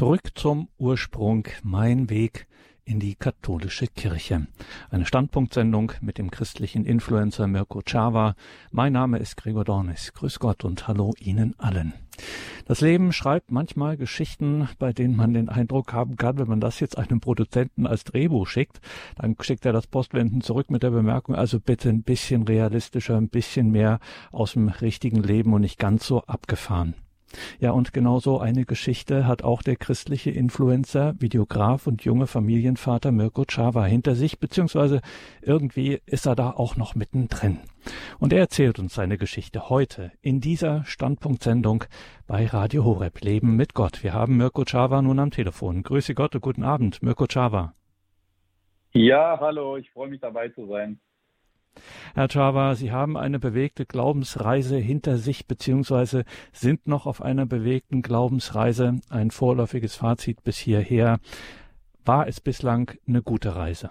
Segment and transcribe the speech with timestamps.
[0.00, 2.46] Zurück zum Ursprung, mein Weg
[2.86, 4.46] in die katholische Kirche.
[4.88, 8.34] Eine Standpunktsendung mit dem christlichen Influencer Mirko Chava.
[8.70, 10.14] Mein Name ist Gregor Dornis.
[10.14, 11.92] Grüß Gott und hallo Ihnen allen.
[12.64, 16.80] Das Leben schreibt manchmal Geschichten, bei denen man den Eindruck haben kann, wenn man das
[16.80, 18.80] jetzt einem Produzenten als Drehbuch schickt,
[19.16, 23.28] dann schickt er das Postwenden zurück mit der Bemerkung, also bitte ein bisschen realistischer, ein
[23.28, 24.00] bisschen mehr
[24.32, 26.94] aus dem richtigen Leben und nicht ganz so abgefahren.
[27.58, 33.44] Ja, und genauso eine Geschichte hat auch der christliche Influencer, Videograf und junge Familienvater Mirko
[33.48, 35.00] Chava hinter sich, beziehungsweise
[35.42, 37.58] irgendwie ist er da auch noch mittendrin.
[38.18, 41.84] Und er erzählt uns seine Geschichte heute in dieser Standpunktsendung
[42.26, 44.02] bei Radio Horeb Leben mit Gott.
[44.02, 45.82] Wir haben Mirko Chava nun am Telefon.
[45.82, 47.74] Grüße Gott und guten Abend, Mirko Chava.
[48.92, 51.00] Ja, hallo, ich freue mich dabei zu sein.
[52.14, 58.02] Herr Chava, Sie haben eine bewegte Glaubensreise hinter sich, beziehungsweise sind noch auf einer bewegten
[58.02, 59.00] Glaubensreise.
[59.10, 61.18] Ein vorläufiges Fazit bis hierher.
[62.04, 63.90] War es bislang eine gute Reise?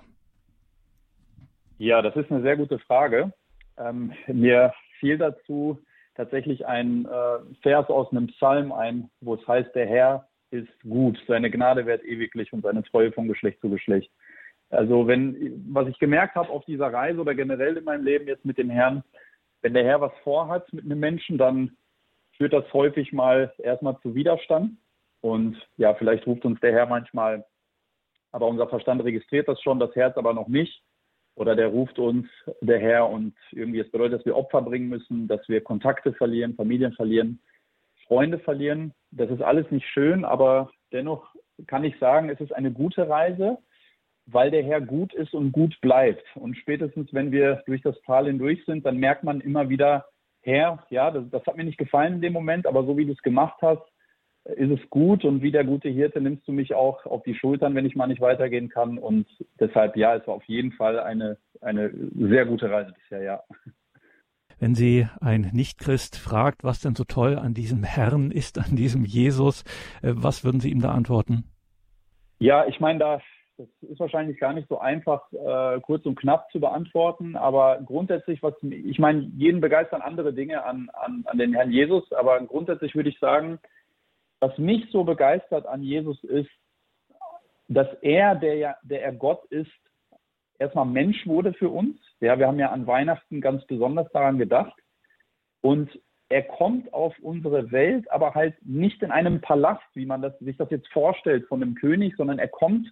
[1.78, 3.32] Ja, das ist eine sehr gute Frage.
[3.78, 5.80] Ähm, mir fiel dazu
[6.16, 11.18] tatsächlich ein äh, Vers aus einem Psalm ein, wo es heißt, der Herr ist gut,
[11.28, 14.12] seine Gnade währt ewiglich und seine Treue von Geschlecht zu Geschlecht.
[14.70, 18.46] Also wenn, was ich gemerkt habe auf dieser Reise oder generell in meinem Leben jetzt
[18.46, 19.04] mit dem Herrn,
[19.62, 21.76] wenn der Herr was vorhat mit einem Menschen, dann
[22.38, 24.78] führt das häufig mal erstmal zu Widerstand.
[25.22, 27.46] Und ja, vielleicht ruft uns der Herr manchmal,
[28.32, 30.82] aber unser Verstand registriert das schon, das Herz aber noch nicht.
[31.36, 32.28] Oder der ruft uns,
[32.62, 36.56] der Herr, und irgendwie, es bedeutet, dass wir Opfer bringen müssen, dass wir Kontakte verlieren,
[36.56, 37.42] Familien verlieren,
[38.08, 38.94] Freunde verlieren.
[39.12, 41.34] Das ist alles nicht schön, aber dennoch
[41.68, 43.58] kann ich sagen, es ist eine gute Reise
[44.32, 46.24] weil der Herr gut ist und gut bleibt.
[46.36, 50.06] Und spätestens, wenn wir durch das Tal hindurch sind, dann merkt man immer wieder,
[50.42, 53.14] Herr, ja, das, das hat mir nicht gefallen in dem Moment, aber so wie du
[53.14, 53.84] es gemacht hast,
[54.46, 57.76] ist es gut und wie der gute Hirte nimmst du mich auch auf die Schultern,
[57.76, 58.98] wenn ich mal nicht weitergehen kann.
[58.98, 59.28] Und
[59.60, 63.44] deshalb, ja, es war auf jeden Fall eine, eine sehr gute Reise bisher, ja.
[64.60, 69.06] Wenn Sie ein Nichtchrist fragt, was denn so toll an diesem Herrn ist, an diesem
[69.06, 69.64] Jesus,
[70.02, 71.46] äh, was würden Sie ihm da antworten?
[72.40, 73.22] Ja, ich meine, da
[73.60, 77.36] das ist wahrscheinlich gar nicht so einfach, äh, kurz und knapp zu beantworten.
[77.36, 82.10] Aber grundsätzlich, was ich meine, jeden begeistern andere Dinge an, an, an den Herrn Jesus.
[82.14, 83.60] Aber grundsätzlich würde ich sagen,
[84.40, 86.50] was mich so begeistert an Jesus ist,
[87.68, 89.70] dass er, der ja, der er Gott ist,
[90.58, 92.00] erstmal Mensch wurde für uns.
[92.22, 94.80] Ja, wir haben ja an Weihnachten ganz besonders daran gedacht.
[95.60, 95.90] Und
[96.30, 100.56] er kommt auf unsere Welt, aber halt nicht in einem Palast, wie man das, sich
[100.56, 102.88] das jetzt vorstellt von einem König, sondern er kommt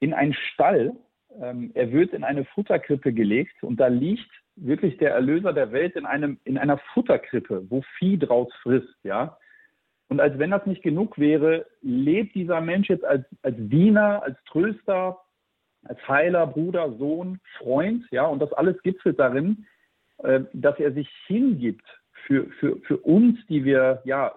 [0.00, 0.96] in einen Stall.
[1.40, 5.96] Ähm, er wird in eine Futterkrippe gelegt und da liegt wirklich der Erlöser der Welt
[5.96, 9.36] in, einem, in einer Futterkrippe, wo Vieh draus frisst, ja.
[10.08, 14.36] Und als wenn das nicht genug wäre, lebt dieser Mensch jetzt als, als Diener, als
[14.44, 15.18] Tröster,
[15.84, 18.26] als Heiler, Bruder, Sohn, Freund, ja.
[18.26, 19.66] Und das alles gipfelt darin,
[20.18, 21.86] äh, dass er sich hingibt
[22.26, 24.34] für, für, für uns, die wir, ja,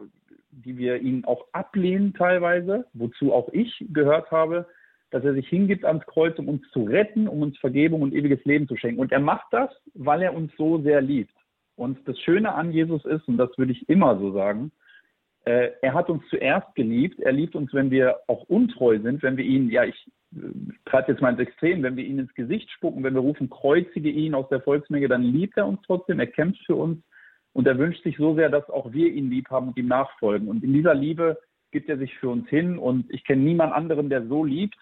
[0.51, 4.67] die wir ihn auch ablehnen teilweise, wozu auch ich gehört habe,
[5.13, 8.43] dass er sich hingibt ans Kreuz, um uns zu retten, um uns Vergebung und ewiges
[8.45, 8.99] Leben zu schenken.
[8.99, 11.35] Und er macht das, weil er uns so sehr liebt.
[11.75, 14.71] Und das Schöne an Jesus ist, und das würde ich immer so sagen,
[15.45, 17.19] äh, er hat uns zuerst geliebt.
[17.19, 20.39] Er liebt uns, wenn wir auch untreu sind, wenn wir ihn, ja, ich äh,
[20.85, 24.09] treibe jetzt mal ins Extrem, wenn wir ihn ins Gesicht spucken, wenn wir rufen, kreuzige
[24.09, 27.03] ihn aus der Volksmenge, dann liebt er uns trotzdem, er kämpft für uns
[27.51, 30.47] und er wünscht sich so sehr, dass auch wir ihn lieb haben und ihm nachfolgen.
[30.47, 31.37] Und in dieser Liebe
[31.69, 34.77] gibt er sich für uns hin und ich kenne niemand anderen, der so liebt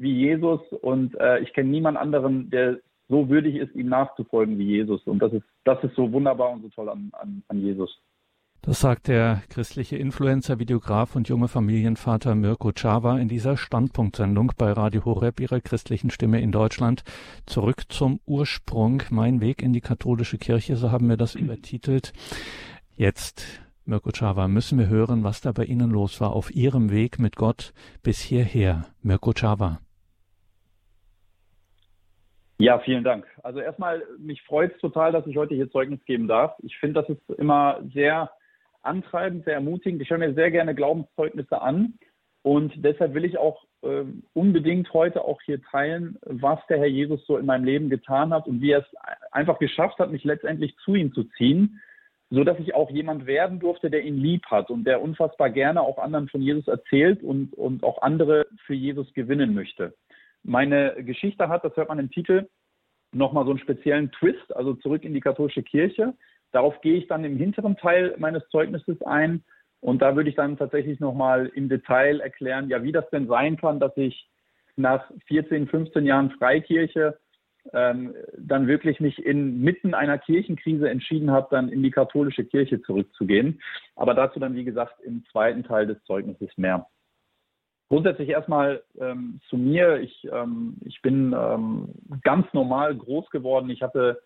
[0.00, 2.78] wie Jesus und äh, ich kenne niemand anderen, der
[3.08, 5.02] so würdig ist, ihm nachzufolgen wie Jesus.
[5.04, 8.00] Und das ist, das ist so wunderbar und so toll an, an, an Jesus.
[8.62, 14.70] Das sagt der christliche Influencer, Videograf und junge Familienvater Mirko Chava in dieser Standpunktsendung bei
[14.72, 17.02] Radio Horeb, ihrer christlichen Stimme in Deutschland.
[17.46, 22.12] Zurück zum Ursprung, mein Weg in die katholische Kirche, so haben wir das übertitelt.
[22.96, 27.18] Jetzt Mirko Chava, müssen wir hören, was da bei Ihnen los war auf Ihrem Weg
[27.18, 27.72] mit Gott
[28.02, 28.86] bis hierher.
[29.02, 29.80] Mirko Chava.
[32.60, 33.26] Ja, vielen Dank.
[33.42, 36.54] Also erstmal, mich freut es total, dass ich heute hier Zeugnis geben darf.
[36.62, 38.30] Ich finde, das ist immer sehr
[38.82, 40.02] antreibend, sehr ermutigend.
[40.02, 41.94] Ich höre mir sehr gerne Glaubenszeugnisse an
[42.42, 44.04] und deshalb will ich auch äh,
[44.34, 48.46] unbedingt heute auch hier teilen, was der Herr Jesus so in meinem Leben getan hat
[48.46, 48.94] und wie er es
[49.32, 51.80] einfach geschafft hat, mich letztendlich zu ihm zu ziehen,
[52.28, 55.80] so dass ich auch jemand werden durfte, der ihn lieb hat und der unfassbar gerne
[55.80, 59.94] auch anderen von Jesus erzählt und, und auch andere für Jesus gewinnen möchte.
[60.42, 62.48] Meine Geschichte hat, das hört man im Titel,
[63.12, 66.14] nochmal so einen speziellen Twist, also zurück in die katholische Kirche.
[66.52, 69.44] Darauf gehe ich dann im hinteren Teil meines Zeugnisses ein.
[69.80, 73.56] Und da würde ich dann tatsächlich nochmal im Detail erklären, ja, wie das denn sein
[73.56, 74.28] kann, dass ich
[74.76, 77.18] nach 14, 15 Jahren Freikirche
[77.72, 83.60] ähm, dann wirklich mich inmitten einer Kirchenkrise entschieden habe, dann in die katholische Kirche zurückzugehen.
[83.96, 86.86] Aber dazu dann, wie gesagt, im zweiten Teil des Zeugnisses mehr.
[87.90, 89.98] Grundsätzlich erstmal ähm, zu mir.
[89.98, 91.88] Ich, ähm, ich bin ähm,
[92.22, 93.68] ganz normal groß geworden.
[93.68, 94.22] Ich hatte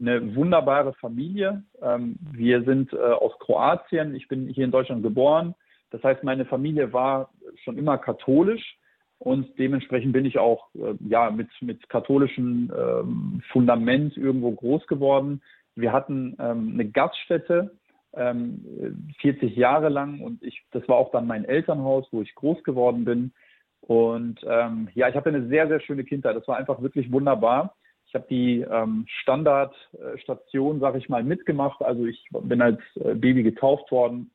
[0.00, 1.62] eine wunderbare Familie.
[1.82, 4.14] Ähm, wir sind äh, aus Kroatien.
[4.14, 5.54] Ich bin hier in Deutschland geboren.
[5.90, 7.28] Das heißt, meine Familie war
[7.64, 8.78] schon immer katholisch
[9.18, 15.42] und dementsprechend bin ich auch äh, ja mit mit katholischem ähm, Fundament irgendwo groß geworden.
[15.74, 17.76] Wir hatten ähm, eine Gaststätte
[18.14, 22.62] ähm, 40 Jahre lang und ich das war auch dann mein Elternhaus, wo ich groß
[22.64, 23.32] geworden bin.
[23.80, 26.36] Und ähm, ja, ich hatte eine sehr sehr schöne Kindheit.
[26.36, 27.74] Das war einfach wirklich wunderbar.
[28.06, 31.82] Ich habe die ähm, Standardstation, sage ich mal, mitgemacht.
[31.82, 34.30] Also ich bin als äh, Baby getauft worden,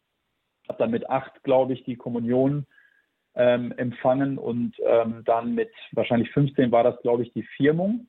[0.67, 2.65] habe dann mit acht, glaube ich, die Kommunion
[3.35, 8.07] ähm, empfangen und ähm, dann mit wahrscheinlich 15 war das, glaube ich, die Firmung.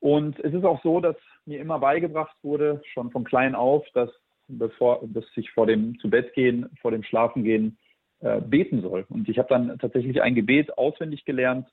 [0.00, 4.10] Und es ist auch so, dass mir immer beigebracht wurde, schon von klein auf, dass
[4.48, 7.78] bevor dass ich vor dem zu Bett gehen, vor dem Schlafen gehen,
[8.20, 9.04] äh, beten soll.
[9.08, 11.68] Und ich habe dann tatsächlich ein Gebet auswendig gelernt.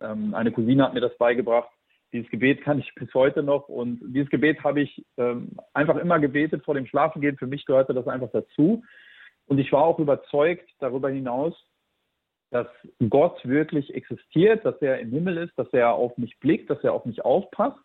[0.00, 1.70] Ähm, eine Cousine hat mir das beigebracht.
[2.12, 6.18] Dieses Gebet kann ich bis heute noch und dieses Gebet habe ich ähm, einfach immer
[6.18, 7.38] gebetet vor dem Schlafengehen.
[7.38, 8.82] Für mich gehörte das einfach dazu.
[9.46, 11.54] Und ich war auch überzeugt darüber hinaus,
[12.50, 12.66] dass
[13.08, 16.92] Gott wirklich existiert, dass er im Himmel ist, dass er auf mich blickt, dass er
[16.92, 17.78] auf mich aufpasst.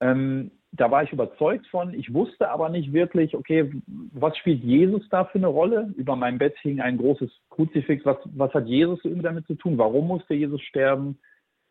[0.00, 1.94] Ähm, da war ich überzeugt von.
[1.94, 5.92] Ich wusste aber nicht wirklich, okay, was spielt Jesus da für eine Rolle?
[5.96, 8.04] Über meinem Bett hing ein großes Kruzifix.
[8.04, 9.78] Was, was hat Jesus irgendwie damit zu tun?
[9.78, 11.18] Warum musste Jesus sterben?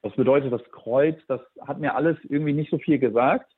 [0.01, 1.17] Was bedeutet das Kreuz?
[1.27, 3.51] Das hat mir alles irgendwie nicht so viel gesagt.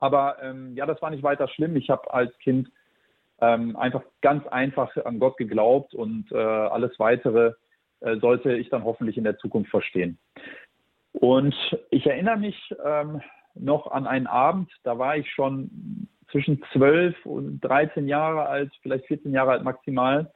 [0.00, 1.76] Aber ähm, ja, das war nicht weiter schlimm.
[1.76, 2.70] Ich habe als Kind
[3.40, 7.52] ähm, einfach ganz einfach an Gott geglaubt und äh, alles weitere
[8.00, 10.18] äh, sollte ich dann hoffentlich in der Zukunft verstehen.
[11.12, 11.54] Und
[11.90, 13.20] ich erinnere mich ähm,
[13.62, 19.06] noch an einen Abend, da war ich schon zwischen 12 und 13 Jahre alt, vielleicht
[19.06, 20.32] 14 Jahre alt maximal,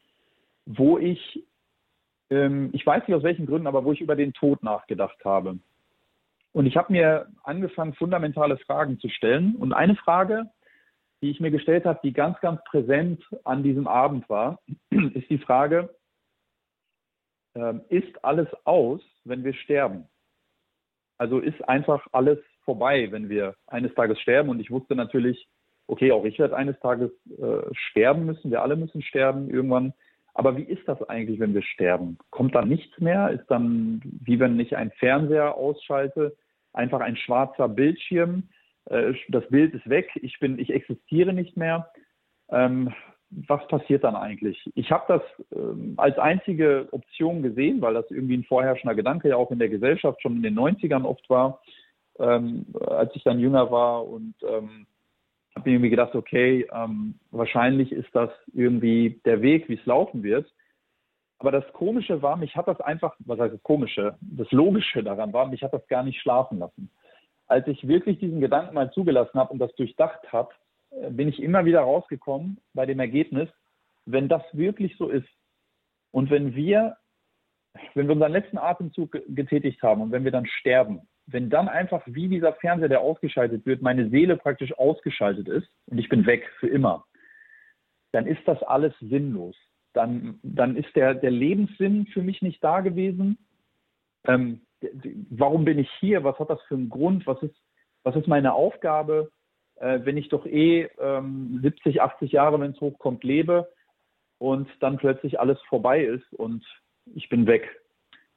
[0.66, 1.44] wo ich,
[2.30, 5.58] ähm, ich weiß nicht aus welchen Gründen, aber wo ich über den Tod nachgedacht habe.
[6.52, 9.56] Und ich habe mir angefangen, fundamentale Fragen zu stellen.
[9.56, 10.50] Und eine Frage,
[11.20, 14.60] die ich mir gestellt habe, die ganz, ganz präsent an diesem Abend war,
[14.90, 15.94] ist die Frage,
[17.54, 20.08] äh, ist alles aus, wenn wir sterben?
[21.18, 24.48] Also ist einfach alles vorbei, wenn wir eines Tages sterben?
[24.48, 25.48] Und ich wusste natürlich,
[25.86, 29.92] okay, auch ich werde eines Tages äh, sterben müssen, wir alle müssen sterben irgendwann.
[30.34, 32.18] Aber wie ist das eigentlich, wenn wir sterben?
[32.30, 33.30] Kommt dann nichts mehr?
[33.30, 36.36] Ist dann, wie wenn ich einen Fernseher ausschalte,
[36.72, 38.48] einfach ein schwarzer Bildschirm?
[38.86, 41.90] Äh, das Bild ist weg, ich bin, ich existiere nicht mehr.
[42.50, 42.92] Ähm,
[43.48, 44.70] was passiert dann eigentlich?
[44.74, 45.22] Ich habe das
[45.56, 49.68] ähm, als einzige Option gesehen, weil das irgendwie ein vorherrschender Gedanke ja auch in der
[49.68, 51.60] Gesellschaft schon in den 90ern oft war,
[52.18, 54.86] ähm, als ich dann jünger war und ähm,
[55.54, 60.22] habe mir irgendwie gedacht, okay, ähm, wahrscheinlich ist das irgendwie der Weg, wie es laufen
[60.22, 60.52] wird.
[61.38, 64.16] Aber das Komische war, mich hat das einfach, was heißt das Komische?
[64.20, 66.90] Das Logische daran war, mich hat das gar nicht schlafen lassen
[67.46, 70.52] als ich wirklich diesen Gedanken mal zugelassen habe und das durchdacht habe,
[70.90, 73.48] äh, bin ich immer wieder rausgekommen bei dem Ergebnis,
[74.06, 75.28] wenn das wirklich so ist
[76.10, 76.96] und wenn wir,
[77.94, 82.02] wenn wir unseren letzten Atemzug getätigt haben und wenn wir dann sterben, wenn dann einfach
[82.06, 86.50] wie dieser Fernseher, der ausgeschaltet wird, meine Seele praktisch ausgeschaltet ist und ich bin weg
[86.58, 87.04] für immer,
[88.12, 89.56] dann ist das alles sinnlos.
[89.92, 93.38] Dann, dann ist der, der Lebenssinn für mich nicht da gewesen.
[94.26, 94.60] Ähm,
[95.30, 96.24] warum bin ich hier?
[96.24, 97.26] Was hat das für einen Grund?
[97.26, 97.54] Was ist,
[98.02, 99.30] was ist meine Aufgabe,
[99.76, 103.68] äh, wenn ich doch eh ähm, 70, 80 Jahre, wenn es hochkommt, lebe
[104.38, 106.64] und dann plötzlich alles vorbei ist und
[107.14, 107.68] ich bin weg.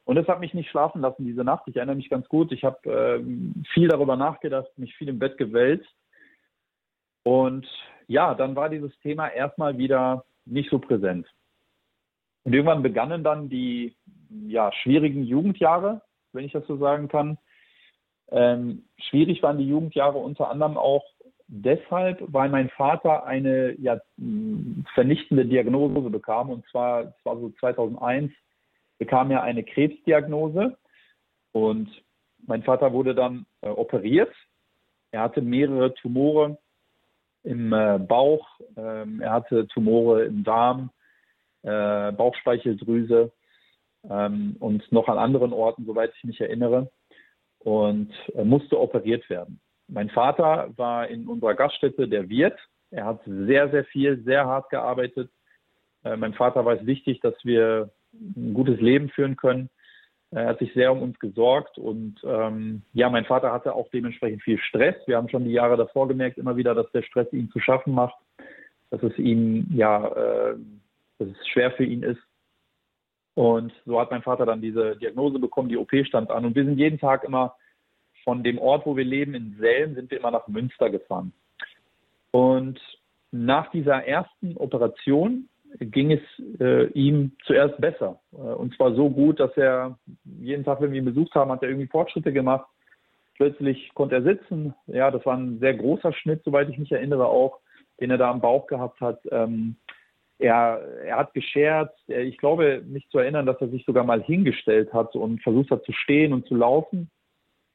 [0.07, 1.63] Und das hat mich nicht schlafen lassen diese Nacht.
[1.67, 2.51] Ich erinnere mich ganz gut.
[2.51, 5.89] Ich habe äh, viel darüber nachgedacht, mich viel im Bett gewälzt.
[7.23, 7.67] Und
[8.07, 11.27] ja, dann war dieses Thema erstmal wieder nicht so präsent.
[12.45, 13.95] Und irgendwann begannen dann die
[14.47, 16.01] ja, schwierigen Jugendjahre
[16.37, 17.37] wenn ich das so sagen kann.
[18.29, 21.03] Ähm, schwierig waren die Jugendjahre unter anderem auch
[21.47, 23.99] deshalb, weil mein Vater eine ja,
[24.93, 26.49] vernichtende Diagnose bekam.
[26.49, 28.31] Und zwar, das war so 2001,
[28.97, 30.77] bekam er eine Krebsdiagnose.
[31.51, 31.89] Und
[32.45, 34.33] mein Vater wurde dann äh, operiert.
[35.11, 36.57] Er hatte mehrere Tumore
[37.43, 40.91] im äh, Bauch, ähm, er hatte Tumore im Darm,
[41.63, 43.31] äh, Bauchspeicheldrüse
[44.09, 46.91] ähm, und noch an anderen Orten, soweit ich mich erinnere,
[47.59, 49.59] und äh, musste operiert werden.
[49.87, 52.59] Mein Vater war in unserer Gaststätte der Wirt.
[52.91, 55.29] Er hat sehr, sehr viel, sehr hart gearbeitet.
[56.03, 57.89] Äh, mein Vater war es wichtig, dass wir
[58.19, 59.69] ein gutes Leben führen können.
[60.31, 64.43] Er hat sich sehr um uns gesorgt und ähm, ja, mein Vater hatte auch dementsprechend
[64.43, 64.95] viel Stress.
[65.05, 67.93] Wir haben schon die Jahre davor gemerkt, immer wieder, dass der Stress ihn zu schaffen
[67.93, 68.15] macht,
[68.89, 70.55] dass es ihm ja, äh,
[71.17, 72.19] dass es schwer für ihn ist.
[73.35, 76.65] Und so hat mein Vater dann diese Diagnose bekommen, die OP stand an und wir
[76.65, 77.55] sind jeden Tag immer
[78.23, 81.31] von dem Ort, wo wir leben, in Selm, sind wir immer nach Münster gefahren.
[82.31, 82.79] Und
[83.31, 85.47] nach dieser ersten Operation
[85.79, 86.21] ging es
[86.59, 88.19] äh, ihm zuerst besser.
[88.33, 89.97] Äh, und zwar so gut, dass er
[90.39, 92.67] jeden Tag, wenn wir ihn besucht haben, hat er irgendwie Fortschritte gemacht.
[93.35, 94.73] Plötzlich konnte er sitzen.
[94.87, 97.59] Ja, das war ein sehr großer Schnitt, soweit ich mich erinnere, auch,
[97.99, 99.19] den er da am Bauch gehabt hat.
[99.31, 99.75] Ähm,
[100.39, 101.97] er, er hat gescherzt.
[102.07, 105.83] Ich glaube, mich zu erinnern, dass er sich sogar mal hingestellt hat und versucht hat
[105.83, 107.09] zu stehen und zu laufen.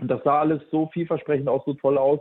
[0.01, 2.21] Und das sah alles so vielversprechend aus, so toll aus.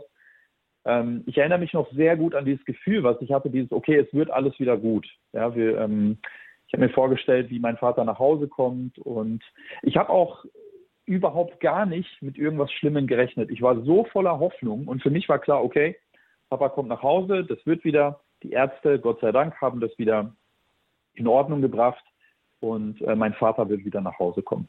[0.84, 3.96] Ähm, ich erinnere mich noch sehr gut an dieses Gefühl, was ich hatte, dieses, okay,
[3.96, 5.06] es wird alles wieder gut.
[5.32, 6.18] Ja, wir, ähm,
[6.66, 9.42] ich habe mir vorgestellt, wie mein Vater nach Hause kommt und
[9.82, 10.44] ich habe auch
[11.04, 13.50] überhaupt gar nicht mit irgendwas Schlimmem gerechnet.
[13.50, 15.96] Ich war so voller Hoffnung und für mich war klar, okay,
[16.48, 18.20] Papa kommt nach Hause, das wird wieder.
[18.42, 20.34] Die Ärzte, Gott sei Dank, haben das wieder
[21.14, 22.04] in Ordnung gebracht
[22.60, 24.68] und äh, mein Vater wird wieder nach Hause kommen.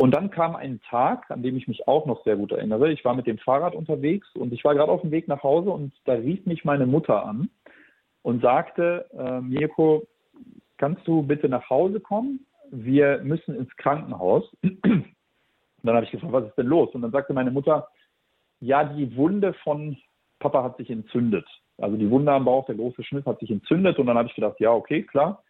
[0.00, 2.92] Und dann kam ein Tag, an dem ich mich auch noch sehr gut erinnere.
[2.92, 5.70] Ich war mit dem Fahrrad unterwegs und ich war gerade auf dem Weg nach Hause
[5.70, 7.50] und da rief mich meine Mutter an
[8.22, 10.06] und sagte, äh, Mirko,
[10.76, 12.46] kannst du bitte nach Hause kommen?
[12.70, 14.44] Wir müssen ins Krankenhaus.
[15.80, 16.92] Und dann habe ich gefragt, was ist denn los?
[16.92, 17.88] Und dann sagte meine Mutter,
[18.58, 19.96] ja, die Wunde von
[20.40, 21.46] Papa hat sich entzündet.
[21.78, 23.96] Also die Wunde am Bauch, der große Schnitt hat sich entzündet.
[23.98, 25.42] Und dann habe ich gedacht, ja, okay, klar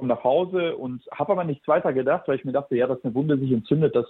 [0.00, 3.04] komme nach Hause und habe aber nichts weiter gedacht, weil ich mir dachte, ja, dass
[3.04, 4.06] eine Wunde sich entzündet, das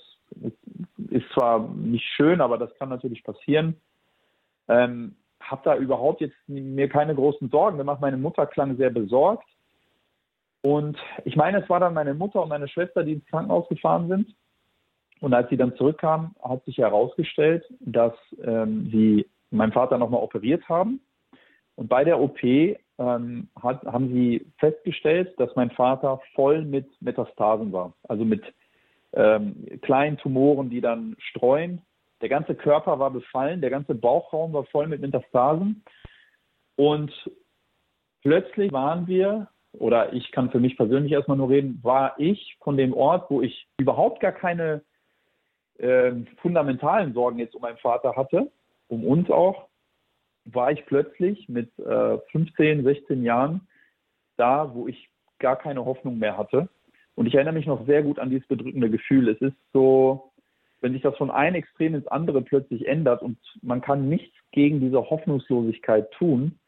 [1.10, 3.74] ist zwar nicht schön, aber das kann natürlich passieren.
[4.68, 8.00] Ähm, habe da überhaupt jetzt mir keine großen Sorgen gemacht.
[8.00, 9.48] Meine Mutter klang sehr besorgt.
[10.62, 14.06] Und ich meine, es war dann meine Mutter und meine Schwester, die ins Krankenhaus gefahren
[14.06, 14.32] sind.
[15.20, 20.68] Und als sie dann zurückkamen, hat sich herausgestellt, dass ähm, sie meinen Vater nochmal operiert
[20.68, 21.00] haben.
[21.74, 22.38] Und bei der OP
[23.00, 28.44] ähm, hat, haben sie festgestellt, dass mein Vater voll mit Metastasen war, also mit
[29.14, 31.80] ähm, kleinen Tumoren, die dann streuen.
[32.20, 35.82] Der ganze Körper war befallen, der ganze Bauchraum war voll mit Metastasen.
[36.76, 37.10] Und
[38.22, 42.76] plötzlich waren wir, oder ich kann für mich persönlich erstmal nur reden, war ich von
[42.76, 44.82] dem Ort, wo ich überhaupt gar keine
[45.78, 48.52] äh, fundamentalen Sorgen jetzt um meinen Vater hatte,
[48.88, 49.69] um uns auch,
[50.44, 53.68] war ich plötzlich mit äh, 15, 16 Jahren
[54.36, 56.68] da, wo ich gar keine Hoffnung mehr hatte.
[57.14, 59.28] Und ich erinnere mich noch sehr gut an dieses bedrückende Gefühl.
[59.28, 60.32] Es ist so,
[60.80, 64.80] wenn sich das von einem Extrem ins andere plötzlich ändert und man kann nichts gegen
[64.80, 66.58] diese Hoffnungslosigkeit tun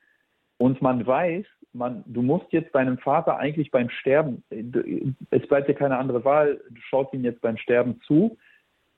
[0.59, 5.75] und man weiß, man, du musst jetzt deinem Vater eigentlich beim Sterben, es bleibt dir
[5.75, 8.37] keine andere Wahl, du schaust ihm jetzt beim Sterben zu,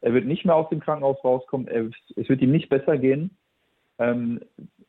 [0.01, 3.37] er wird nicht mehr aus dem Krankenhaus rauskommen, es wird ihm nicht besser gehen
[3.99, 4.41] ähm,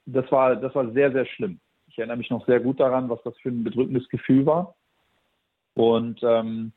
[0.06, 1.60] das, war, das war sehr, sehr schlimm.
[1.88, 4.76] Ich erinnere mich noch sehr gut daran, was das für ein bedrückendes Gefühl war.
[5.76, 6.72] Und ähm,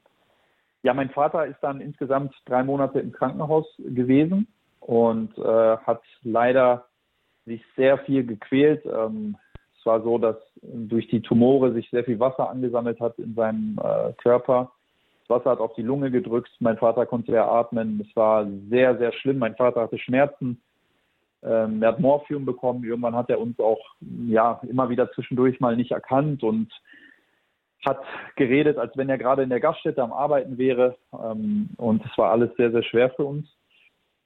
[0.83, 4.47] ja, mein Vater ist dann insgesamt drei Monate im Krankenhaus gewesen
[4.81, 6.87] und äh, hat leider
[7.47, 8.85] sich sehr viel gequält.
[8.87, 9.37] Ähm,
[9.79, 13.79] es war so, dass durch die Tumore sich sehr viel Wasser angesammelt hat in seinem
[13.83, 14.73] äh, Körper.
[15.21, 16.51] Das Wasser hat auf die Lunge gedrückt.
[16.61, 18.05] Mein Vater konnte mehr atmen.
[18.07, 19.39] Es war sehr, sehr schlimm.
[19.39, 20.61] Mein Vater hatte Schmerzen.
[21.42, 22.85] Ähm, er hat Morphium bekommen.
[22.85, 26.73] Irgendwann hat er uns auch ja immer wieder zwischendurch mal nicht erkannt und
[27.87, 28.02] hat
[28.37, 30.97] geredet, als wenn er gerade in der Gaststätte am Arbeiten wäre.
[31.12, 33.49] Ähm, und es war alles sehr, sehr schwer für uns.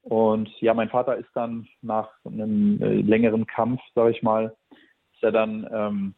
[0.03, 4.55] Und ja, mein Vater ist dann nach einem äh, längeren Kampf, sage ich mal,
[5.13, 6.13] ist er dann ähm,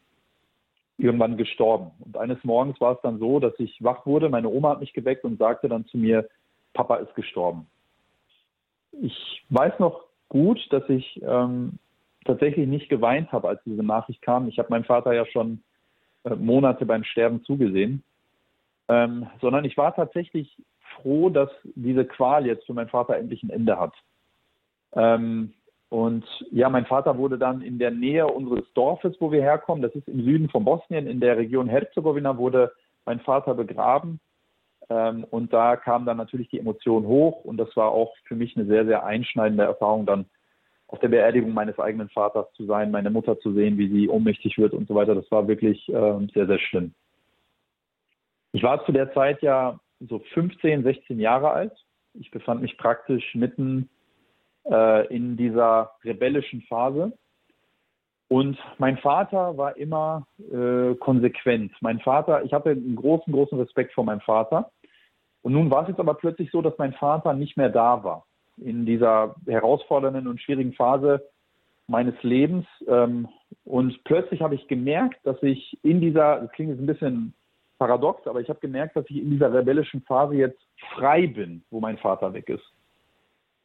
[0.97, 1.91] irgendwann gestorben.
[1.99, 4.29] Und eines Morgens war es dann so, dass ich wach wurde.
[4.29, 6.27] Meine Oma hat mich geweckt und sagte dann zu mir,
[6.73, 7.67] Papa ist gestorben.
[9.01, 11.79] Ich weiß noch gut, dass ich ähm,
[12.25, 14.47] tatsächlich nicht geweint habe, als diese Nachricht kam.
[14.47, 15.61] Ich habe meinem Vater ja schon
[16.23, 18.03] äh, Monate beim Sterben zugesehen,
[18.87, 20.57] ähm, sondern ich war tatsächlich
[20.95, 23.93] froh, dass diese Qual jetzt für meinen Vater endlich ein Ende hat.
[24.93, 25.53] Ähm,
[25.89, 29.95] und ja, mein Vater wurde dann in der Nähe unseres Dorfes, wo wir herkommen, das
[29.95, 32.71] ist im Süden von Bosnien, in der Region Herzegowina, wurde
[33.05, 34.19] mein Vater begraben.
[34.89, 38.55] Ähm, und da kam dann natürlich die Emotion hoch und das war auch für mich
[38.55, 40.25] eine sehr, sehr einschneidende Erfahrung, dann
[40.87, 44.57] auf der Beerdigung meines eigenen Vaters zu sein, meine Mutter zu sehen, wie sie ohnmächtig
[44.57, 45.15] wird und so weiter.
[45.15, 46.93] Das war wirklich äh, sehr, sehr schlimm.
[48.51, 51.73] Ich war zu der Zeit ja so 15, 16 Jahre alt.
[52.13, 53.89] Ich befand mich praktisch mitten
[54.69, 57.11] äh, in dieser rebellischen Phase.
[58.27, 61.73] Und mein Vater war immer äh, konsequent.
[61.81, 64.71] Mein Vater, ich hatte einen großen, großen Respekt vor meinem Vater.
[65.45, 68.25] Und nun war es jetzt aber plötzlich so, dass mein Vater nicht mehr da war.
[68.57, 71.21] In dieser herausfordernden und schwierigen Phase
[71.85, 72.65] meines Lebens.
[72.87, 73.27] Ähm,
[73.63, 77.33] und plötzlich habe ich gemerkt, dass ich in dieser, das klingt jetzt ein bisschen
[77.77, 80.59] paradox, aber ich habe gemerkt, dass ich in dieser rebellischen Phase jetzt
[80.95, 82.65] frei bin, wo mein Vater weg ist.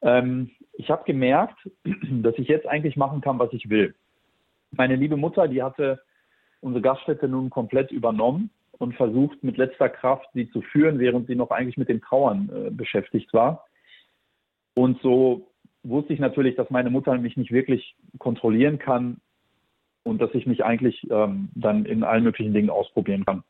[0.02, 1.56] Ähm, ich habe gemerkt,
[2.20, 3.94] dass ich jetzt eigentlich machen kann, was ich will.
[4.72, 6.02] Meine liebe Mutter, die hatte
[6.60, 11.34] unsere Gaststätte nun komplett übernommen und versucht mit letzter Kraft sie zu führen, während sie
[11.34, 13.66] noch eigentlich mit dem Trauern äh, beschäftigt war.
[14.74, 19.20] Und so wusste ich natürlich, dass meine Mutter mich nicht wirklich kontrollieren kann
[20.02, 23.44] und dass ich mich eigentlich ähm, dann in allen möglichen Dingen ausprobieren kann.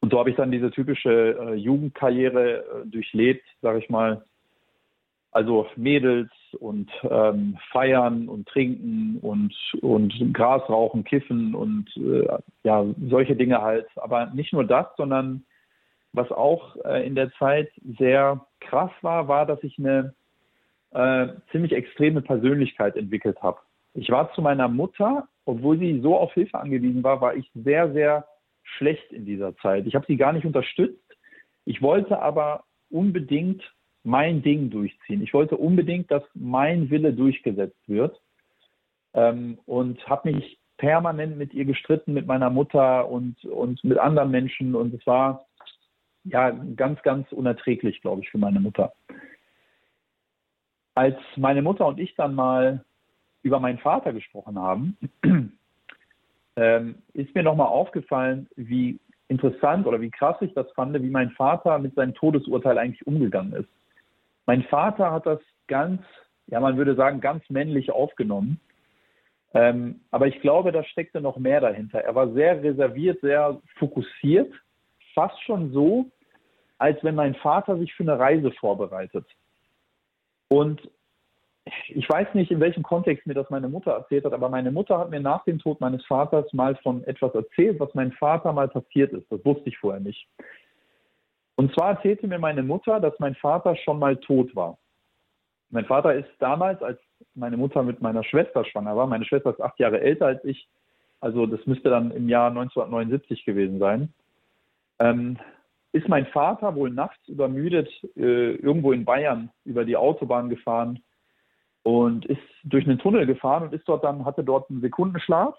[0.00, 4.22] Und so habe ich dann diese typische äh, Jugendkarriere äh, durchlebt, sage ich mal.
[5.32, 12.28] Also Mädels und ähm, Feiern und Trinken und, und Gras rauchen, Kiffen und äh,
[12.64, 13.86] ja, solche Dinge halt.
[13.96, 15.44] Aber nicht nur das, sondern
[16.12, 20.14] was auch äh, in der Zeit sehr krass war, war, dass ich eine
[20.90, 23.58] äh, ziemlich extreme Persönlichkeit entwickelt habe.
[23.94, 27.90] Ich war zu meiner Mutter, obwohl sie so auf Hilfe angewiesen war, war ich sehr,
[27.92, 28.26] sehr
[28.62, 29.86] schlecht in dieser Zeit.
[29.86, 31.16] Ich habe sie gar nicht unterstützt.
[31.64, 33.62] Ich wollte aber unbedingt
[34.04, 35.22] mein Ding durchziehen.
[35.22, 38.20] Ich wollte unbedingt, dass mein Wille durchgesetzt wird
[39.14, 44.30] ähm, und habe mich permanent mit ihr gestritten, mit meiner Mutter und, und mit anderen
[44.30, 44.74] Menschen.
[44.74, 45.46] Und es war
[46.24, 48.92] ja ganz, ganz unerträglich, glaube ich, für meine Mutter.
[50.94, 52.84] Als meine Mutter und ich dann mal
[53.42, 54.96] über meinen Vater gesprochen haben,
[56.56, 61.30] ähm, ist mir nochmal aufgefallen, wie interessant oder wie krass ich das fand, wie mein
[61.30, 63.68] Vater mit seinem Todesurteil eigentlich umgegangen ist.
[64.46, 66.02] Mein Vater hat das ganz,
[66.46, 68.60] ja, man würde sagen, ganz männlich aufgenommen.
[69.54, 72.00] Ähm, aber ich glaube, da steckte noch mehr dahinter.
[72.00, 74.52] Er war sehr reserviert, sehr fokussiert,
[75.14, 76.06] fast schon so,
[76.78, 79.26] als wenn mein Vater sich für eine Reise vorbereitet.
[80.48, 80.80] Und
[81.88, 84.98] ich weiß nicht, in welchem Kontext mir das meine Mutter erzählt hat, aber meine Mutter
[84.98, 88.68] hat mir nach dem Tod meines Vaters mal von etwas erzählt, was meinem Vater mal
[88.68, 89.30] passiert ist.
[89.30, 90.26] Das wusste ich vorher nicht.
[91.62, 94.78] Und zwar erzählte mir meine Mutter, dass mein Vater schon mal tot war.
[95.70, 96.98] Mein Vater ist damals, als
[97.36, 100.68] meine Mutter mit meiner Schwester schwanger war, meine Schwester ist acht Jahre älter als ich,
[101.20, 104.12] also das müsste dann im Jahr 1979 gewesen sein,
[104.98, 105.38] ähm,
[105.92, 110.98] ist mein Vater wohl nachts übermüdet äh, irgendwo in Bayern über die Autobahn gefahren
[111.84, 115.54] und ist durch einen Tunnel gefahren und ist dort dann, hatte dort einen Sekundenschlaf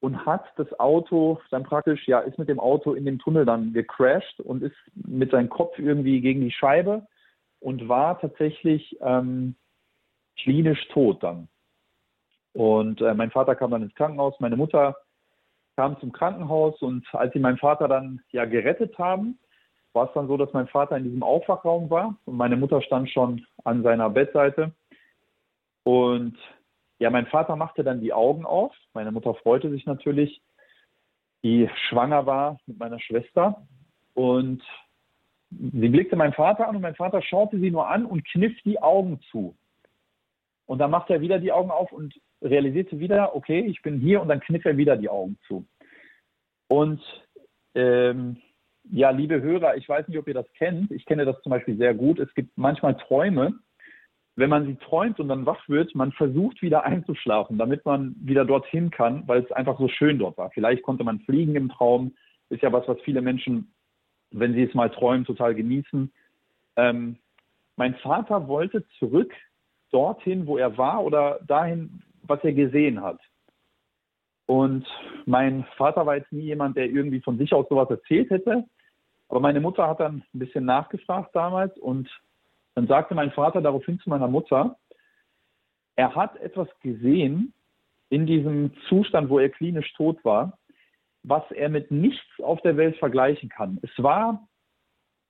[0.00, 3.72] und hat das Auto dann praktisch, ja, ist mit dem Auto in dem Tunnel dann
[3.72, 7.06] gecrashed und ist mit seinem Kopf irgendwie gegen die Scheibe
[7.60, 9.56] und war tatsächlich ähm,
[10.36, 11.48] klinisch tot dann.
[12.52, 14.96] Und äh, mein Vater kam dann ins Krankenhaus, meine Mutter
[15.76, 19.38] kam zum Krankenhaus und als sie meinen Vater dann ja gerettet haben,
[19.92, 23.10] war es dann so, dass mein Vater in diesem Aufwachraum war und meine Mutter stand
[23.10, 24.72] schon an seiner Bettseite.
[25.84, 26.36] Und
[26.98, 28.74] ja, mein Vater machte dann die Augen auf.
[28.92, 30.42] Meine Mutter freute sich natürlich,
[31.44, 33.66] die schwanger war mit meiner Schwester.
[34.14, 34.62] Und
[35.50, 38.82] sie blickte meinen Vater an und mein Vater schaute sie nur an und kniff die
[38.82, 39.56] Augen zu.
[40.66, 44.20] Und dann machte er wieder die Augen auf und realisierte wieder, okay, ich bin hier
[44.20, 45.66] und dann kniff er wieder die Augen zu.
[46.68, 47.00] Und
[47.74, 48.36] ähm,
[48.90, 50.90] ja, liebe Hörer, ich weiß nicht, ob ihr das kennt.
[50.90, 52.18] Ich kenne das zum Beispiel sehr gut.
[52.18, 53.54] Es gibt manchmal Träume,
[54.38, 58.44] wenn man sie träumt und dann wach wird, man versucht wieder einzuschlafen, damit man wieder
[58.44, 60.50] dorthin kann, weil es einfach so schön dort war.
[60.50, 62.14] Vielleicht konnte man fliegen im Traum,
[62.48, 63.74] ist ja was, was viele Menschen,
[64.30, 66.12] wenn sie es mal träumen, total genießen.
[66.76, 67.16] Ähm,
[67.74, 69.34] mein Vater wollte zurück
[69.90, 73.18] dorthin, wo er war oder dahin, was er gesehen hat.
[74.46, 74.86] Und
[75.26, 78.64] mein Vater war jetzt nie jemand, der irgendwie von sich aus sowas erzählt hätte.
[79.28, 82.08] Aber meine Mutter hat dann ein bisschen nachgefragt damals und
[82.78, 84.76] dann sagte mein Vater daraufhin zu meiner Mutter,
[85.96, 87.52] er hat etwas gesehen
[88.08, 90.56] in diesem Zustand, wo er klinisch tot war,
[91.24, 93.80] was er mit nichts auf der Welt vergleichen kann.
[93.82, 94.46] Es war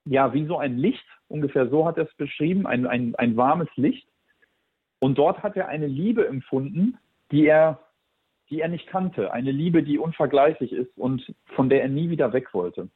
[0.04, 3.70] ja wie so ein Licht, ungefähr so hat er es beschrieben, ein, ein, ein warmes
[3.76, 4.06] Licht.
[4.98, 6.98] Und dort hat er eine Liebe empfunden,
[7.30, 7.80] die er,
[8.50, 9.32] die er nicht kannte.
[9.32, 12.90] Eine Liebe, die unvergleichlich ist und von der er nie wieder weg wollte.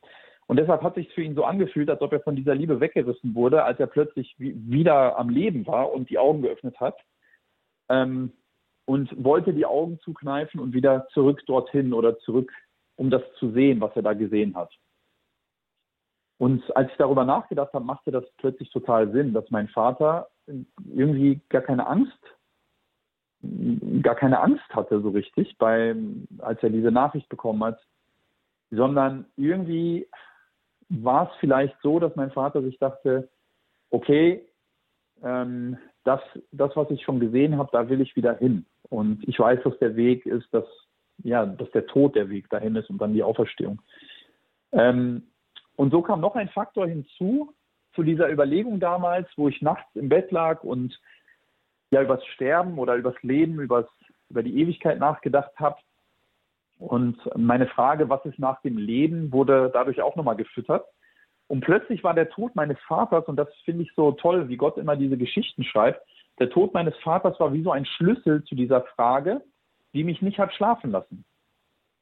[0.52, 3.34] Und deshalb hat sich für ihn so angefühlt, als ob er von dieser Liebe weggerissen
[3.34, 6.94] wurde, als er plötzlich wieder am Leben war und die Augen geöffnet hat.
[7.88, 8.34] Ähm,
[8.84, 12.52] und wollte die Augen zukneifen und wieder zurück dorthin oder zurück,
[12.96, 14.70] um das zu sehen, was er da gesehen hat.
[16.36, 20.28] Und als ich darüber nachgedacht habe, machte das plötzlich total Sinn, dass mein Vater
[20.84, 22.20] irgendwie gar keine Angst
[24.02, 25.96] gar keine Angst hatte so richtig, bei,
[26.40, 27.80] als er diese Nachricht bekommen hat,
[28.70, 30.06] sondern irgendwie
[31.00, 33.28] war es vielleicht so, dass mein Vater sich dachte,
[33.90, 34.46] okay,
[35.22, 38.66] ähm, das, das, was ich schon gesehen habe, da will ich wieder hin.
[38.88, 40.64] Und ich weiß, dass der Weg ist, dass,
[41.22, 43.80] ja, dass der Tod der Weg dahin ist und dann die Auferstehung.
[44.72, 45.22] Ähm,
[45.76, 47.54] und so kam noch ein Faktor hinzu,
[47.94, 50.98] zu dieser Überlegung damals, wo ich nachts im Bett lag und
[51.90, 53.86] ja übers Sterben oder übers Leben, übers,
[54.28, 55.76] über die Ewigkeit nachgedacht habe.
[56.78, 60.84] Und meine Frage, was ist nach dem Leben, wurde dadurch auch nochmal gefüttert.
[61.46, 64.78] Und plötzlich war der Tod meines Vaters, und das finde ich so toll, wie Gott
[64.78, 66.00] immer diese Geschichten schreibt,
[66.38, 69.42] der Tod meines Vaters war wie so ein Schlüssel zu dieser Frage,
[69.92, 71.24] die mich nicht hat schlafen lassen.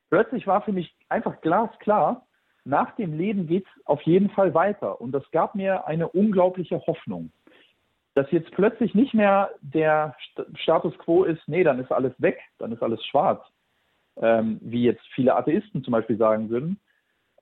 [0.09, 2.27] Plötzlich war für mich einfach glasklar,
[2.65, 5.01] nach dem Leben geht es auf jeden Fall weiter.
[5.01, 7.33] Und das gab mir eine unglaubliche Hoffnung.
[8.15, 10.17] Dass jetzt plötzlich nicht mehr der
[10.55, 13.43] Status quo ist, nee, dann ist alles weg, dann ist alles schwarz,
[14.21, 16.79] ähm, wie jetzt viele Atheisten zum Beispiel sagen würden.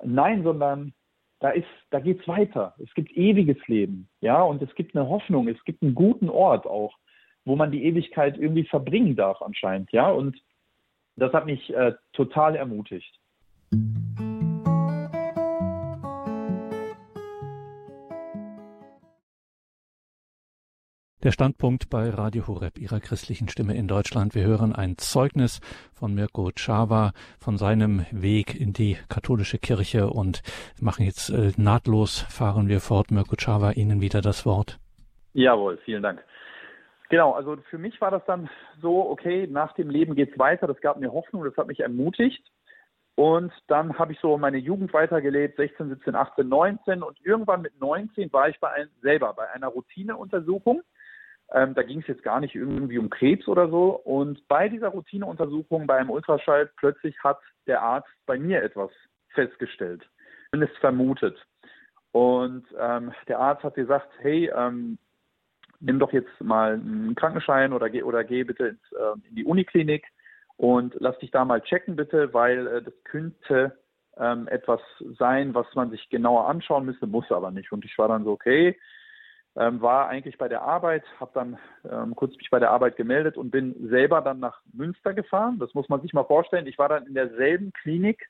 [0.02, 0.92] Nein, sondern
[1.40, 2.74] da ist, da geht's weiter.
[2.82, 6.66] Es gibt ewiges Leben, ja, und es gibt eine Hoffnung, es gibt einen guten Ort
[6.66, 6.96] auch,
[7.44, 10.36] wo man die Ewigkeit irgendwie verbringen darf anscheinend, ja, und
[11.16, 13.18] das hat mich äh, total ermutigt.
[21.24, 24.36] Der Standpunkt bei Radio Horeb, Ihrer christlichen Stimme in Deutschland.
[24.36, 25.58] Wir hören ein Zeugnis
[25.92, 30.42] von Mirko Chava, von seinem Weg in die katholische Kirche und
[30.80, 33.10] machen jetzt äh, nahtlos, fahren wir fort.
[33.10, 34.78] Mirko Chava, Ihnen wieder das Wort.
[35.32, 36.22] Jawohl, vielen Dank.
[37.08, 38.48] Genau, also für mich war das dann
[38.80, 40.68] so, okay, nach dem Leben geht's weiter.
[40.68, 42.44] Das gab mir Hoffnung, das hat mich ermutigt.
[43.16, 47.80] Und dann habe ich so meine Jugend weitergelebt, 16, 17, 18, 19 und irgendwann mit
[47.80, 50.82] 19 war ich bei ein, selber bei einer Routineuntersuchung
[51.52, 53.90] ähm, da ging es jetzt gar nicht irgendwie um Krebs oder so.
[53.90, 58.90] Und bei dieser Routineuntersuchung, beim Ultraschall, plötzlich hat der Arzt bei mir etwas
[59.30, 60.08] festgestellt,
[60.50, 61.36] zumindest vermutet.
[62.12, 64.98] Und ähm, der Arzt hat gesagt, hey, ähm,
[65.80, 69.44] nimm doch jetzt mal einen Krankenschein oder geh, oder geh bitte ins, äh, in die
[69.44, 70.04] Uniklinik
[70.56, 73.78] und lass dich da mal checken bitte, weil äh, das könnte
[74.16, 74.80] ähm, etwas
[75.18, 77.72] sein, was man sich genauer anschauen müsste, muss aber nicht.
[77.72, 78.76] Und ich war dann so, okay,
[79.58, 81.58] ähm, war eigentlich bei der Arbeit, habe dann
[81.90, 85.58] ähm, kurz mich bei der Arbeit gemeldet und bin selber dann nach Münster gefahren.
[85.58, 86.68] Das muss man sich mal vorstellen.
[86.68, 88.28] Ich war dann in derselben Klinik,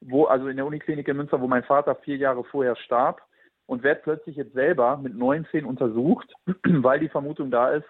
[0.00, 3.22] wo, also in der Uniklinik in Münster, wo mein Vater vier Jahre vorher starb
[3.66, 6.34] und werde plötzlich jetzt selber mit 19 untersucht,
[6.64, 7.88] weil die Vermutung da ist,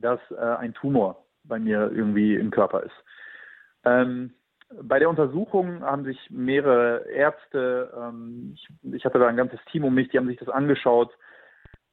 [0.00, 3.04] dass äh, ein Tumor bei mir irgendwie im Körper ist.
[3.84, 4.34] Ähm,
[4.82, 9.84] bei der Untersuchung haben sich mehrere Ärzte, ähm, ich, ich, hatte da ein ganzes Team
[9.84, 11.16] um mich, die haben sich das angeschaut,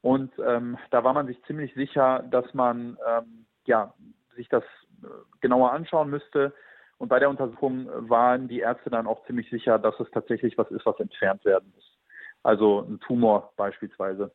[0.02, 3.94] und ähm, da war man sich ziemlich sicher, dass man ähm, ja,
[4.36, 4.64] sich das
[5.04, 5.08] äh,
[5.42, 6.54] genauer anschauen müsste.
[6.98, 10.70] Und bei der Untersuchung waren die Ärzte dann auch ziemlich sicher, dass es tatsächlich was
[10.70, 11.98] ist, was entfernt werden muss.
[12.44, 14.32] Also ein Tumor beispielsweise.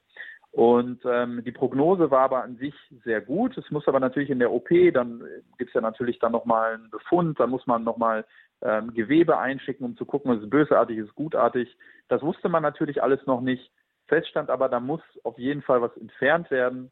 [0.52, 2.74] Und ähm, die Prognose war aber an sich
[3.04, 3.56] sehr gut.
[3.58, 5.22] Es muss aber natürlich in der OP, dann
[5.58, 8.24] gibt es ja natürlich dann nochmal einen Befund, dann muss man nochmal
[8.62, 11.76] ähm, Gewebe einschicken, um zu gucken, ist es bösartig, ist es gutartig.
[12.08, 13.70] Das wusste man natürlich alles noch nicht.
[14.08, 16.90] Feststand aber, da muss auf jeden Fall was entfernt werden,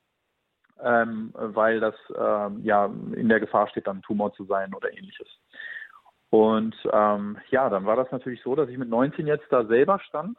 [0.82, 5.28] ähm, weil das ähm, ja in der Gefahr steht, dann Tumor zu sein oder ähnliches.
[6.30, 10.00] Und ähm, ja, dann war das natürlich so, dass ich mit 19 jetzt da selber
[10.00, 10.36] stand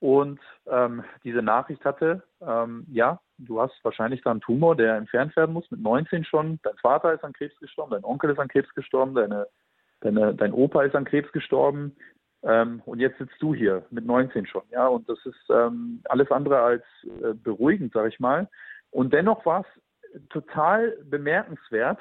[0.00, 5.34] und ähm, diese Nachricht hatte, ähm, ja, du hast wahrscheinlich da einen Tumor, der entfernt
[5.34, 6.60] werden muss, mit 19 schon.
[6.62, 9.46] Dein Vater ist an Krebs gestorben, dein Onkel ist an Krebs gestorben, deine,
[10.02, 11.96] deine, dein Opa ist an Krebs gestorben.
[12.44, 16.30] Ähm, und jetzt sitzt du hier mit 19 schon, ja, und das ist ähm, alles
[16.30, 18.48] andere als äh, beruhigend, sage ich mal.
[18.90, 21.98] Und dennoch war es total bemerkenswert,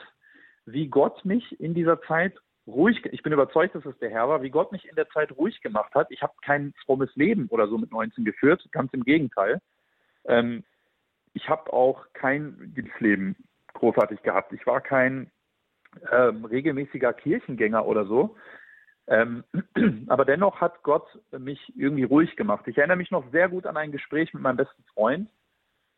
[0.66, 2.34] wie Gott mich in dieser Zeit
[2.68, 5.32] ruhig, ich bin überzeugt, dass es der Herr war, wie Gott mich in der Zeit
[5.32, 6.08] ruhig gemacht hat.
[6.12, 9.60] Ich habe kein frommes Leben oder so mit 19 geführt, ganz im Gegenteil.
[10.26, 10.64] Ähm,
[11.34, 13.36] ich habe auch kein Leben
[13.74, 14.54] großartig gehabt.
[14.54, 15.32] Ich war kein
[16.12, 18.36] ähm, regelmäßiger Kirchengänger oder so,
[19.08, 19.44] ähm,
[20.08, 22.68] aber dennoch hat Gott mich irgendwie ruhig gemacht.
[22.68, 25.30] Ich erinnere mich noch sehr gut an ein Gespräch mit meinem besten Freund,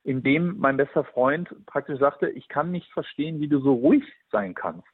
[0.03, 4.03] in dem mein bester Freund praktisch sagte, ich kann nicht verstehen, wie du so ruhig
[4.31, 4.87] sein kannst.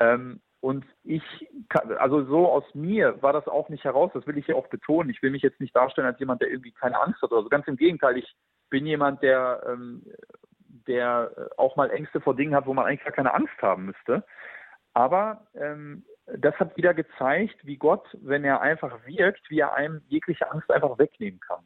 [0.00, 1.22] Ähm, und ich,
[1.68, 4.66] kann, also so aus mir war das auch nicht heraus, das will ich ja auch
[4.66, 5.10] betonen.
[5.10, 7.48] Ich will mich jetzt nicht darstellen als jemand, der irgendwie keine Angst hat oder so.
[7.48, 8.36] Ganz im Gegenteil, ich
[8.70, 10.04] bin jemand, der, ähm,
[10.86, 14.24] der auch mal Ängste vor Dingen hat, wo man eigentlich gar keine Angst haben müsste.
[14.94, 16.04] Aber ähm,
[16.36, 20.70] das hat wieder gezeigt, wie Gott, wenn er einfach wirkt, wie er einem jegliche Angst
[20.70, 21.64] einfach wegnehmen kann.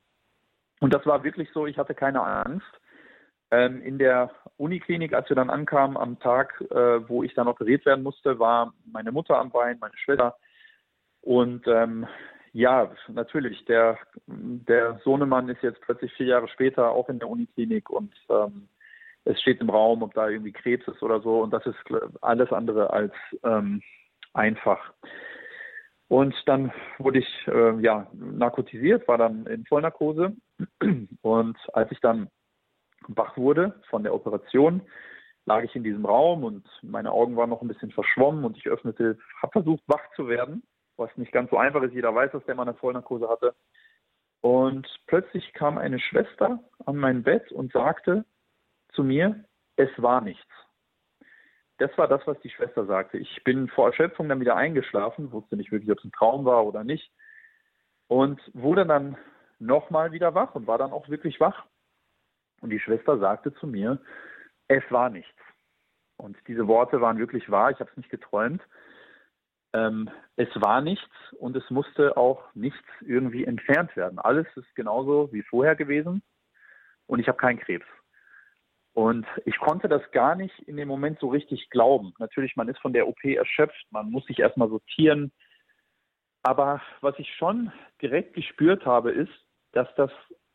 [0.80, 2.66] Und das war wirklich so, ich hatte keine Angst.
[3.50, 7.84] Ähm, in der Uniklinik, als wir dann ankamen am Tag, äh, wo ich dann operiert
[7.84, 10.36] werden musste, war meine Mutter am Bein, meine Schwester.
[11.20, 12.06] Und ähm,
[12.52, 17.90] ja, natürlich, der, der Sohnemann ist jetzt plötzlich vier Jahre später auch in der Uniklinik
[17.90, 18.68] und ähm,
[19.24, 21.40] es steht im Raum, ob da irgendwie Krebs ist oder so.
[21.42, 21.76] Und das ist
[22.20, 23.12] alles andere als
[23.44, 23.82] ähm,
[24.34, 24.92] einfach.
[26.08, 30.36] Und dann wurde ich äh, ja narkotisiert, war dann in Vollnarkose.
[31.22, 32.28] Und als ich dann
[33.08, 34.82] wach wurde von der Operation,
[35.46, 38.68] lag ich in diesem Raum und meine Augen waren noch ein bisschen verschwommen und ich
[38.68, 40.62] öffnete, habe versucht wach zu werden,
[40.96, 41.94] was nicht ganz so einfach ist.
[41.94, 43.54] Jeder weiß, dass der Mann eine Vollnarkose hatte.
[44.40, 48.24] Und plötzlich kam eine Schwester an mein Bett und sagte
[48.92, 49.44] zu mir,
[49.76, 50.50] es war nichts.
[51.82, 53.18] Das war das, was die Schwester sagte.
[53.18, 56.64] Ich bin vor Erschöpfung dann wieder eingeschlafen, wusste nicht wirklich, ob es ein Traum war
[56.64, 57.10] oder nicht.
[58.06, 59.16] Und wurde dann
[59.58, 61.66] nochmal wieder wach und war dann auch wirklich wach.
[62.60, 64.00] Und die Schwester sagte zu mir,
[64.68, 65.34] es war nichts.
[66.18, 68.62] Und diese Worte waren wirklich wahr, ich habe es nicht geträumt.
[69.72, 74.20] Ähm, es war nichts und es musste auch nichts irgendwie entfernt werden.
[74.20, 76.22] Alles ist genauso wie vorher gewesen
[77.06, 77.86] und ich habe keinen Krebs.
[78.94, 82.12] Und ich konnte das gar nicht in dem Moment so richtig glauben.
[82.18, 85.32] Natürlich, man ist von der OP erschöpft, man muss sich erstmal sortieren.
[86.42, 89.32] Aber was ich schon direkt gespürt habe, ist,
[89.72, 90.10] dass das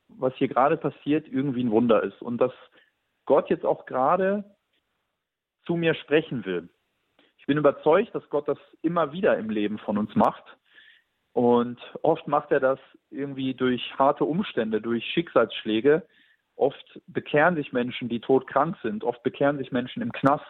[0.10, 2.54] was hier gerade passiert, irgendwie ein Wunder ist und dass
[3.26, 4.44] Gott jetzt auch gerade
[5.66, 6.70] zu mir sprechen will.
[7.38, 10.44] Ich bin überzeugt, dass Gott das immer wieder im Leben von uns macht.
[11.34, 16.06] Und oft macht er das irgendwie durch harte Umstände, durch Schicksalsschläge.
[16.58, 19.04] Oft bekehren sich Menschen, die todkrank sind.
[19.04, 20.44] Oft bekehren sich Menschen im Knast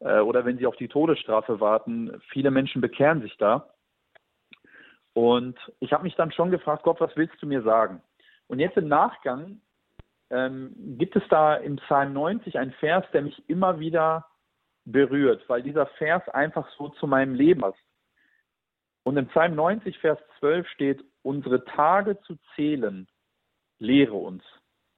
[0.00, 2.20] äh, oder wenn sie auf die Todesstrafe warten.
[2.28, 3.70] Viele Menschen bekehren sich da.
[5.14, 8.02] Und ich habe mich dann schon gefragt, Gott, was willst du mir sagen?
[8.46, 9.60] Und jetzt im Nachgang
[10.30, 14.26] ähm, gibt es da im Psalm 90 einen Vers, der mich immer wieder
[14.84, 17.78] berührt, weil dieser Vers einfach so zu meinem Leben passt.
[19.04, 23.08] Und im Psalm 90, Vers 12 steht, unsere Tage zu zählen,
[23.78, 24.42] lehre uns.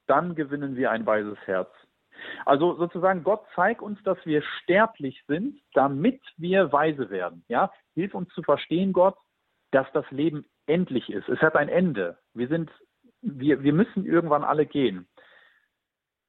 [0.07, 1.69] Dann gewinnen wir ein weises Herz.
[2.45, 7.43] Also sozusagen, Gott zeigt uns, dass wir sterblich sind, damit wir weise werden.
[7.47, 9.17] Ja, hilf uns zu verstehen, Gott,
[9.71, 11.27] dass das Leben endlich ist.
[11.29, 12.17] Es hat ein Ende.
[12.33, 12.71] Wir sind
[13.25, 15.07] wir, wir müssen irgendwann alle gehen.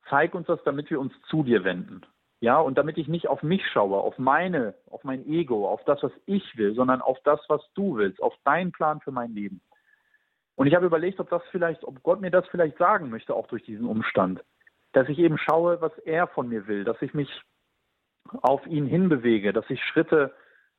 [0.08, 2.02] Zeig uns das, damit wir uns zu dir wenden.
[2.40, 6.02] Ja, und damit ich nicht auf mich schaue, auf meine, auf mein Ego, auf das,
[6.02, 9.62] was ich will, sondern auf das, was du willst, auf deinen Plan für mein Leben.
[10.56, 13.46] Und ich habe überlegt, ob das vielleicht, ob Gott mir das vielleicht sagen möchte, auch
[13.46, 14.42] durch diesen Umstand.
[14.92, 17.28] Dass ich eben schaue, was er von mir will, dass ich mich
[18.42, 20.34] auf ihn hinbewege, dass ich Schritte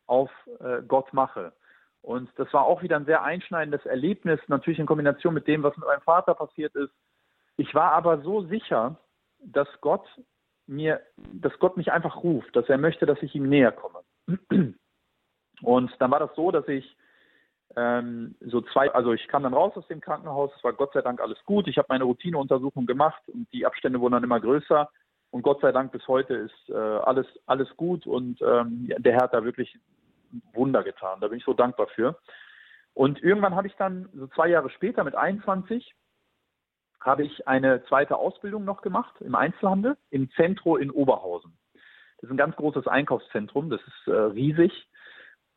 [0.07, 1.53] auf äh, Gott mache.
[2.01, 5.77] Und das war auch wieder ein sehr einschneidendes Erlebnis, natürlich in Kombination mit dem, was
[5.77, 6.93] mit meinem Vater passiert ist.
[7.57, 8.97] Ich war aber so sicher,
[9.39, 10.07] dass Gott
[10.67, 13.99] mir, dass Gott mich einfach ruft, dass er möchte, dass ich ihm näher komme.
[15.61, 16.97] Und dann war das so, dass ich
[17.77, 21.01] ähm, so zwei, also ich kam dann raus aus dem Krankenhaus, es war Gott sei
[21.01, 21.67] Dank alles gut.
[21.67, 24.89] Ich habe meine Routineuntersuchung gemacht und die Abstände wurden dann immer größer.
[25.29, 29.23] Und Gott sei Dank bis heute ist äh, alles, alles gut und ähm, der Herr
[29.23, 29.77] hat da wirklich
[30.53, 31.19] Wunder getan.
[31.21, 32.17] Da bin ich so dankbar für.
[32.95, 35.93] Und irgendwann habe ich dann, so zwei Jahre später, mit 21,
[36.99, 41.55] habe ich eine zweite Ausbildung noch gemacht im Einzelhandel im Zentro in Oberhausen.
[42.17, 44.87] Das ist ein ganz großes Einkaufszentrum, das ist äh, riesig.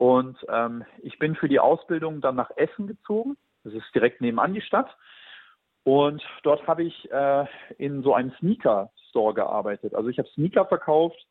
[0.00, 3.36] Und ähm, ich bin für die Ausbildung dann nach Essen gezogen.
[3.64, 4.88] Das ist direkt nebenan die Stadt.
[5.84, 7.44] Und dort habe ich äh,
[7.76, 9.94] in so einem Sneaker-Store gearbeitet.
[9.94, 11.26] Also ich habe Sneaker verkauft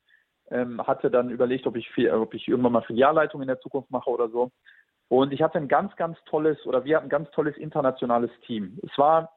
[0.52, 4.10] ähm, hatte dann überlegt, ob ich, ob ich irgendwann mal Filialleitung in der Zukunft mache
[4.10, 4.52] oder so.
[5.08, 8.80] Und ich hatte ein ganz, ganz tolles, oder wir hatten ein ganz tolles internationales Team.
[8.84, 9.32] Es war,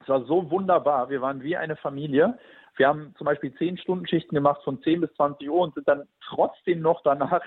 [0.00, 1.10] es war so wunderbar.
[1.10, 2.38] Wir waren wie eine Familie.
[2.76, 5.86] Wir haben zum Beispiel zehn Stunden Schichten gemacht von 10 bis 20 Uhr und sind
[5.86, 7.42] dann trotzdem noch danach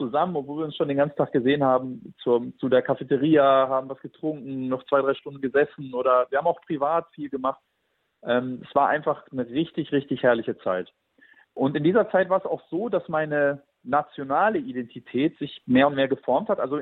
[0.00, 3.88] zusammen, obwohl wir uns schon den ganzen Tag gesehen haben, zur, zu der Cafeteria, haben
[3.88, 7.60] was getrunken, noch zwei, drei Stunden gesessen oder wir haben auch privat viel gemacht.
[8.22, 10.90] Ähm, es war einfach eine richtig, richtig herrliche Zeit.
[11.54, 15.94] Und in dieser Zeit war es auch so, dass meine nationale Identität sich mehr und
[15.94, 16.60] mehr geformt hat.
[16.60, 16.80] Also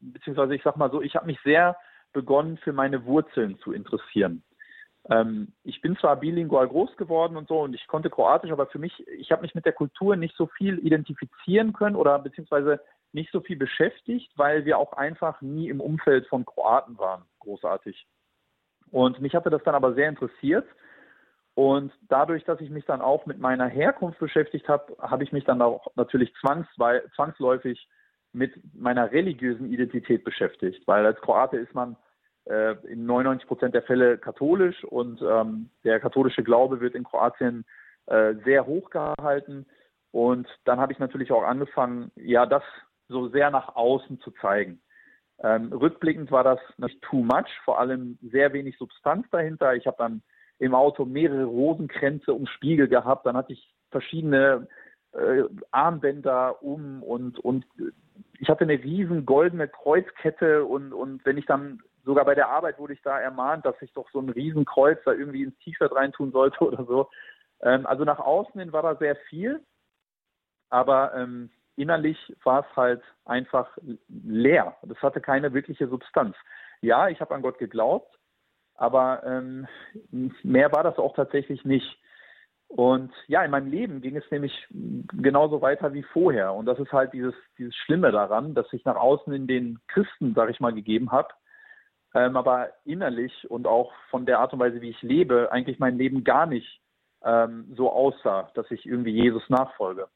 [0.00, 1.76] beziehungsweise ich sag mal so, ich habe mich sehr
[2.12, 4.42] begonnen für meine Wurzeln zu interessieren.
[5.08, 8.78] Ähm, ich bin zwar bilingual groß geworden und so und ich konnte Kroatisch, aber für
[8.78, 12.80] mich, ich habe mich mit der Kultur nicht so viel identifizieren können oder beziehungsweise
[13.12, 18.06] nicht so viel beschäftigt, weil wir auch einfach nie im Umfeld von Kroaten waren, großartig.
[18.90, 20.66] Und mich hatte das dann aber sehr interessiert
[21.54, 25.44] und dadurch, dass ich mich dann auch mit meiner Herkunft beschäftigt habe, habe ich mich
[25.44, 27.88] dann auch natürlich zwangsläufig
[28.32, 31.96] mit meiner religiösen Identität beschäftigt, weil als Kroate ist man
[32.46, 37.64] äh, in 99 Prozent der Fälle katholisch und ähm, der katholische Glaube wird in Kroatien
[38.06, 39.66] äh, sehr hoch gehalten.
[40.12, 42.62] Und dann habe ich natürlich auch angefangen, ja, das
[43.08, 44.80] so sehr nach außen zu zeigen.
[45.42, 49.74] Ähm, rückblickend war das nicht too much, vor allem sehr wenig Substanz dahinter.
[49.74, 50.22] Ich habe dann
[50.58, 54.68] im Auto mehrere Rosenkränze um Spiegel gehabt, dann hatte ich verschiedene
[55.12, 57.64] äh, Armbänder um und, und
[58.38, 62.78] ich hatte eine riesen goldene Kreuzkette und, und wenn ich dann sogar bei der Arbeit
[62.78, 66.32] wurde ich da ermahnt, dass ich doch so ein Riesenkreuz da irgendwie ins T-Shirt reintun
[66.32, 67.08] sollte oder so.
[67.62, 69.60] Ähm, also nach außen hin war da sehr viel,
[70.68, 73.76] aber ähm, innerlich war es halt einfach
[74.08, 74.76] leer.
[74.82, 76.36] Das hatte keine wirkliche Substanz.
[76.80, 78.18] Ja, ich habe an Gott geglaubt,
[78.74, 79.66] aber ähm,
[80.42, 81.98] mehr war das auch tatsächlich nicht.
[82.68, 86.54] Und ja, in meinem Leben ging es nämlich genauso weiter wie vorher.
[86.54, 90.34] Und das ist halt dieses, dieses Schlimme daran, dass ich nach außen in den Christen,
[90.34, 91.28] sag ich mal, gegeben habe,
[92.14, 95.96] ähm, aber innerlich und auch von der Art und Weise, wie ich lebe, eigentlich mein
[95.96, 96.80] Leben gar nicht
[97.24, 100.08] ähm, so aussah, dass ich irgendwie Jesus nachfolge.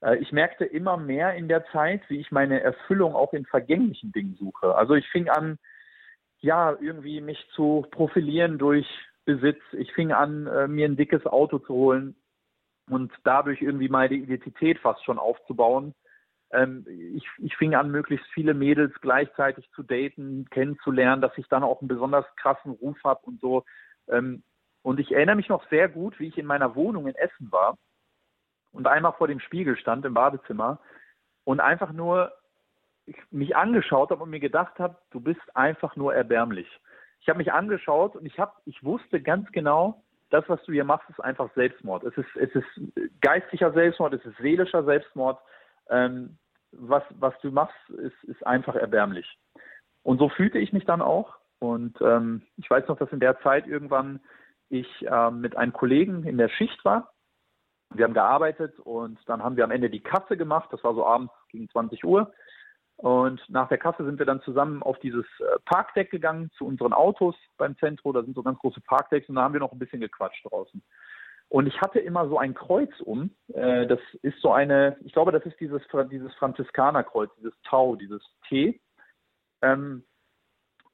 [0.00, 4.12] Äh, ich merkte immer mehr in der Zeit, wie ich meine Erfüllung auch in vergänglichen
[4.12, 4.74] Dingen suche.
[4.74, 5.58] Also ich fing an,
[6.40, 8.86] ja, irgendwie mich zu profilieren durch
[9.24, 9.60] Besitz.
[9.72, 12.14] Ich fing an, äh, mir ein dickes Auto zu holen
[12.90, 15.94] und dadurch irgendwie meine Identität fast schon aufzubauen.
[16.54, 21.64] Ähm, ich, ich fing an, möglichst viele Mädels gleichzeitig zu daten, kennenzulernen, dass ich dann
[21.64, 23.64] auch einen besonders krassen Ruf habe und so.
[24.08, 24.42] Ähm,
[24.82, 27.76] und ich erinnere mich noch sehr gut, wie ich in meiner Wohnung in Essen war
[28.72, 30.78] und einmal vor dem Spiegel stand im Badezimmer
[31.44, 32.32] und einfach nur
[33.30, 36.68] mich angeschaut habe und mir gedacht habe, du bist einfach nur erbärmlich.
[37.20, 40.84] Ich habe mich angeschaut und ich habe, ich wusste ganz genau, das, was du hier
[40.84, 42.04] machst, ist einfach Selbstmord.
[42.04, 42.66] Es ist, es ist
[43.20, 45.38] geistlicher Selbstmord, es ist seelischer Selbstmord.
[45.90, 46.38] Ähm,
[46.78, 49.38] was, was du machst, ist, ist einfach erbärmlich.
[50.02, 51.36] Und so fühlte ich mich dann auch.
[51.58, 54.20] Und ähm, ich weiß noch, dass in der Zeit irgendwann
[54.68, 57.12] ich ähm, mit einem Kollegen in der Schicht war.
[57.94, 60.68] Wir haben gearbeitet und dann haben wir am Ende die Kasse gemacht.
[60.72, 62.32] Das war so abends gegen 20 Uhr.
[62.96, 66.92] Und nach der Kasse sind wir dann zusammen auf dieses äh, Parkdeck gegangen zu unseren
[66.92, 68.14] Autos beim Zentrum.
[68.14, 70.82] Da sind so ganz große Parkdecks und da haben wir noch ein bisschen gequatscht draußen.
[71.48, 73.30] Und ich hatte immer so ein Kreuz um.
[73.52, 78.22] Äh, das ist so eine, ich glaube, das ist dieses, dieses Franziskanerkreuz, dieses Tau, dieses
[78.48, 78.80] T.
[79.62, 80.04] Ähm,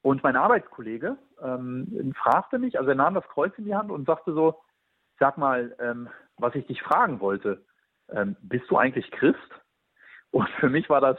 [0.01, 4.05] und mein Arbeitskollege ähm, fragte mich, also er nahm das Kreuz in die Hand und
[4.05, 4.61] sagte so,
[5.19, 7.63] sag mal, ähm, was ich dich fragen wollte,
[8.41, 9.37] bist du eigentlich Christ?
[10.31, 11.17] Und für mich war das,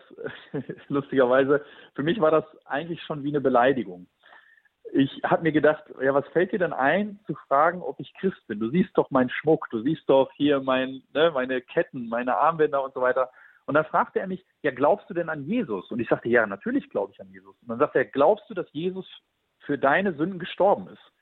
[0.89, 1.65] lustigerweise,
[1.95, 4.09] für mich war das eigentlich schon wie eine Beleidigung.
[4.95, 8.47] Ich habe mir gedacht, ja, was fällt dir denn ein, zu fragen, ob ich Christ
[8.47, 8.61] bin?
[8.61, 12.85] Du siehst doch meinen Schmuck, du siehst doch hier mein, ne, meine Ketten, meine Armbänder
[12.85, 13.31] und so weiter.
[13.65, 15.91] Und dann fragte er mich, ja, glaubst du denn an Jesus?
[15.91, 17.57] Und ich sagte, ja, natürlich glaube ich an Jesus.
[17.63, 19.07] Und dann sagte er, glaubst du, dass Jesus
[19.61, 21.13] für deine Sünden gestorben ist?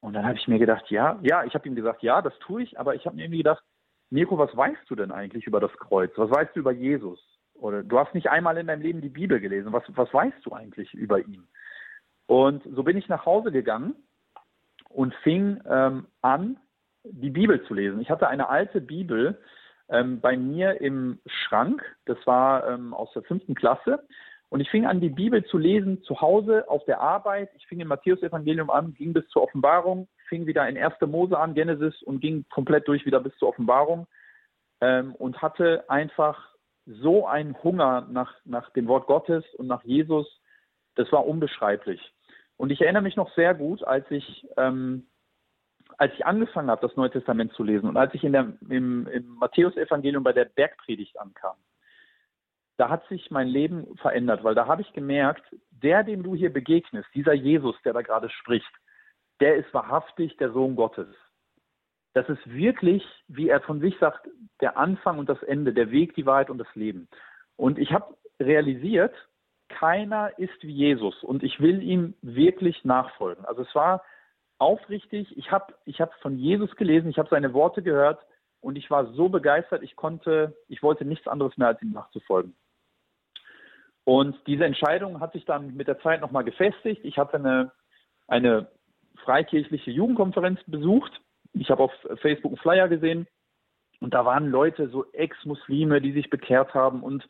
[0.00, 2.62] Und dann habe ich mir gedacht, ja, ja, ich habe ihm gesagt, ja, das tue
[2.62, 3.64] ich, aber ich habe mir irgendwie gedacht,
[4.10, 6.12] Mirko, was weißt du denn eigentlich über das Kreuz?
[6.16, 7.18] Was weißt du über Jesus?
[7.54, 9.72] Oder du hast nicht einmal in deinem Leben die Bibel gelesen.
[9.72, 11.48] Was, was weißt du eigentlich über ihn?
[12.26, 13.94] Und so bin ich nach Hause gegangen
[14.88, 16.58] und fing ähm, an,
[17.04, 18.00] die Bibel zu lesen.
[18.00, 19.40] Ich hatte eine alte Bibel
[19.88, 21.82] ähm, bei mir im Schrank.
[22.06, 24.04] Das war ähm, aus der fünften Klasse.
[24.48, 27.50] Und ich fing an, die Bibel zu lesen zu Hause, auf der Arbeit.
[27.56, 30.94] Ich fing im Matthäus-Evangelium an, ging bis zur Offenbarung, fing wieder in 1.
[31.06, 34.06] Mose an, Genesis, und ging komplett durch wieder bis zur Offenbarung.
[34.80, 36.50] Ähm, und hatte einfach
[36.86, 40.40] so einen Hunger nach, nach dem Wort Gottes und nach Jesus.
[40.94, 42.12] Das war unbeschreiblich.
[42.56, 45.06] Und ich erinnere mich noch sehr gut, als ich, ähm,
[45.98, 49.06] als ich angefangen habe, das Neue Testament zu lesen und als ich in der, im,
[49.06, 51.56] im Matthäus-Evangelium bei der Bergpredigt ankam
[52.76, 56.52] da hat sich mein Leben verändert, weil da habe ich gemerkt, der, dem du hier
[56.52, 58.70] begegnest, dieser Jesus, der da gerade spricht,
[59.40, 61.08] der ist wahrhaftig der Sohn Gottes.
[62.14, 64.28] Das ist wirklich, wie er von sich sagt,
[64.60, 67.08] der Anfang und das Ende, der Weg, die Wahrheit und das Leben.
[67.56, 69.14] Und ich habe realisiert,
[69.68, 73.44] keiner ist wie Jesus und ich will ihm wirklich nachfolgen.
[73.44, 74.02] Also es war
[74.58, 78.20] aufrichtig, ich habe ich hab von Jesus gelesen, ich habe seine Worte gehört
[78.60, 82.54] und ich war so begeistert, ich konnte, ich wollte nichts anderes mehr als ihm nachzufolgen.
[84.04, 87.04] Und diese Entscheidung hat sich dann mit der Zeit nochmal gefestigt.
[87.04, 87.72] Ich hatte eine,
[88.28, 88.68] eine
[89.24, 91.20] freikirchliche Jugendkonferenz besucht.
[91.54, 93.26] Ich habe auf Facebook einen Flyer gesehen
[94.00, 97.28] und da waren Leute, so Ex-Muslime, die sich bekehrt haben und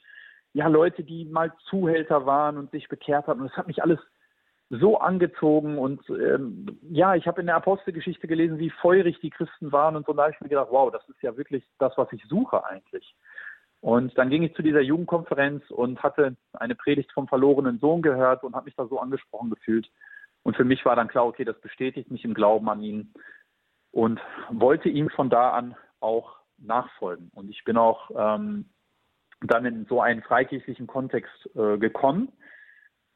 [0.57, 3.43] ja, Leute, die mal Zuhälter waren und sich bekehrt haben.
[3.43, 3.99] Und das hat mich alles
[4.71, 9.71] so angezogen und ähm, ja, ich habe in der Apostelgeschichte gelesen, wie feurig die Christen
[9.71, 12.13] waren und so da habe ich mir gedacht, wow, das ist ja wirklich das, was
[12.13, 13.15] ich suche eigentlich.
[13.81, 18.43] Und dann ging ich zu dieser Jugendkonferenz und hatte eine Predigt vom verlorenen Sohn gehört
[18.43, 19.89] und habe mich da so angesprochen gefühlt.
[20.43, 23.13] Und für mich war dann klar, okay, das bestätigt mich im Glauben an ihn
[23.93, 27.31] und wollte ihm von da an auch nachfolgen.
[27.35, 28.71] Und ich bin auch ähm,
[29.47, 32.33] dann in so einen freikirchlichen Kontext äh, gekommen,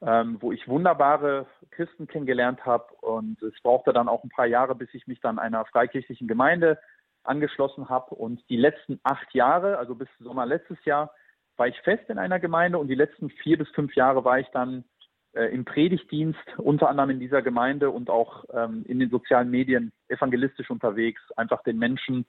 [0.02, 2.92] ähm, wo ich wunderbare Christen kennengelernt habe.
[3.00, 6.78] Und es brauchte dann auch ein paar Jahre, bis ich mich dann einer freikirchlichen Gemeinde
[7.22, 8.14] angeschlossen habe.
[8.14, 11.12] Und die letzten acht Jahre, also bis Sommer letztes Jahr,
[11.56, 14.48] war ich fest in einer Gemeinde und die letzten vier bis fünf Jahre war ich
[14.48, 14.84] dann
[15.32, 19.92] äh, im Predigtdienst, unter anderem in dieser Gemeinde und auch ähm, in den sozialen Medien
[20.08, 22.24] evangelistisch unterwegs, einfach den Menschen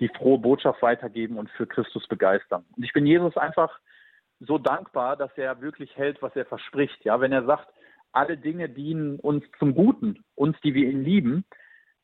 [0.00, 2.64] die frohe Botschaft weitergeben und für Christus begeistern.
[2.76, 3.78] Und ich bin Jesus einfach
[4.40, 7.04] so dankbar, dass er wirklich hält, was er verspricht.
[7.04, 7.72] Ja, wenn er sagt,
[8.12, 11.44] alle Dinge dienen uns zum Guten, uns, die wir ihn lieben,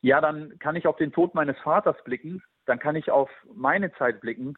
[0.01, 3.91] ja, dann kann ich auf den Tod meines Vaters blicken, dann kann ich auf meine
[3.93, 4.55] Zeit blicken,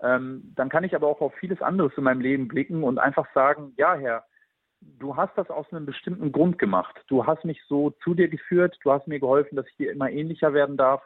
[0.00, 3.26] ähm, dann kann ich aber auch auf vieles anderes in meinem Leben blicken und einfach
[3.34, 4.24] sagen, ja, Herr,
[4.80, 7.02] du hast das aus einem bestimmten Grund gemacht.
[7.08, 10.10] Du hast mich so zu dir geführt, du hast mir geholfen, dass ich dir immer
[10.10, 11.02] ähnlicher werden darf.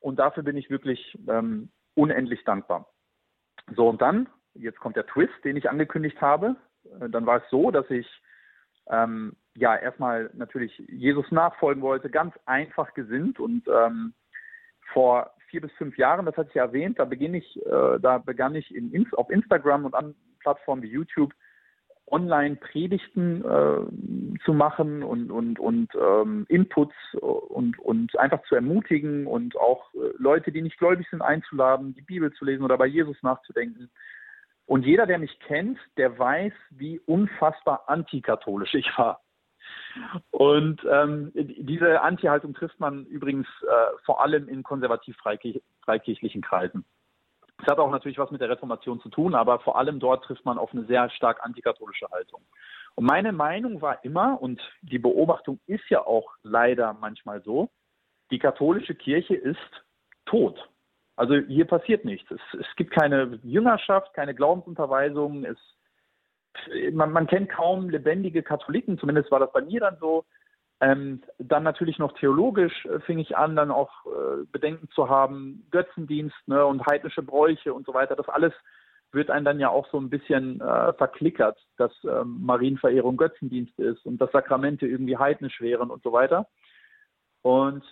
[0.00, 2.86] Und dafür bin ich wirklich ähm, unendlich dankbar.
[3.74, 6.56] So, und dann, jetzt kommt der Twist, den ich angekündigt habe.
[7.00, 8.06] Äh, dann war es so, dass ich
[8.88, 14.14] ähm, ja erstmal natürlich Jesus nachfolgen wollte, ganz einfach gesinnt und ähm,
[14.92, 18.18] vor vier bis fünf Jahren, das hatte ich ja erwähnt, da begann ich, äh, da
[18.18, 21.32] begann ich in, auf Instagram und an Plattformen wie YouTube
[22.10, 29.56] Online-Predigten äh, zu machen und, und, und ähm, Inputs und, und einfach zu ermutigen und
[29.56, 33.16] auch äh, Leute, die nicht gläubig sind, einzuladen, die Bibel zu lesen oder bei Jesus
[33.22, 33.90] nachzudenken.
[34.66, 39.20] Und jeder, der mich kennt, der weiß, wie unfassbar antikatholisch ich war.
[40.30, 46.84] Und ähm, diese Anti-Haltung trifft man übrigens äh, vor allem in konservativ-freikirchlichen Kreisen.
[47.60, 50.44] Es hat auch natürlich was mit der Reformation zu tun, aber vor allem dort trifft
[50.44, 52.40] man auf eine sehr stark antikatholische Haltung.
[52.94, 57.68] Und meine Meinung war immer, und die Beobachtung ist ja auch leider manchmal so,
[58.30, 59.84] die katholische Kirche ist
[60.26, 60.68] tot.
[61.16, 62.30] Also hier passiert nichts.
[62.30, 65.44] Es, es gibt keine Jüngerschaft, keine Glaubensunterweisung.
[65.44, 65.58] Es,
[66.92, 70.24] man, man kennt kaum lebendige Katholiken, zumindest war das bei mir dann so.
[70.80, 75.66] Ähm, dann natürlich noch theologisch äh, fing ich an, dann auch äh, Bedenken zu haben,
[75.72, 78.14] Götzendienst ne, und heidnische Bräuche und so weiter.
[78.14, 78.52] Das alles
[79.10, 84.04] wird einem dann ja auch so ein bisschen äh, verklickert, dass ähm, Marienverehrung Götzendienst ist
[84.06, 86.46] und dass Sakramente irgendwie heidnisch wären und so weiter.
[87.42, 87.84] Und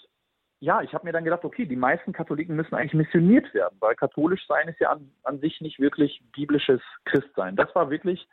[0.60, 3.94] ja, ich habe mir dann gedacht, okay, die meisten Katholiken müssen eigentlich missioniert werden, weil
[3.94, 7.56] katholisch sein ist ja an, an sich nicht wirklich biblisches Christsein.
[7.56, 8.26] Das war wirklich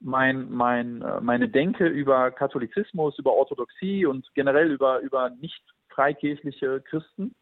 [0.00, 6.80] mein, mein, äh, meine Denke über Katholizismus, über Orthodoxie und generell über, über nicht freikirchliche
[6.82, 7.34] Christen.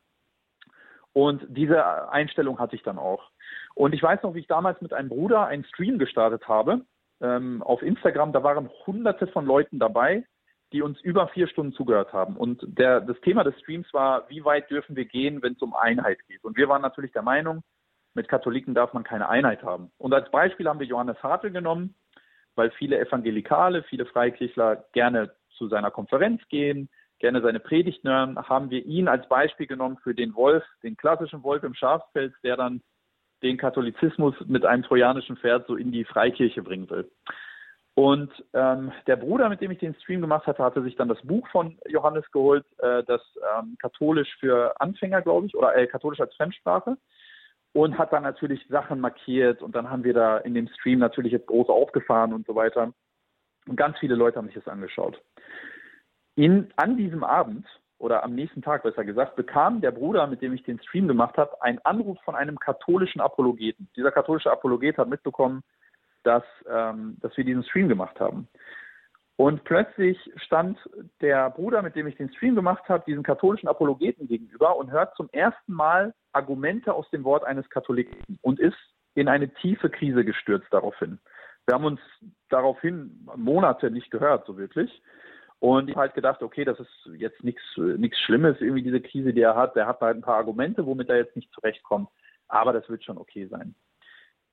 [1.12, 3.30] Und diese Einstellung hatte ich dann auch.
[3.74, 6.84] Und ich weiß noch, wie ich damals mit einem Bruder einen Stream gestartet habe
[7.20, 8.32] ähm, auf Instagram.
[8.32, 10.24] Da waren hunderte von Leuten dabei,
[10.72, 12.36] die uns über vier Stunden zugehört haben.
[12.36, 15.74] Und der, das Thema des Streams war, wie weit dürfen wir gehen, wenn es um
[15.74, 16.42] Einheit geht.
[16.44, 17.62] Und wir waren natürlich der Meinung,
[18.14, 19.90] mit Katholiken darf man keine Einheit haben.
[19.98, 21.94] Und als Beispiel haben wir Johannes Hartl genommen,
[22.54, 26.88] weil viele Evangelikale, viele Freikirchler gerne zu seiner Konferenz gehen,
[27.18, 31.42] gerne seine Predigten hören, haben wir ihn als Beispiel genommen für den Wolf, den klassischen
[31.42, 32.82] Wolf im Schafspelz, der dann
[33.42, 37.10] den Katholizismus mit einem trojanischen Pferd so in die Freikirche bringen will.
[37.94, 41.20] Und ähm, der Bruder, mit dem ich den Stream gemacht hatte, hatte sich dann das
[41.22, 43.20] Buch von Johannes geholt, äh, das
[43.58, 46.96] ähm, katholisch für Anfänger, glaube ich, oder äh, katholisch als Fremdsprache
[47.72, 51.32] und hat dann natürlich Sachen markiert und dann haben wir da in dem Stream natürlich
[51.32, 52.92] jetzt groß aufgefahren und so weiter.
[53.66, 55.22] Und ganz viele Leute haben sich das angeschaut.
[56.34, 57.66] In, an diesem Abend
[57.98, 61.38] oder am nächsten Tag besser gesagt, bekam der Bruder, mit dem ich den Stream gemacht
[61.38, 63.88] habe, einen Anruf von einem katholischen Apologeten.
[63.96, 65.62] Dieser katholische Apologet hat mitbekommen,
[66.24, 68.48] dass, ähm, dass wir diesen Stream gemacht haben.
[69.36, 70.78] Und plötzlich stand
[71.20, 75.16] der Bruder, mit dem ich den Stream gemacht habe, diesen katholischen Apologeten gegenüber und hört
[75.16, 78.76] zum ersten Mal Argumente aus dem Wort eines Katholiken und ist
[79.14, 81.18] in eine tiefe Krise gestürzt daraufhin.
[81.66, 82.00] Wir haben uns
[82.48, 85.02] daraufhin Monate nicht gehört, so wirklich.
[85.60, 89.32] Und ich habe halt gedacht, okay, das ist jetzt nichts nichts Schlimmes, irgendwie diese Krise,
[89.32, 89.76] die er hat.
[89.76, 92.08] Der hat halt ein paar Argumente, womit er jetzt nicht zurechtkommt.
[92.48, 93.74] Aber das wird schon okay sein.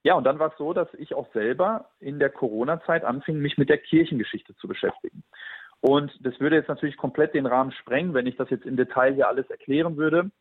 [0.03, 3.57] Ja, und dann war es so, dass ich auch selber in der Corona-Zeit anfing, mich
[3.57, 5.23] mit der Kirchengeschichte zu beschäftigen.
[5.81, 9.13] Und das würde jetzt natürlich komplett den Rahmen sprengen, wenn ich das jetzt im Detail
[9.13, 10.31] hier alles erklären würde,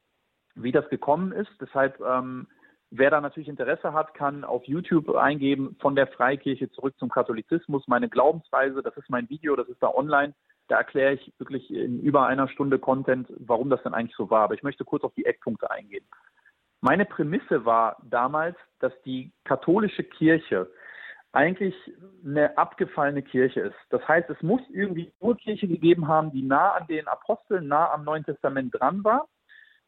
[0.55, 1.51] wie das gekommen ist.
[1.61, 2.47] Deshalb, ähm,
[2.91, 7.87] wer da natürlich Interesse hat, kann auf YouTube eingeben, von der Freikirche zurück zum Katholizismus,
[7.87, 10.35] meine Glaubensweise, das ist mein Video, das ist da online.
[10.69, 14.43] Da erkläre ich wirklich in über einer Stunde Content, warum das denn eigentlich so war.
[14.43, 16.05] Aber ich möchte kurz auf die Eckpunkte eingehen.
[16.81, 20.71] Meine Prämisse war damals, dass die katholische Kirche
[21.33, 21.75] eigentlich
[22.25, 23.77] eine abgefallene Kirche ist.
[23.91, 27.91] Das heißt, es muss irgendwie nur Kirche gegeben haben, die nah an den Aposteln, nah
[27.93, 29.29] am Neuen Testament dran war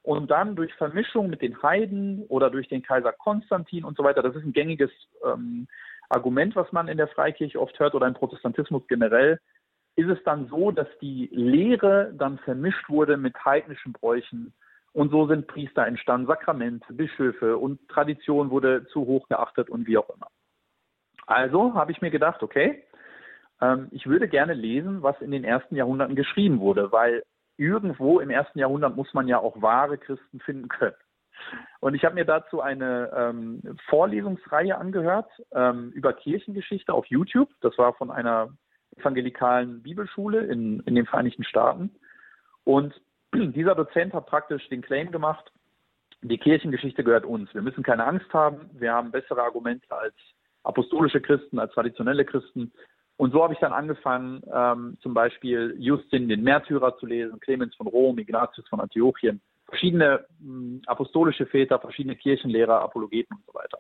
[0.03, 4.22] und dann durch Vermischung mit den Heiden oder durch den Kaiser Konstantin und so weiter,
[4.22, 4.91] das ist ein gängiges
[5.24, 5.66] ähm,
[6.09, 9.38] Argument, was man in der Freikirche oft hört oder im Protestantismus generell,
[9.97, 14.53] ist es dann so, dass die Lehre dann vermischt wurde mit heidnischen Bräuchen
[14.93, 19.99] und so sind Priester entstanden, Sakramente, Bischöfe und Tradition wurde zu hoch geachtet und wie
[19.99, 20.28] auch immer.
[21.26, 22.84] Also habe ich mir gedacht, okay,
[23.61, 27.22] ähm, ich würde gerne lesen, was in den ersten Jahrhunderten geschrieben wurde, weil
[27.57, 30.97] irgendwo im ersten Jahrhundert muss man ja auch wahre Christen finden können.
[31.80, 37.49] Und ich habe mir dazu eine ähm, Vorlesungsreihe angehört ähm, über Kirchengeschichte auf YouTube.
[37.61, 38.51] Das war von einer
[38.97, 41.95] evangelikalen Bibelschule in, in den Vereinigten Staaten.
[42.64, 43.01] Und
[43.34, 45.52] dieser Dozent hat praktisch den Claim gemacht,
[46.22, 47.52] die Kirchengeschichte gehört uns.
[47.54, 48.70] Wir müssen keine Angst haben.
[48.74, 50.14] Wir haben bessere Argumente als
[50.64, 52.72] apostolische Christen, als traditionelle Christen.
[53.16, 57.74] Und so habe ich dann angefangen, ähm, zum Beispiel Justin den Märtyrer zu lesen, Clemens
[57.74, 63.54] von Rom, Ignatius von Antiochien, verschiedene mh, hm, apostolische Väter, verschiedene Kirchenlehrer, Apologeten und so
[63.54, 63.78] weiter.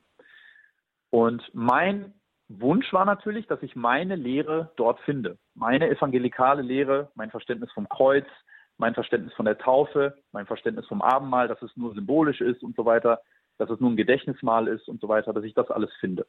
[1.10, 2.14] Und mein
[2.48, 5.38] Wunsch war natürlich, dass ich meine Lehre dort finde.
[5.54, 8.26] Meine evangelikale Lehre, mein Verständnis vom Kreuz,
[8.80, 12.74] mein Verständnis von der Taufe, mein Verständnis vom Abendmahl, dass es nur symbolisch ist und
[12.74, 13.20] so weiter,
[13.58, 16.26] dass es nur ein Gedächtnismahl ist und so weiter, dass ich das alles finde.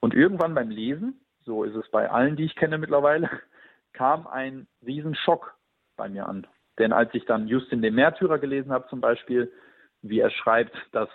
[0.00, 3.28] Und irgendwann beim Lesen, so ist es bei allen, die ich kenne mittlerweile,
[3.92, 5.54] kam ein Riesenschock
[5.96, 6.46] bei mir an.
[6.78, 9.52] Denn als ich dann Justin den Märtyrer gelesen habe zum Beispiel,
[10.00, 11.10] wie er schreibt, dass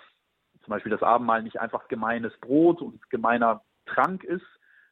[0.62, 4.46] zum Beispiel das Abendmahl nicht einfach gemeines Brot und gemeiner Trank ist,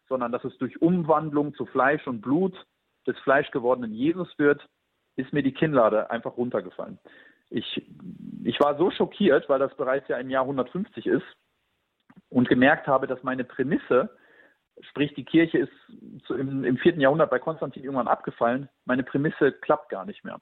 [0.09, 2.67] sondern dass es durch Umwandlung zu Fleisch und Blut
[3.07, 4.69] des fleischgewordenen Jesus wird,
[5.17, 6.99] ist mir die Kinnlade einfach runtergefallen.
[7.51, 7.87] Ich,
[8.45, 11.25] ich war so schockiert, weil das bereits ja im Jahr 150 ist,
[12.29, 14.11] und gemerkt habe, dass meine Prämisse,
[14.81, 15.73] sprich die Kirche ist
[16.31, 20.39] im, im vierten Jahrhundert bei Konstantin irgendwann abgefallen, meine Prämisse klappt gar nicht mehr.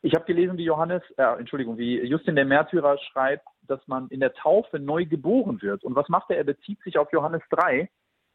[0.00, 4.20] Ich habe gelesen, wie Johannes, äh, Entschuldigung, wie Justin der Märtyrer schreibt, dass man in
[4.20, 5.82] der Taufe neu geboren wird.
[5.82, 6.36] Und was macht er?
[6.36, 7.90] Er bezieht sich auf Johannes 3.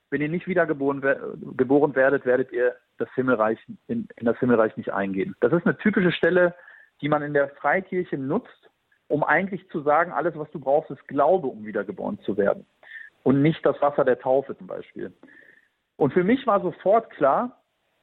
[0.09, 1.01] Wenn ihr nicht wiedergeboren
[1.55, 5.35] geboren werdet, werdet ihr das Himmelreich, in, in das Himmelreich nicht eingehen.
[5.39, 6.55] Das ist eine typische Stelle,
[7.01, 8.69] die man in der Freikirche nutzt,
[9.07, 12.65] um eigentlich zu sagen, alles, was du brauchst, ist Glaube, um wiedergeboren zu werden
[13.23, 15.13] und nicht das Wasser der Taufe zum Beispiel.
[15.97, 17.61] Und für mich war sofort klar,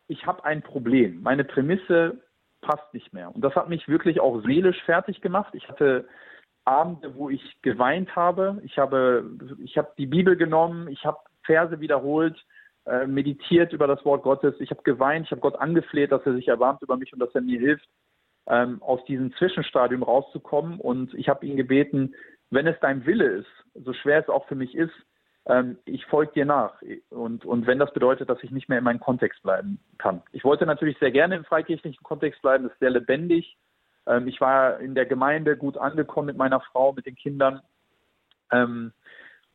[0.08, 1.22] ich habe ein Problem.
[1.22, 2.20] Meine Prämisse
[2.60, 3.34] passt nicht mehr.
[3.34, 5.54] Und das hat mich wirklich auch seelisch fertig gemacht.
[5.54, 6.06] Ich hatte
[6.64, 8.60] Abende, wo ich geweint habe.
[8.64, 9.24] Ich habe,
[9.58, 12.44] ich habe die Bibel genommen, ich habe Verse wiederholt,
[12.90, 14.54] äh, meditiert über das Wort Gottes.
[14.58, 17.34] Ich habe geweint, ich habe Gott angefleht, dass er sich erbarmt über mich und dass
[17.34, 17.88] er mir hilft,
[18.48, 20.80] ähm, aus diesem Zwischenstadium rauszukommen.
[20.80, 22.14] Und ich habe ihn gebeten,
[22.50, 24.92] wenn es dein Wille ist, so schwer es auch für mich ist,
[25.46, 26.82] ähm, ich folge dir nach.
[27.10, 30.22] Und, und wenn das bedeutet, dass ich nicht mehr in meinem Kontext bleiben kann.
[30.32, 33.56] Ich wollte natürlich sehr gerne im freikirchlichen Kontext bleiben, das ist sehr lebendig.
[34.06, 37.60] Ähm, ich war in der Gemeinde gut angekommen mit meiner Frau, mit den Kindern.
[38.50, 38.92] Ähm,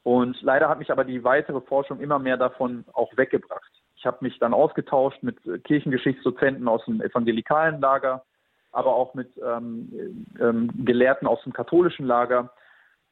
[0.05, 3.71] und leider hat mich aber die weitere Forschung immer mehr davon auch weggebracht.
[3.95, 8.23] Ich habe mich dann ausgetauscht mit Kirchengeschichtsdozenten aus dem evangelikalen Lager,
[8.71, 12.51] aber auch mit ähm, ähm, Gelehrten aus dem katholischen Lager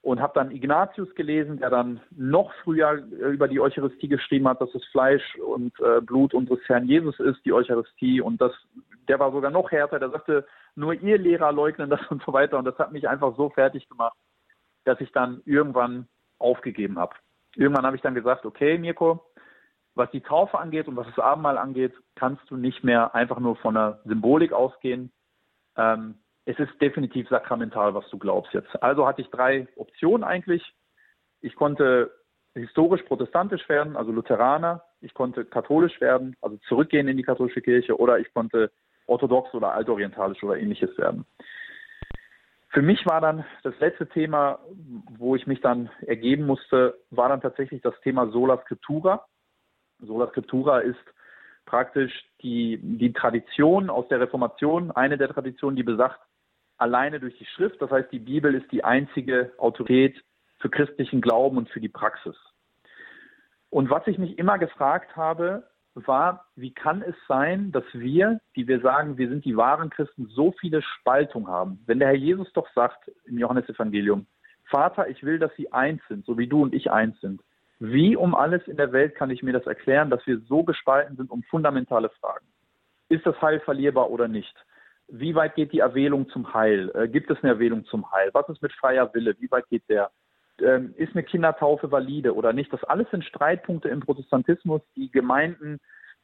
[0.03, 4.61] und habe dann Ignatius gelesen, der dann noch früher äh, über die Eucharistie geschrieben hat,
[4.61, 8.21] dass es Fleisch und äh, Blut unseres Herrn Jesus ist, die Eucharistie.
[8.21, 8.51] Und das,
[9.07, 9.97] der war sogar noch härter.
[9.97, 12.59] Der sagte, nur ihr Lehrer leugnen das und so weiter.
[12.59, 14.15] Und das hat mich einfach so fertig gemacht,
[14.85, 16.07] dass ich dann irgendwann
[16.43, 17.15] aufgegeben habe.
[17.55, 19.23] Irgendwann habe ich dann gesagt, okay, Mirko,
[19.95, 23.55] was die Taufe angeht und was das Abendmahl angeht, kannst du nicht mehr einfach nur
[23.57, 25.11] von der Symbolik ausgehen.
[25.77, 26.15] Ähm,
[26.45, 28.81] es ist definitiv sakramental, was du glaubst jetzt.
[28.83, 30.73] Also hatte ich drei Optionen eigentlich.
[31.41, 32.11] Ich konnte
[32.53, 34.83] historisch protestantisch werden, also Lutheraner.
[35.01, 38.71] Ich konnte katholisch werden, also zurückgehen in die katholische Kirche, oder ich konnte
[39.05, 41.25] orthodox oder altorientalisch oder ähnliches werden.
[42.73, 44.57] Für mich war dann das letzte Thema,
[45.17, 49.27] wo ich mich dann ergeben musste, war dann tatsächlich das Thema Sola Scriptura.
[49.99, 50.97] Sola Scriptura ist
[51.65, 52.11] praktisch
[52.41, 56.19] die, die Tradition aus der Reformation, eine der Traditionen, die besagt,
[56.77, 57.79] alleine durch die Schrift.
[57.79, 60.19] Das heißt, die Bibel ist die einzige Autorität
[60.57, 62.35] für christlichen Glauben und für die Praxis.
[63.69, 68.67] Und was ich mich immer gefragt habe, war, wie kann es sein, dass wir, die
[68.67, 71.79] wir sagen, wir sind die wahren Christen, so viele Spaltung haben?
[71.85, 74.25] Wenn der Herr Jesus doch sagt im Johannesevangelium,
[74.69, 77.41] Vater, ich will, dass sie eins sind, so wie du und ich eins sind.
[77.79, 81.17] Wie um alles in der Welt kann ich mir das erklären, dass wir so gespalten
[81.17, 82.45] sind um fundamentale Fragen?
[83.09, 84.55] Ist das Heil verlierbar oder nicht?
[85.07, 86.91] wie weit geht die Erwählung zum Heil?
[86.95, 88.29] Äh, gibt es eine Erwählung zum Heil?
[88.33, 89.35] Was ist mit freier Wille?
[89.39, 90.11] Wie weit geht der?
[90.61, 92.71] Ähm, ist eine Kindertaufe valide oder nicht?
[92.71, 95.79] Das alles sind Streitpunkte im Protestantismus, die Gemeinden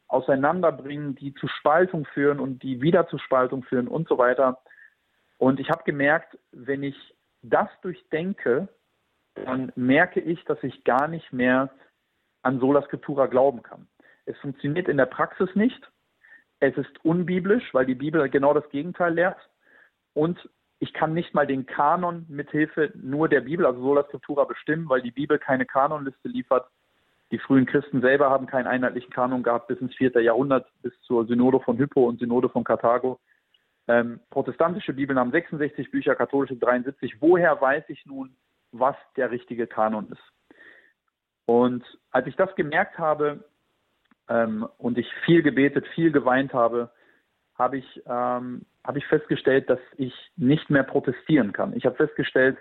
[0.07, 4.61] auseinanderbringen, die zu Spaltung führen und die wieder zu Spaltung führen und so weiter.
[5.38, 6.95] Und ich habe gemerkt, wenn ich
[7.41, 8.67] das durchdenke,
[9.36, 11.69] dann merke ich, dass ich gar nicht mehr
[12.41, 13.88] an Sola Scriptura glauben kann.
[14.25, 15.89] Es funktioniert in der Praxis nicht.
[16.59, 19.38] Es ist unbiblisch, weil die Bibel genau das Gegenteil lehrt.
[20.13, 20.49] Und
[20.80, 25.01] ich kann nicht mal den Kanon mithilfe nur der Bibel, also Sola Scriptura, bestimmen, weil
[25.01, 26.67] die Bibel keine Kanonliste liefert.
[27.32, 31.25] Die frühen Christen selber haben keinen einheitlichen Kanon gehabt bis ins vierte Jahrhundert, bis zur
[31.25, 33.19] Synode von Hippo und Synode von Karthago.
[33.88, 37.21] Ähm, protestantische Bibeln haben 66 Bücher, katholische 73.
[37.21, 38.36] Woher weiß ich nun,
[38.71, 40.23] was der richtige Kanon ist?
[41.45, 43.43] Und als ich das gemerkt habe
[44.30, 46.91] ähm, und ich viel gebetet, viel geweint habe,
[47.55, 51.78] habe ich, ähm, habe ich festgestellt, dass ich nicht mehr protestieren kann.
[51.78, 52.58] Ich habe festgestellt,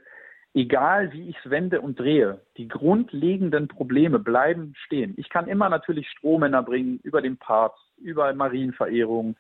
[0.53, 5.15] egal wie ich es wende und drehe, die grundlegenden Probleme bleiben stehen.
[5.17, 9.37] Ich kann immer natürlich Strohmänner bringen über den Papst, über Marienverehrung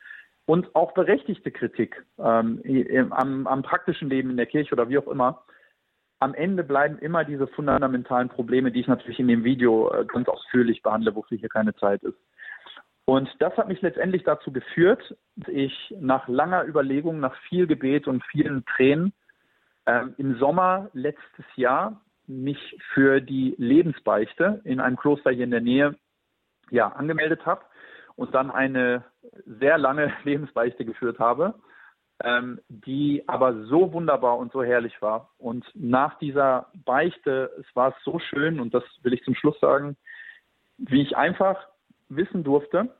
[0.46, 2.62] und auch berechtigte Kritik ähm,
[3.10, 5.44] am, am praktischen Leben in der Kirche oder wie auch immer.
[6.20, 10.26] Am Ende bleiben immer diese fundamentalen Probleme, die ich natürlich in dem Video äh, ganz
[10.26, 12.16] ausführlich behandle, wofür hier keine Zeit ist.
[13.08, 18.06] Und das hat mich letztendlich dazu geführt, dass ich nach langer Überlegung, nach viel Gebet
[18.06, 19.14] und vielen Tränen
[19.86, 25.62] ähm, im Sommer letztes Jahr mich für die Lebensbeichte in einem Kloster hier in der
[25.62, 25.96] Nähe
[26.70, 27.62] ja, angemeldet habe
[28.14, 29.06] und dann eine
[29.46, 31.54] sehr lange Lebensbeichte geführt habe,
[32.22, 35.30] ähm, die aber so wunderbar und so herrlich war.
[35.38, 39.96] Und nach dieser Beichte, es war so schön, und das will ich zum Schluss sagen,
[40.76, 41.68] wie ich einfach
[42.10, 42.94] wissen durfte,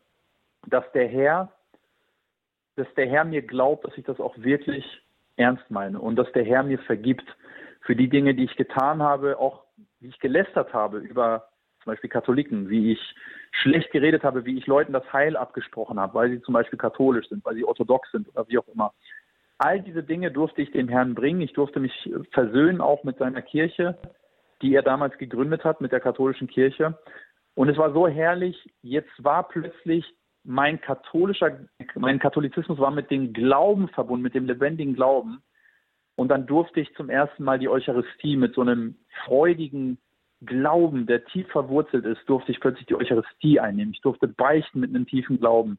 [0.70, 1.52] dass der Herr,
[2.76, 4.84] dass der Herr mir glaubt, dass ich das auch wirklich
[5.36, 7.24] ernst meine und dass der Herr mir vergibt
[7.82, 9.64] für die Dinge, die ich getan habe, auch
[10.00, 11.48] wie ich gelästert habe über
[11.82, 13.14] zum Beispiel Katholiken, wie ich
[13.50, 17.28] schlecht geredet habe, wie ich Leuten das Heil abgesprochen habe, weil sie zum Beispiel katholisch
[17.28, 18.92] sind, weil sie orthodox sind oder wie auch immer.
[19.58, 21.40] All diese Dinge durfte ich dem Herrn bringen.
[21.40, 23.98] Ich durfte mich versöhnen auch mit seiner Kirche,
[24.62, 26.98] die er damals gegründet hat, mit der katholischen Kirche.
[27.54, 28.70] Und es war so herrlich.
[28.82, 30.04] Jetzt war plötzlich
[30.44, 31.58] mein katholischer,
[31.94, 35.42] mein Katholizismus war mit dem Glauben verbunden, mit dem lebendigen Glauben.
[36.16, 39.98] Und dann durfte ich zum ersten Mal die Eucharistie mit so einem freudigen
[40.44, 43.92] Glauben, der tief verwurzelt ist, durfte ich plötzlich die Eucharistie einnehmen.
[43.92, 45.78] Ich durfte beichten mit einem tiefen Glauben.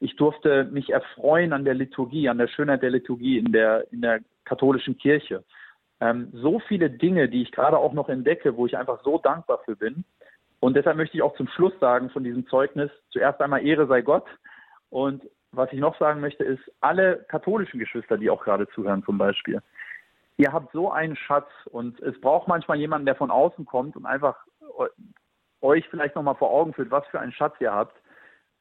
[0.00, 4.00] Ich durfte mich erfreuen an der Liturgie, an der Schönheit der Liturgie in der, in
[4.00, 5.44] der katholischen Kirche.
[6.00, 9.60] Ähm, so viele Dinge, die ich gerade auch noch entdecke, wo ich einfach so dankbar
[9.64, 10.04] für bin.
[10.60, 14.02] Und deshalb möchte ich auch zum Schluss sagen von diesem Zeugnis, zuerst einmal Ehre sei
[14.02, 14.26] Gott.
[14.90, 19.18] Und was ich noch sagen möchte, ist, alle katholischen Geschwister, die auch gerade zuhören zum
[19.18, 19.62] Beispiel,
[20.36, 24.06] ihr habt so einen Schatz und es braucht manchmal jemanden, der von außen kommt und
[24.06, 24.36] einfach
[25.60, 27.96] euch vielleicht nochmal vor Augen führt, was für einen Schatz ihr habt.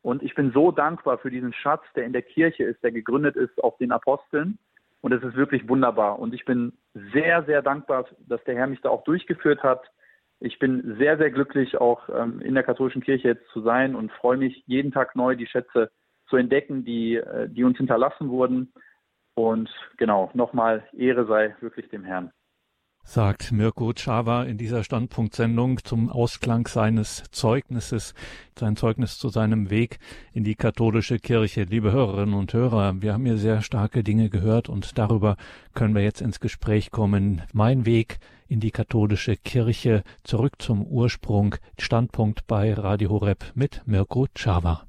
[0.02, 3.36] Und ich bin so dankbar für diesen Schatz, der in der Kirche ist, der gegründet
[3.36, 4.58] ist auf den Aposteln.
[5.02, 6.18] Und es ist wirklich wunderbar.
[6.18, 6.74] Und ich bin
[7.14, 9.82] sehr, sehr dankbar, dass der Herr mich da auch durchgeführt hat
[10.40, 14.12] ich bin sehr, sehr glücklich, auch ähm, in der katholischen Kirche jetzt zu sein und
[14.12, 15.92] freue mich jeden Tag neu, die Schätze
[16.30, 18.74] zu entdecken, die, äh, die uns hinterlassen wurden.
[19.36, 22.32] Und genau, nochmal Ehre sei wirklich dem Herrn
[23.08, 28.14] sagt Mirko Chava in dieser Standpunktsendung zum Ausklang seines Zeugnisses,
[28.60, 30.00] sein Zeugnis zu seinem Weg
[30.34, 31.64] in die katholische Kirche.
[31.64, 35.38] Liebe Hörerinnen und Hörer, wir haben hier sehr starke Dinge gehört und darüber
[35.74, 37.44] können wir jetzt ins Gespräch kommen.
[37.54, 38.18] Mein Weg
[38.48, 44.88] in die katholische Kirche, zurück zum Ursprung, Standpunkt bei Radio Horeb mit Mirko Chava.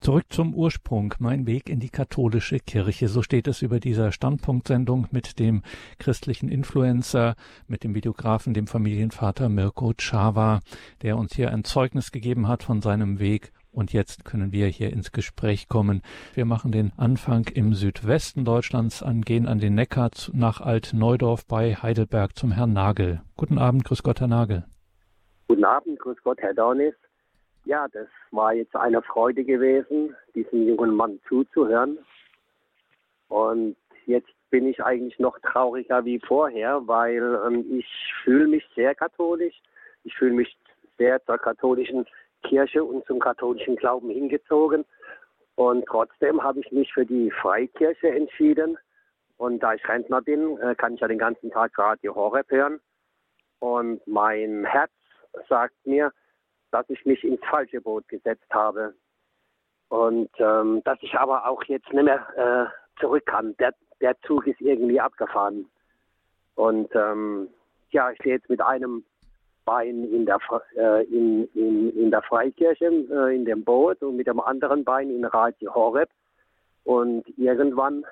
[0.00, 3.08] Zurück zum Ursprung, mein Weg in die katholische Kirche.
[3.08, 5.62] So steht es über dieser Standpunktsendung mit dem
[5.98, 7.34] christlichen Influencer,
[7.66, 10.60] mit dem Videografen, dem Familienvater Mirko Chava,
[11.02, 13.52] der uns hier ein Zeugnis gegeben hat von seinem Weg.
[13.72, 16.02] Und jetzt können wir hier ins Gespräch kommen.
[16.32, 21.74] Wir machen den Anfang im Südwesten Deutschlands an, gehen an den Neckar nach Altneudorf bei
[21.74, 23.20] Heidelberg zum Herrn Nagel.
[23.36, 24.64] Guten Abend, grüß Gott, Herr Nagel.
[25.48, 26.94] Guten Abend, grüß Gott, Herr Dornis.
[27.68, 31.98] Ja, das war jetzt eine Freude gewesen, diesem jungen Mann zuzuhören.
[33.28, 37.86] Und jetzt bin ich eigentlich noch trauriger wie vorher, weil ähm, ich
[38.24, 39.54] fühle mich sehr katholisch.
[40.04, 40.56] Ich fühle mich
[40.96, 42.06] sehr zur katholischen
[42.42, 44.86] Kirche und zum katholischen Glauben hingezogen.
[45.56, 48.78] Und trotzdem habe ich mich für die Freikirche entschieden.
[49.36, 52.80] Und da ich Rentner bin, äh, kann ich ja den ganzen Tag Radio Horeb hören.
[53.58, 54.90] Und mein Herz
[55.50, 56.14] sagt mir,
[56.70, 58.94] dass ich mich ins falsche Boot gesetzt habe.
[59.88, 63.56] Und ähm, dass ich aber auch jetzt nicht mehr äh, zurück kann.
[63.58, 65.66] Der, der Zug ist irgendwie abgefahren.
[66.54, 67.48] Und ähm,
[67.90, 69.04] ja, ich stehe jetzt mit einem
[69.64, 70.38] Bein in der,
[70.76, 75.10] äh, in, in, in der Freikirche, äh, in dem Boot und mit dem anderen Bein
[75.10, 76.08] in Radio Horeb.
[76.84, 78.04] Und irgendwann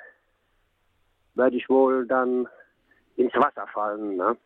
[1.34, 2.48] werde ich wohl dann
[3.16, 4.16] ins Wasser fallen.
[4.16, 4.36] Ne?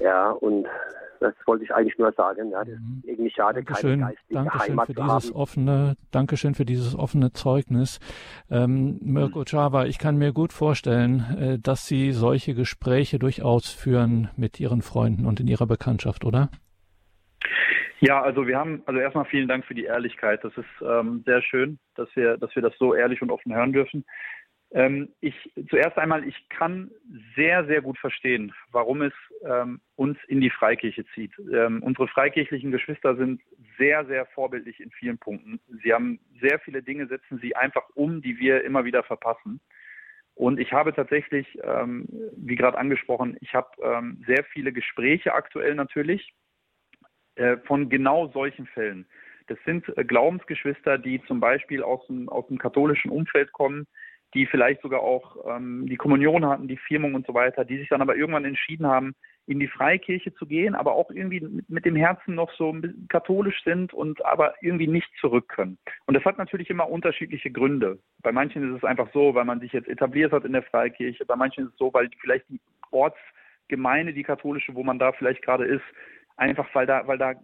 [0.00, 0.66] Ja, und
[1.20, 2.50] das wollte ich eigentlich nur sagen.
[2.50, 3.02] Ja, mhm.
[3.04, 8.00] irgendwie schade, Dankeschön, keine Dankeschön Heimat für dieses offene, Dankeschön für dieses offene Zeugnis.
[8.50, 14.30] Ähm, Mirko Chava, ich kann mir gut vorstellen, äh, dass Sie solche Gespräche durchaus führen
[14.36, 16.48] mit Ihren Freunden und in Ihrer Bekanntschaft, oder?
[18.00, 20.42] Ja, also wir haben, also erstmal vielen Dank für die Ehrlichkeit.
[20.42, 23.74] Das ist ähm, sehr schön, dass wir, dass wir das so ehrlich und offen hören
[23.74, 24.06] dürfen.
[24.72, 25.34] Ähm, ich
[25.68, 26.90] zuerst einmal, ich kann
[27.34, 29.12] sehr, sehr gut verstehen, warum es
[29.44, 31.32] ähm, uns in die Freikirche zieht.
[31.52, 33.40] Ähm, unsere freikirchlichen Geschwister sind
[33.78, 35.60] sehr, sehr vorbildlich in vielen Punkten.
[35.82, 39.60] Sie haben sehr viele Dinge, setzen sie einfach um, die wir immer wieder verpassen.
[40.34, 42.06] Und ich habe tatsächlich, ähm,
[42.36, 46.32] wie gerade angesprochen, ich habe ähm, sehr viele Gespräche aktuell natürlich
[47.34, 49.04] äh, von genau solchen Fällen.
[49.48, 53.86] Das sind äh, Glaubensgeschwister, die zum Beispiel aus dem, aus dem katholischen Umfeld kommen,
[54.34, 57.88] die vielleicht sogar auch ähm, die Kommunion hatten, die Firmung und so weiter, die sich
[57.88, 59.14] dann aber irgendwann entschieden haben,
[59.46, 62.74] in die Freikirche zu gehen, aber auch irgendwie mit, dem Herzen noch so
[63.08, 65.78] katholisch sind und aber irgendwie nicht zurück können.
[66.06, 67.98] Und das hat natürlich immer unterschiedliche Gründe.
[68.22, 71.24] Bei manchen ist es einfach so, weil man sich jetzt etabliert hat in der Freikirche,
[71.24, 72.60] bei manchen ist es so, weil vielleicht die
[72.92, 75.84] Ortsgemeinde, die katholische, wo man da vielleicht gerade ist,
[76.36, 77.34] einfach weil da, weil da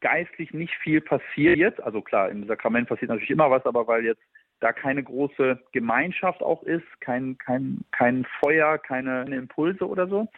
[0.00, 1.80] geistlich nicht viel passiert.
[1.82, 4.22] Also klar, im Sakrament passiert natürlich immer was, aber weil jetzt
[4.62, 10.28] da keine große Gemeinschaft auch ist, kein, kein, kein Feuer, keine Impulse oder so.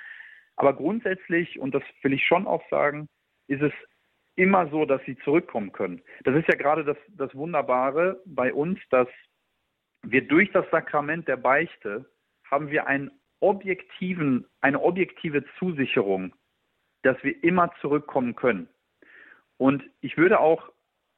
[0.57, 3.09] Aber grundsätzlich, und das will ich schon auch sagen,
[3.49, 3.73] ist es
[4.37, 6.03] immer so, dass sie zurückkommen können.
[6.25, 9.09] Das ist ja gerade das, das Wunderbare bei uns, dass
[10.03, 12.07] wir durch das Sakrament der Beichte
[12.51, 13.11] haben wir einen
[13.41, 16.35] objektiven, eine objektive Zusicherung,
[17.03, 18.69] dass wir immer zurückkommen können.
[19.57, 20.71] Und ich würde auch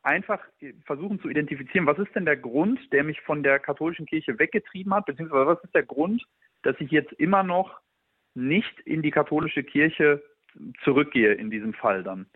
[0.06, 0.40] einfach
[0.84, 4.94] versuchen zu identifizieren, was ist denn der Grund, der mich von der katholischen Kirche weggetrieben
[4.94, 6.24] hat, beziehungsweise was ist der Grund,
[6.62, 7.80] dass ich jetzt immer noch
[8.34, 10.22] nicht in die katholische Kirche
[10.84, 12.26] zurückgehe in diesem Fall dann.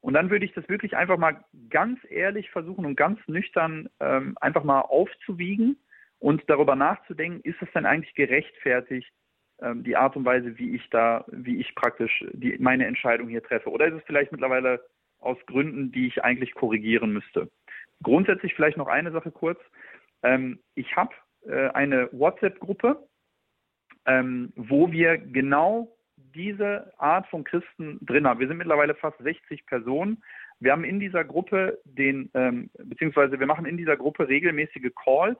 [0.00, 4.36] Und dann würde ich das wirklich einfach mal ganz ehrlich versuchen und ganz nüchtern ähm,
[4.40, 5.78] einfach mal aufzuwiegen
[6.18, 9.12] und darüber nachzudenken, ist es denn eigentlich gerechtfertigt,
[9.60, 13.42] ähm, die Art und Weise, wie ich da, wie ich praktisch die, meine Entscheidung hier
[13.44, 13.70] treffe?
[13.70, 14.84] Oder ist es vielleicht mittlerweile
[15.22, 17.50] aus Gründen, die ich eigentlich korrigieren müsste.
[18.02, 19.60] Grundsätzlich vielleicht noch eine Sache kurz.
[20.22, 21.14] Ähm, ich habe
[21.46, 23.06] äh, eine WhatsApp-Gruppe,
[24.06, 28.40] ähm, wo wir genau diese Art von Christen drin haben.
[28.40, 30.22] Wir sind mittlerweile fast 60 Personen.
[30.60, 35.38] Wir haben in dieser Gruppe den, ähm, beziehungsweise wir machen in dieser Gruppe regelmäßige Calls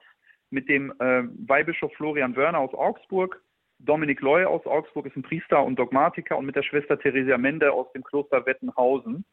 [0.49, 3.41] mit dem äh, Weihbischof Florian Wörner aus Augsburg.
[3.79, 7.71] Dominik Loy aus Augsburg ist ein Priester und Dogmatiker und mit der Schwester Theresia Mende
[7.71, 9.25] aus dem Kloster Wettenhausen.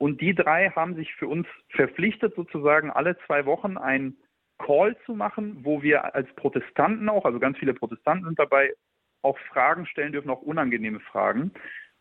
[0.00, 4.16] Und die drei haben sich für uns verpflichtet, sozusagen alle zwei Wochen einen
[4.56, 8.72] Call zu machen, wo wir als Protestanten auch, also ganz viele Protestanten sind dabei,
[9.20, 11.52] auch Fragen stellen dürfen, auch unangenehme Fragen.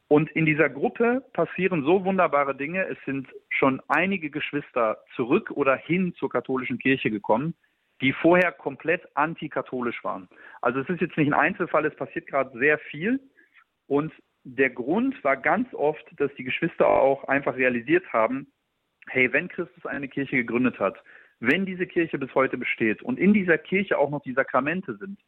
[0.08, 2.86] Und in dieser Gruppe passieren so wunderbare Dinge.
[2.86, 7.54] Es sind schon einige Geschwister zurück oder hin zur katholischen Kirche gekommen,
[8.00, 10.30] die vorher komplett antikatholisch waren.
[10.62, 13.20] Also es ist jetzt nicht ein Einzelfall, es passiert gerade sehr viel.
[13.88, 14.14] Und
[14.44, 18.48] der Grund war ganz oft, dass die Geschwister auch einfach realisiert haben,
[19.08, 21.02] hey, wenn Christus eine Kirche gegründet hat,
[21.40, 25.20] wenn diese Kirche bis heute besteht und in dieser Kirche auch noch die Sakramente sind,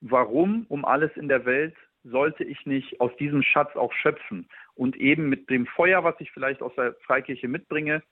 [0.00, 1.74] warum um alles in der Welt
[2.04, 6.30] sollte ich nicht aus diesem Schatz auch schöpfen und eben mit dem Feuer, was ich
[6.30, 8.02] vielleicht aus der Freikirche mitbringe,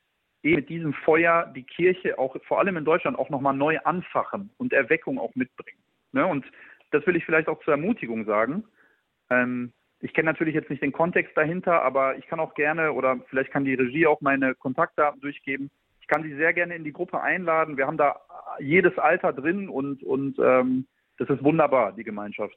[0.43, 4.51] eben mit diesem Feuer die Kirche auch vor allem in Deutschland auch nochmal neu anfachen
[4.59, 5.81] und Erweckung auch mitbringen.
[6.13, 6.27] Ne?
[6.27, 6.45] Und
[6.91, 8.65] das will ich vielleicht auch zur Ermutigung sagen.
[9.31, 13.19] Ähm, ich kenne natürlich jetzt nicht den Kontext dahinter, aber ich kann auch gerne oder
[13.29, 15.71] vielleicht kann die Regie auch meine Kontaktdaten durchgeben.
[16.01, 17.77] Ich kann Sie sehr gerne in die Gruppe einladen.
[17.77, 18.21] Wir haben da
[18.61, 20.87] jedes Alter drin und, und ähm,
[21.19, 22.57] das ist wunderbar, die Gemeinschaft.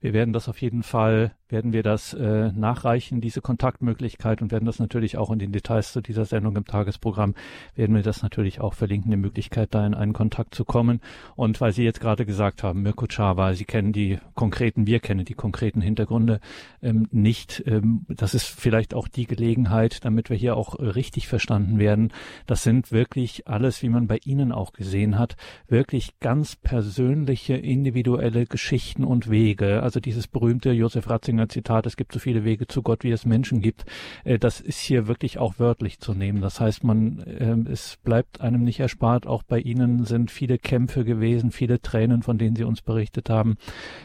[0.00, 4.66] Wir werden das auf jeden Fall werden wir das äh, nachreichen, diese Kontaktmöglichkeit und werden
[4.66, 7.34] das natürlich auch in den Details zu dieser Sendung im Tagesprogramm,
[7.74, 11.00] werden wir das natürlich auch verlinken, die Möglichkeit, da in einen Kontakt zu kommen.
[11.36, 15.24] Und weil Sie jetzt gerade gesagt haben, Mirko Chava, Sie kennen die konkreten, wir kennen
[15.24, 16.40] die konkreten Hintergründe
[16.82, 17.62] ähm, nicht.
[17.66, 22.12] Ähm, das ist vielleicht auch die Gelegenheit, damit wir hier auch äh, richtig verstanden werden.
[22.46, 25.36] Das sind wirklich alles, wie man bei Ihnen auch gesehen hat,
[25.66, 29.82] wirklich ganz persönliche, individuelle Geschichten und Wege.
[29.82, 33.26] Also dieses berühmte Josef Ratzinger Zitat, es gibt so viele Wege zu Gott, wie es
[33.26, 33.84] Menschen gibt.
[34.24, 36.40] Äh, das ist hier wirklich auch wörtlich zu nehmen.
[36.40, 39.26] Das heißt, man, äh, es bleibt einem nicht erspart.
[39.26, 43.56] Auch bei Ihnen sind viele Kämpfe gewesen, viele Tränen, von denen Sie uns berichtet haben.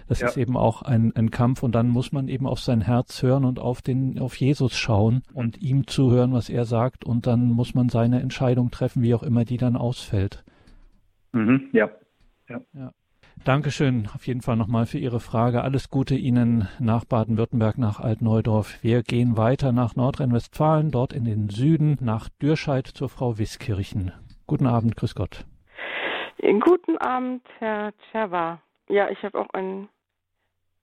[0.08, 0.28] Das ja.
[0.28, 3.46] ist eben auch ein, ein Kampf und dann muss man eben auf sein Herz hören
[3.46, 7.74] und auf den, auf Jesus schauen und ihm zuhören, was er sagt und dann muss
[7.74, 10.44] man seine Entscheidung treffen, wie auch immer die dann ausfällt.
[11.32, 11.90] Mhm, ja.
[12.50, 12.62] ja.
[12.74, 12.92] ja.
[13.46, 15.64] Dankeschön auf jeden Fall nochmal für Ihre Frage.
[15.64, 18.82] Alles Gute Ihnen nach Baden-Württemberg, nach Altneudorf.
[18.82, 24.14] Wir gehen weiter nach Nordrhein-Westfalen, dort in den Süden, nach Dürscheid zur Frau Wiskirchen.
[24.48, 25.44] Guten Abend, grüß Gott.
[26.40, 28.62] Guten Abend, Herr Tscherwa.
[28.88, 29.90] Ja, ich habe auch ein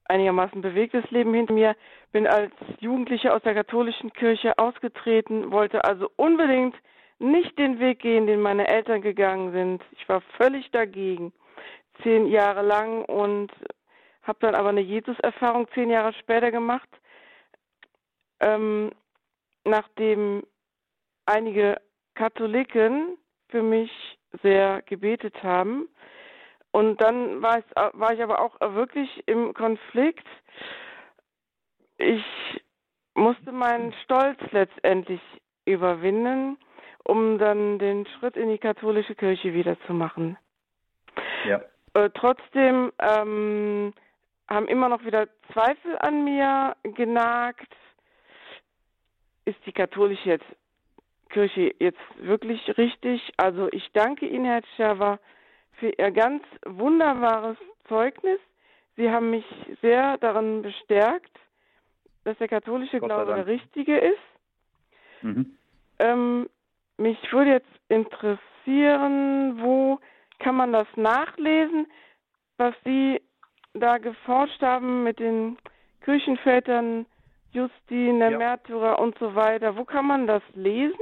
[0.04, 1.76] einigermaßen bewegtes Leben hinter mir,
[2.12, 6.74] bin als Jugendliche aus der katholischen Kirche ausgetreten, wollte also unbedingt
[7.20, 9.82] nicht den Weg gehen, den meine Eltern gegangen sind.
[9.92, 11.32] Ich war völlig dagegen,
[12.02, 13.52] zehn Jahre lang und
[14.22, 16.88] habe dann aber eine Jesus-Erfahrung zehn Jahre später gemacht,
[18.40, 18.92] ähm,
[19.64, 20.44] nachdem
[21.26, 21.80] einige
[22.14, 23.16] Katholiken
[23.48, 23.90] für mich
[24.42, 25.88] sehr gebetet haben.
[26.72, 30.26] Und dann war ich, war ich aber auch wirklich im Konflikt.
[31.98, 32.24] Ich
[33.14, 35.20] musste meinen Stolz letztendlich
[35.64, 36.56] überwinden
[37.04, 40.36] um dann den Schritt in die katholische Kirche wieder zu machen.
[41.44, 41.60] Ja.
[41.94, 43.92] Äh, trotzdem ähm,
[44.48, 47.74] haben immer noch wieder Zweifel an mir genagt.
[49.44, 50.44] Ist die katholische jetzt,
[51.30, 53.32] Kirche jetzt wirklich richtig?
[53.36, 55.18] Also ich danke Ihnen, Herr Tscherwa,
[55.78, 57.56] für Ihr ganz wunderbares
[57.88, 58.38] Zeugnis.
[58.96, 59.44] Sie haben mich
[59.80, 61.30] sehr daran bestärkt,
[62.24, 64.18] dass der katholische Glaube der richtige ist.
[65.22, 65.56] Mhm.
[65.98, 66.50] Ähm,
[66.98, 69.98] mich würde jetzt interessieren, wo
[70.40, 71.86] kann man das nachlesen,
[72.56, 73.20] was Sie
[73.74, 75.56] da geforscht haben mit den
[76.02, 77.06] Kirchenvätern,
[77.52, 78.38] Justin, der ja.
[78.38, 79.76] Märtyrer und so weiter.
[79.76, 80.96] Wo kann man das lesen?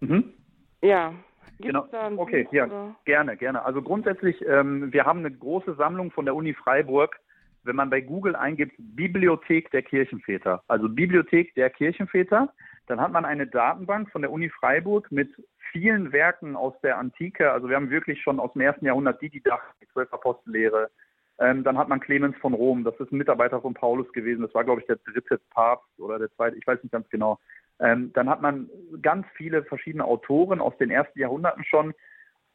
[0.00, 0.34] Mhm.
[0.82, 1.14] Ja.
[1.58, 2.22] Gibt's genau.
[2.22, 2.96] okay, Buch, ja, oder?
[3.06, 3.64] gerne, gerne.
[3.64, 7.18] Also grundsätzlich, ähm, wir haben eine große Sammlung von der Uni Freiburg.
[7.64, 12.52] Wenn man bei Google eingibt, Bibliothek der Kirchenväter, also Bibliothek der Kirchenväter,
[12.86, 15.30] dann hat man eine Datenbank von der Uni Freiburg mit
[15.72, 17.50] vielen Werken aus der Antike.
[17.52, 20.90] Also wir haben wirklich schon aus dem ersten Jahrhundert die, die die Zwölf Apostellehre.
[21.38, 24.42] Ähm, dann hat man Clemens von Rom, das ist ein Mitarbeiter von Paulus gewesen.
[24.42, 27.38] Das war, glaube ich, der dritte Papst oder der zweite, ich weiß nicht ganz genau.
[27.78, 28.70] Ähm, dann hat man
[29.02, 31.92] ganz viele verschiedene Autoren aus den ersten Jahrhunderten schon,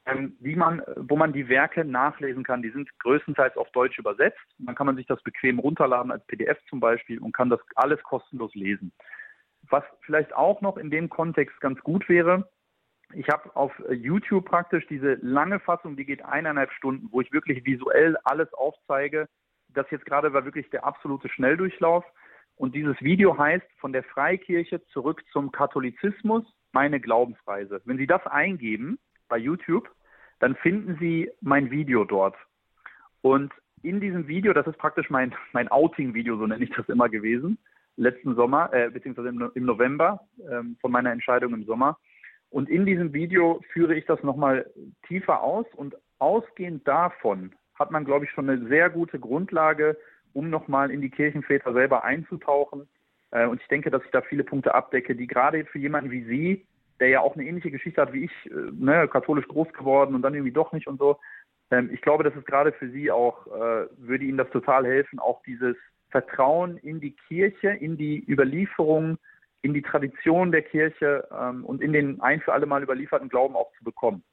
[0.08, 2.64] ähm, wie man, wo man die Werke nachlesen kann.
[2.64, 4.40] Die sind größtenteils auf Deutsch übersetzt.
[4.58, 8.02] Dann kann man sich das bequem runterladen als PDF zum Beispiel und kann das alles
[8.02, 8.92] kostenlos lesen.
[9.70, 12.50] Was vielleicht auch noch in dem Kontext ganz gut wäre,
[13.14, 17.66] ich habe auf YouTube praktisch diese lange Fassung, die geht eineinhalb Stunden, wo ich wirklich
[17.66, 19.28] visuell alles aufzeige.
[19.70, 22.06] Das jetzt gerade war wirklich der absolute Schnelldurchlauf.
[22.56, 27.82] Und dieses Video heißt von der Freikirche zurück zum Katholizismus, meine Glaubensreise.
[27.86, 29.90] Wenn Sie das eingeben bei YouTube,
[30.40, 32.36] dann finden Sie mein Video dort.
[33.22, 33.52] Und
[33.84, 37.58] in diesem Video, das ist praktisch mein, mein Outing-Video, so nenne ich das immer gewesen,
[37.98, 41.98] letzten Sommer, äh, beziehungsweise im, im November ähm, von meiner Entscheidung im Sommer.
[42.50, 44.70] Und in diesem Video führe ich das nochmal
[45.08, 49.98] tiefer aus und ausgehend davon hat man, glaube ich, schon eine sehr gute Grundlage,
[50.34, 52.88] um nochmal in die Kirchenväter selber einzutauchen.
[53.32, 56.24] Äh, und ich denke, dass ich da viele Punkte abdecke, die gerade für jemanden wie
[56.24, 56.66] Sie,
[57.00, 60.22] der ja auch eine ähnliche Geschichte hat wie ich, äh, ne, katholisch groß geworden und
[60.22, 61.20] dann irgendwie doch nicht und so.
[61.72, 65.20] Ähm, ich glaube, dass es gerade für Sie auch, äh, würde Ihnen das total helfen,
[65.20, 65.76] auch dieses
[66.12, 69.18] Vertrauen in die Kirche, in die Überlieferung,
[69.62, 73.56] in die Tradition der Kirche ähm, und in den ein für alle Mal überlieferten Glauben
[73.56, 74.24] auch zu bekommen.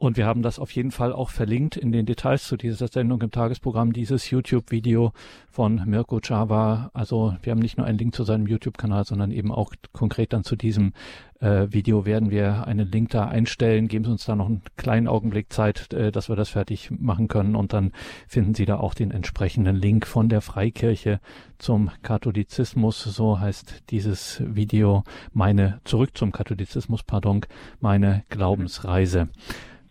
[0.00, 3.20] Und wir haben das auf jeden Fall auch verlinkt in den Details zu dieser Sendung
[3.20, 5.12] im Tagesprogramm, dieses YouTube-Video
[5.50, 6.90] von Mirko Chava.
[6.94, 10.42] Also wir haben nicht nur einen Link zu seinem YouTube-Kanal, sondern eben auch konkret dann
[10.42, 10.94] zu diesem
[11.40, 13.88] äh, Video werden wir einen Link da einstellen.
[13.88, 17.28] Geben Sie uns da noch einen kleinen Augenblick Zeit, äh, dass wir das fertig machen
[17.28, 17.54] können.
[17.54, 17.92] Und dann
[18.26, 21.20] finden Sie da auch den entsprechenden Link von der Freikirche
[21.58, 23.02] zum Katholizismus.
[23.02, 27.42] So heißt dieses Video meine, zurück zum Katholizismus, pardon,
[27.80, 29.28] meine Glaubensreise.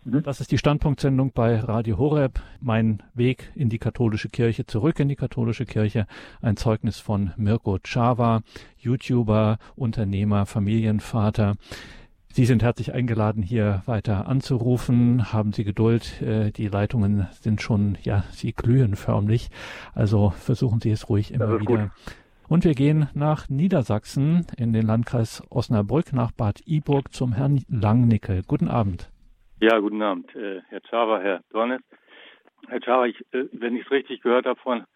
[0.04, 0.22] Mhm.
[0.22, 2.40] Das ist die Standpunktsendung bei Radio Horeb.
[2.60, 6.06] Mein Weg in die katholische Kirche, zurück in die katholische Kirche.
[6.40, 8.40] Ein Zeugnis von Mirko Chava,
[8.78, 11.56] YouTuber, Unternehmer, Familienvater.
[12.32, 15.32] Sie sind herzlich eingeladen, hier weiter anzurufen.
[15.32, 16.22] Haben Sie Geduld.
[16.22, 19.50] Äh, die Leitungen sind schon, ja, sie glühen förmlich.
[19.94, 21.64] Also versuchen Sie es ruhig immer wieder.
[21.64, 21.90] Gut.
[22.48, 28.42] Und wir gehen nach Niedersachsen in den Landkreis Osnabrück nach Bad Iburg zum Herrn Langnickel.
[28.46, 29.10] Guten Abend.
[29.62, 31.82] Ja, guten Abend, äh, Herr Czawa, Herr Dornes.
[32.68, 34.86] Herr Czawa, ich, äh, wenn ich es richtig gehört habe, von,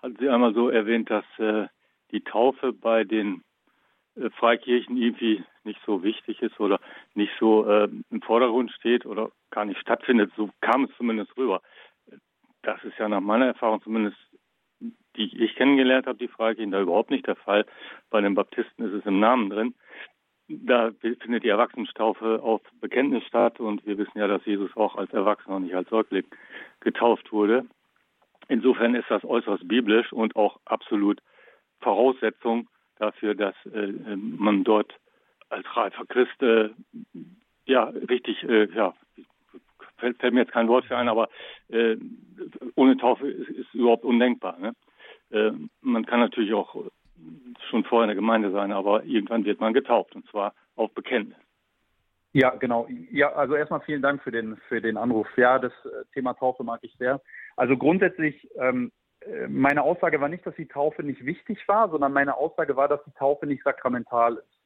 [0.00, 1.66] hatten Sie einmal so erwähnt, dass äh,
[2.12, 3.42] die Taufe bei den
[4.14, 6.78] äh, Freikirchen irgendwie nicht so wichtig ist oder
[7.14, 10.30] nicht so äh, im Vordergrund steht oder gar nicht stattfindet.
[10.36, 11.60] So kam es zumindest rüber.
[12.62, 14.16] Das ist ja nach meiner Erfahrung zumindest
[15.16, 17.66] die ich kennengelernt habe, die Freikirchen, da überhaupt nicht der Fall.
[18.10, 19.74] Bei den Baptisten ist es im Namen drin.
[20.60, 25.12] Da findet die Erwachsenentaufe auf Bekenntnis statt und wir wissen ja, dass Jesus auch als
[25.12, 26.26] Erwachsener und nicht als Säugling
[26.80, 27.64] getauft wurde.
[28.48, 31.20] Insofern ist das äußerst biblisch und auch absolut
[31.80, 34.94] Voraussetzung dafür, dass äh, man dort
[35.48, 36.70] als reifer Christ äh,
[37.66, 38.94] ja richtig äh, ja
[39.98, 41.28] fällt, fällt, mir jetzt kein Wort für ein, aber
[41.68, 41.96] äh,
[42.74, 44.58] ohne Taufe ist, ist überhaupt undenkbar.
[44.58, 44.72] Ne?
[45.30, 46.74] Äh, man kann natürlich auch
[47.70, 51.38] schon vorher in der Gemeinde sein, aber irgendwann wird man getauft und zwar auf Bekenntnis.
[52.32, 52.88] Ja, genau.
[53.10, 55.26] Ja, also erstmal vielen Dank für den für den Anruf.
[55.36, 57.20] Ja, das äh, Thema Taufe mag ich sehr.
[57.56, 62.12] Also grundsätzlich ähm, äh, meine Aussage war nicht, dass die Taufe nicht wichtig war, sondern
[62.12, 64.62] meine Aussage war, dass die Taufe nicht sakramental ist.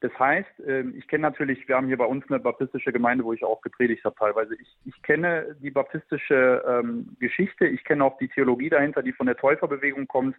[0.00, 3.32] Das heißt, ähm, ich kenne natürlich, wir haben hier bei uns eine baptistische Gemeinde, wo
[3.32, 4.54] ich auch gepredigt habe teilweise.
[4.56, 9.26] Ich, ich kenne die baptistische ähm, Geschichte, ich kenne auch die Theologie dahinter, die von
[9.26, 10.36] der Täuferbewegung kommt.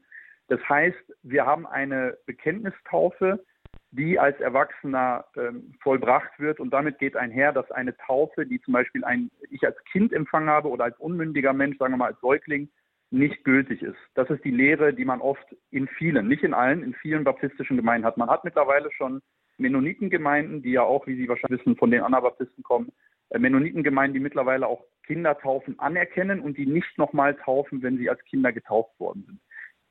[0.47, 3.43] Das heißt, wir haben eine Bekenntnistaufe,
[3.91, 8.73] die als Erwachsener ähm, vollbracht wird und damit geht einher, dass eine Taufe, die zum
[8.73, 12.19] Beispiel ein, ich als Kind empfangen habe oder als unmündiger Mensch, sagen wir mal als
[12.21, 12.69] Säugling,
[13.11, 13.97] nicht gültig ist.
[14.15, 17.77] Das ist die Lehre, die man oft in vielen, nicht in allen, in vielen baptistischen
[17.77, 18.17] Gemeinden hat.
[18.17, 19.21] Man hat mittlerweile schon
[19.57, 22.91] Mennonitengemeinden, die ja auch, wie Sie wahrscheinlich wissen, von den Anabaptisten kommen,
[23.29, 28.23] äh, Mennonitengemeinden, die mittlerweile auch Kindertaufen anerkennen und die nicht nochmal taufen, wenn sie als
[28.25, 29.39] Kinder getauft worden sind.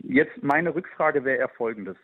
[0.02, 1.96] Jetzt meine Rückfrage wäre eher folgendes.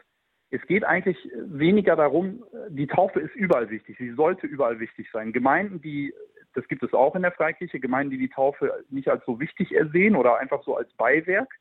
[0.50, 5.32] Es geht eigentlich weniger darum, die Taufe ist überall wichtig, sie sollte überall wichtig sein.
[5.32, 6.14] Gemeinden, die,
[6.54, 9.74] das gibt es auch in der Freikirche, Gemeinden, die die Taufe nicht als so wichtig
[9.74, 11.52] ersehen oder einfach so als Beiwerk.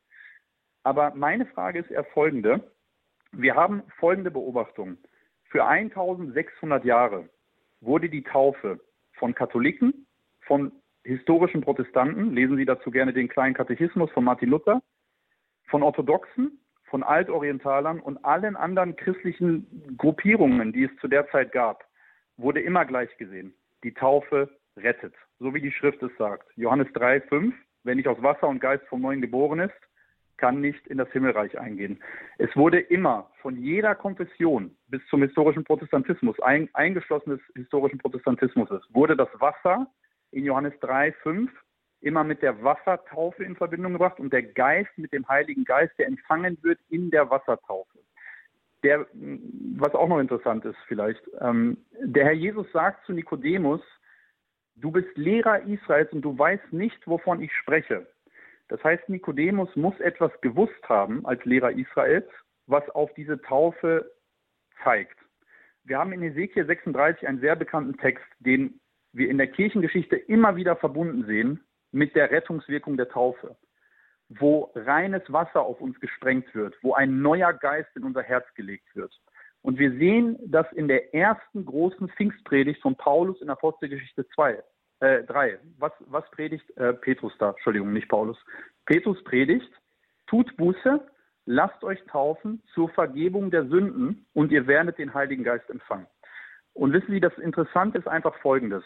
[0.84, 2.64] Aber meine Frage ist eher folgende.
[3.34, 4.98] Wir haben folgende Beobachtung.
[5.50, 7.28] Für 1600 Jahre
[7.82, 8.80] wurde die Taufe
[9.14, 10.08] von Katholiken,
[10.42, 10.72] von
[11.04, 14.82] historischen Protestanten, lesen Sie dazu gerne den kleinen Katechismus von Martin Luther,
[15.68, 21.84] von Orthodoxen, von Altorientalern und allen anderen christlichen Gruppierungen, die es zu der Zeit gab,
[22.38, 23.54] wurde immer gleich gesehen.
[23.84, 26.48] Die Taufe rettet, so wie die Schrift es sagt.
[26.56, 29.76] Johannes 3, 5, wer nicht aus Wasser und Geist vom Neuen geboren ist,
[30.38, 32.02] kann nicht in das Himmelreich eingehen.
[32.38, 38.70] Es wurde immer von jeder Konfession bis zum historischen Protestantismus, ein, eingeschlossen des historischen Protestantismus,
[38.90, 39.88] wurde das Wasser
[40.32, 41.52] in Johannes 3, 5
[42.02, 46.08] immer mit der Wassertaufe in Verbindung gebracht und der Geist mit dem Heiligen Geist, der
[46.08, 48.00] empfangen wird in der Wassertaufe.
[48.84, 53.82] Der, was auch noch interessant ist vielleicht, ähm, der Herr Jesus sagt zu Nikodemus,
[54.76, 58.06] du bist Lehrer Israels und du weißt nicht, wovon ich spreche.
[58.68, 62.28] Das heißt, Nikodemus muss etwas gewusst haben als Lehrer Israels,
[62.68, 64.12] was auf diese Taufe
[64.84, 65.18] zeigt.
[65.84, 68.80] Wir haben in Ezekiel 36 einen sehr bekannten Text, den
[69.14, 73.56] wir in der Kirchengeschichte immer wieder verbunden sehen mit der Rettungswirkung der Taufe,
[74.30, 78.96] wo reines Wasser auf uns gesprengt wird, wo ein neuer Geist in unser Herz gelegt
[78.96, 79.14] wird.
[79.62, 84.64] Und wir sehen das in der ersten großen Pfingstpredigt von Paulus in Apostelgeschichte 2
[85.00, 85.60] äh, drei.
[85.78, 87.52] Was, was predigt äh, Petrus da?
[87.52, 88.38] Entschuldigung, nicht Paulus.
[88.86, 89.70] Petrus predigt,
[90.28, 91.06] tut Buße,
[91.46, 96.08] lasst euch taufen zur Vergebung der Sünden und ihr werdet den Heiligen Geist empfangen.
[96.74, 98.84] Und wissen Sie, das Interessante ist einfach Folgendes.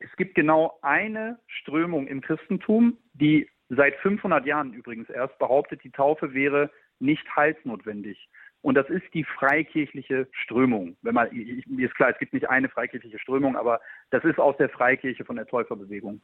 [0.00, 5.90] Es gibt genau eine Strömung im Christentum, die seit 500 Jahren übrigens erst behauptet, die
[5.90, 6.70] Taufe wäre
[7.00, 8.28] nicht heilsnotwendig.
[8.60, 10.96] Und das ist die freikirchliche Strömung.
[11.02, 13.80] Wenn man, mir ist klar, es gibt nicht eine freikirchliche Strömung, aber
[14.10, 16.20] das ist aus der Freikirche von der Täuferbewegung.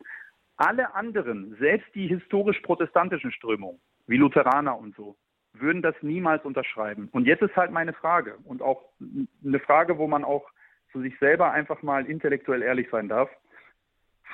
[0.57, 5.17] Alle anderen, selbst die historisch-protestantischen Strömungen, wie Lutheraner und so,
[5.53, 7.09] würden das niemals unterschreiben.
[7.13, 8.83] Und jetzt ist halt meine Frage und auch
[9.45, 10.49] eine Frage, wo man auch
[10.91, 13.31] zu sich selber einfach mal intellektuell ehrlich sein darf.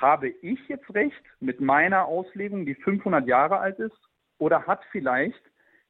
[0.01, 3.97] Habe ich jetzt recht mit meiner Auslegung, die 500 Jahre alt ist?
[4.39, 5.41] Oder hat vielleicht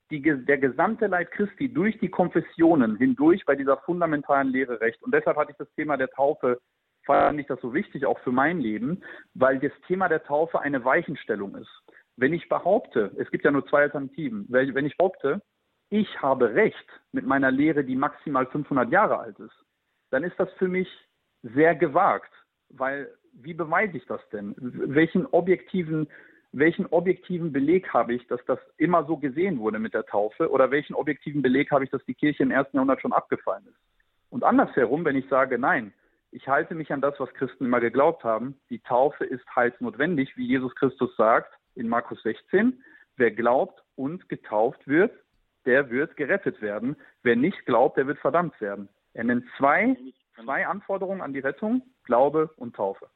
[0.09, 5.01] die, der gesamte Leib Christi durch die Konfessionen hindurch bei dieser fundamentalen Lehre recht.
[5.01, 6.59] Und deshalb hatte ich das Thema der Taufe
[7.05, 9.01] fand ich das so wichtig, auch für mein Leben,
[9.33, 11.71] weil das Thema der Taufe eine Weichenstellung ist.
[12.15, 15.41] Wenn ich behaupte, es gibt ja nur zwei Alternativen, wenn ich behaupte,
[15.89, 19.55] ich habe recht mit meiner Lehre, die maximal 500 Jahre alt ist,
[20.11, 20.87] dann ist das für mich
[21.41, 22.31] sehr gewagt,
[22.69, 24.55] weil wie beweise ich das denn?
[24.57, 26.07] Welchen objektiven,
[26.51, 30.49] welchen objektiven Beleg habe ich, dass das immer so gesehen wurde mit der Taufe?
[30.49, 33.77] Oder welchen objektiven Beleg habe ich, dass die Kirche im ersten Jahrhundert schon abgefallen ist?
[34.29, 35.93] Und andersherum, wenn ich sage, nein,
[36.31, 40.47] ich halte mich an das, was Christen immer geglaubt haben, die Taufe ist heilsnotwendig, wie
[40.47, 42.81] Jesus Christus sagt in Markus 16,
[43.17, 45.11] wer glaubt und getauft wird,
[45.65, 46.95] der wird gerettet werden.
[47.23, 48.89] Wer nicht glaubt, der wird verdammt werden.
[49.13, 49.95] Er nennt zwei,
[50.43, 53.09] zwei Anforderungen an die Rettung, Glaube und Taufe.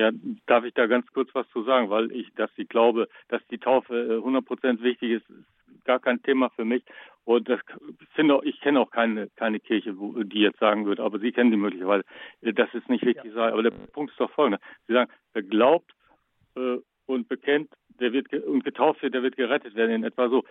[0.00, 0.12] Ja,
[0.46, 3.58] darf ich da ganz kurz was zu sagen, weil ich, dass ich glaube, dass die
[3.58, 6.82] Taufe 100 äh, wichtig ist, ist gar kein Thema für mich.
[7.24, 7.60] Und das
[8.14, 9.94] finde auch, ich kenne auch keine, keine Kirche,
[10.24, 12.06] die jetzt sagen würde, aber Sie kennen die möglicherweise,
[12.40, 13.52] äh, dass es nicht wichtig sei.
[13.52, 14.58] Aber der Punkt ist doch folgender.
[14.86, 15.92] Sie sagen, wer glaubt
[16.56, 17.70] äh, und bekennt,
[18.00, 20.44] der wird und getauft wird, der wird gerettet werden in etwa so.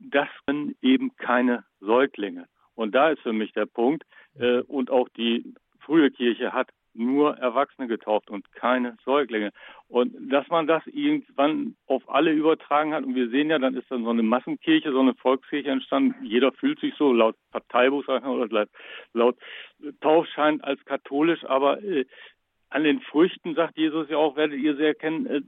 [0.00, 2.48] Das sind eben keine Säuglinge.
[2.74, 4.02] Und da ist für mich der Punkt.
[4.36, 9.52] Äh, und auch die frühe Kirche hat nur Erwachsene getauft und keine Säuglinge.
[9.88, 13.90] Und dass man das irgendwann auf alle übertragen hat, und wir sehen ja, dann ist
[13.90, 16.24] dann so eine Massenkirche, so eine Volkskirche entstanden.
[16.24, 18.66] Jeder fühlt sich so laut Parteibuch oder
[19.12, 19.36] laut
[20.00, 22.04] Taufschein als katholisch, aber äh,
[22.70, 25.40] an den Früchten sagt Jesus ja auch, werdet ihr sie erkennen, äh,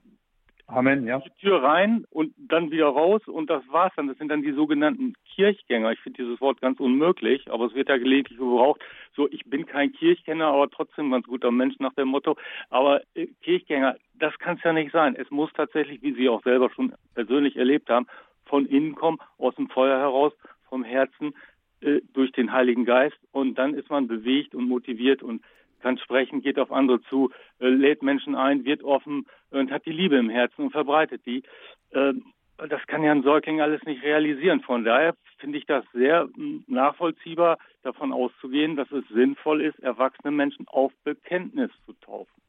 [0.70, 1.18] Amen, ja.
[1.20, 4.06] Die Tür rein und dann wieder raus und das war's dann.
[4.06, 5.92] Das sind dann die sogenannten Kirchgänger.
[5.92, 8.82] Ich finde dieses Wort ganz unmöglich, aber es wird ja gelegentlich gebraucht.
[9.16, 12.36] So, ich bin kein Kirchgänger, aber trotzdem ganz guter Mensch nach dem Motto.
[12.68, 15.16] Aber äh, Kirchgänger, das kann es ja nicht sein.
[15.16, 18.06] Es muss tatsächlich, wie Sie auch selber schon persönlich erlebt haben,
[18.44, 20.34] von innen kommen, aus dem Feuer heraus,
[20.68, 21.32] vom Herzen,
[21.80, 25.42] äh, durch den Heiligen Geist und dann ist man bewegt und motiviert und
[25.80, 29.92] kann sprechen, geht auf andere zu, äh, lädt Menschen ein, wird offen und hat die
[29.92, 31.42] Liebe im Herzen und verbreitet die.
[31.90, 32.14] Äh,
[32.56, 34.60] das kann ja ein Säugling alles nicht realisieren.
[34.62, 40.32] Von daher finde ich das sehr hm, nachvollziehbar, davon auszugehen, dass es sinnvoll ist, erwachsene
[40.32, 42.42] Menschen auf Bekenntnis zu taufen.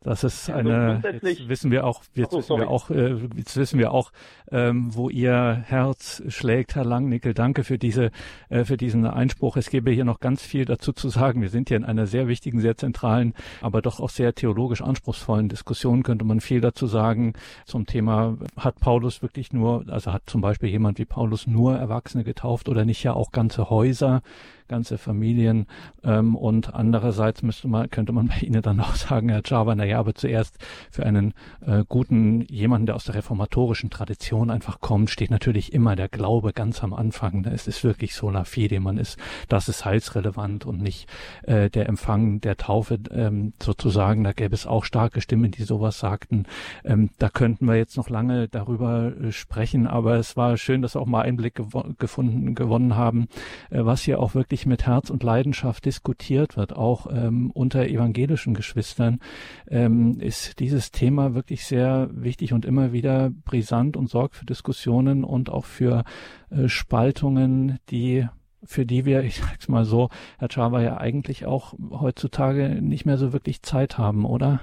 [0.00, 3.80] Das ist eine, jetzt wissen wir auch, jetzt oh, wissen wir auch, äh, jetzt wissen
[3.80, 4.12] wir auch,
[4.52, 7.34] ähm, wo Ihr Herz schlägt, Herr Langnickel.
[7.34, 8.12] Danke für diese,
[8.48, 9.56] äh, für diesen Einspruch.
[9.56, 11.42] Es gäbe hier noch ganz viel dazu zu sagen.
[11.42, 15.48] Wir sind hier in einer sehr wichtigen, sehr zentralen, aber doch auch sehr theologisch anspruchsvollen
[15.48, 16.04] Diskussion.
[16.04, 17.32] Könnte man viel dazu sagen
[17.66, 22.22] zum Thema, hat Paulus wirklich nur, also hat zum Beispiel jemand wie Paulus nur Erwachsene
[22.22, 24.22] getauft oder nicht ja auch ganze Häuser?
[24.68, 25.66] Ganze Familien.
[26.04, 29.98] Ähm, und andererseits müsste man, könnte man bei Ihnen dann auch sagen, Herr Java, naja,
[29.98, 30.58] aber zuerst
[30.90, 31.34] für einen
[31.66, 36.52] äh, guten, jemanden, der aus der reformatorischen Tradition einfach kommt, steht natürlich immer der Glaube
[36.52, 37.44] ganz am Anfang.
[37.44, 41.08] Es ist wirklich sola fide, man ist, das ist heilsrelevant und nicht
[41.42, 44.24] äh, der Empfang der Taufe ähm, sozusagen.
[44.24, 46.44] Da gäbe es auch starke Stimmen, die sowas sagten.
[46.84, 50.94] Ähm, da könnten wir jetzt noch lange darüber äh, sprechen, aber es war schön, dass
[50.94, 53.28] wir auch mal Einblick gew gefunden, gewonnen haben,
[53.70, 57.86] äh, was hier auch wirklich wirklich mit Herz und Leidenschaft diskutiert wird, auch ähm, unter
[57.86, 59.20] evangelischen Geschwistern,
[59.68, 65.22] ähm, ist dieses Thema wirklich sehr wichtig und immer wieder brisant und sorgt für Diskussionen
[65.22, 66.02] und auch für
[66.50, 68.26] äh, Spaltungen, die
[68.64, 73.16] für die wir, ich sag's mal so, Herr Chava ja eigentlich auch heutzutage nicht mehr
[73.16, 74.60] so wirklich Zeit haben, oder?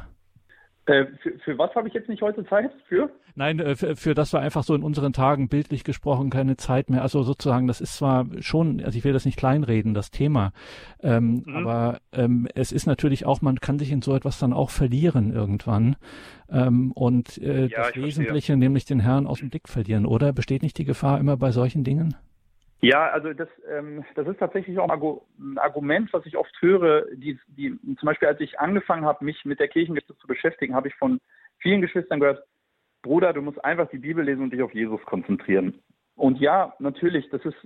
[0.88, 2.72] Äh, für, für, was habe ich jetzt nicht heute Zeit?
[2.88, 3.10] Für?
[3.34, 6.92] Nein, äh, für, für das wir einfach so in unseren Tagen bildlich gesprochen keine Zeit
[6.92, 7.02] mehr.
[7.02, 10.52] Also sozusagen, das ist zwar schon, also ich will das nicht kleinreden, das Thema,
[11.02, 11.56] ähm, mhm.
[11.56, 15.34] aber ähm, es ist natürlich auch, man kann sich in so etwas dann auch verlieren
[15.34, 15.96] irgendwann
[16.50, 18.58] ähm, und äh, ja, das Wesentliche, verstehe.
[18.58, 20.34] nämlich den Herrn aus dem Blick verlieren, oder?
[20.34, 22.16] Besteht nicht die Gefahr immer bei solchen Dingen?
[22.82, 27.06] Ja, also das, ähm, das ist tatsächlich auch ein Argument, was ich oft höre.
[27.16, 30.90] Die, die, zum Beispiel, als ich angefangen habe, mich mit der Kirchengeschichte zu beschäftigen, habe
[30.90, 31.20] ich von
[31.60, 32.44] vielen Geschwistern gehört,
[33.02, 35.82] Bruder, du musst einfach die Bibel lesen und dich auf Jesus konzentrieren.
[36.16, 37.58] Und ja, natürlich, das ist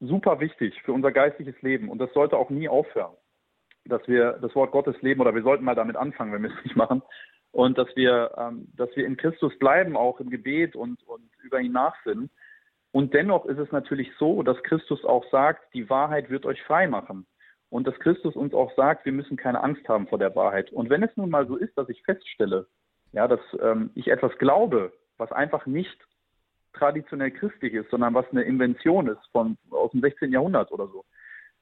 [0.00, 3.14] super wichtig für unser geistliches Leben und das sollte auch nie aufhören,
[3.84, 6.56] dass wir das Wort Gottes leben oder wir sollten mal damit anfangen, wenn wir es
[6.64, 7.02] nicht machen
[7.52, 11.60] und dass wir, ähm, dass wir in Christus bleiben, auch im Gebet und, und über
[11.60, 12.30] ihn nachsinnen.
[12.96, 16.88] Und dennoch ist es natürlich so, dass Christus auch sagt, die Wahrheit wird euch frei
[16.88, 17.26] machen.
[17.68, 20.72] Und dass Christus uns auch sagt, wir müssen keine Angst haben vor der Wahrheit.
[20.72, 22.66] Und wenn es nun mal so ist, dass ich feststelle,
[23.12, 25.94] ja, dass ähm, ich etwas glaube, was einfach nicht
[26.72, 30.32] traditionell christlich ist, sondern was eine Invention ist von aus dem 16.
[30.32, 31.04] Jahrhundert oder so,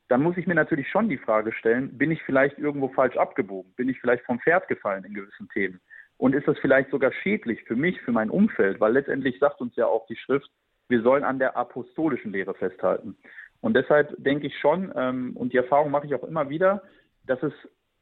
[0.07, 3.73] dann muss ich mir natürlich schon die Frage stellen, bin ich vielleicht irgendwo falsch abgebogen?
[3.75, 5.81] Bin ich vielleicht vom Pferd gefallen in gewissen Themen?
[6.17, 8.79] Und ist das vielleicht sogar schädlich für mich, für mein Umfeld?
[8.79, 10.49] Weil letztendlich sagt uns ja auch die Schrift,
[10.89, 13.17] wir sollen an der apostolischen Lehre festhalten.
[13.61, 16.83] Und deshalb denke ich schon, ähm, und die Erfahrung mache ich auch immer wieder,
[17.27, 17.53] dass es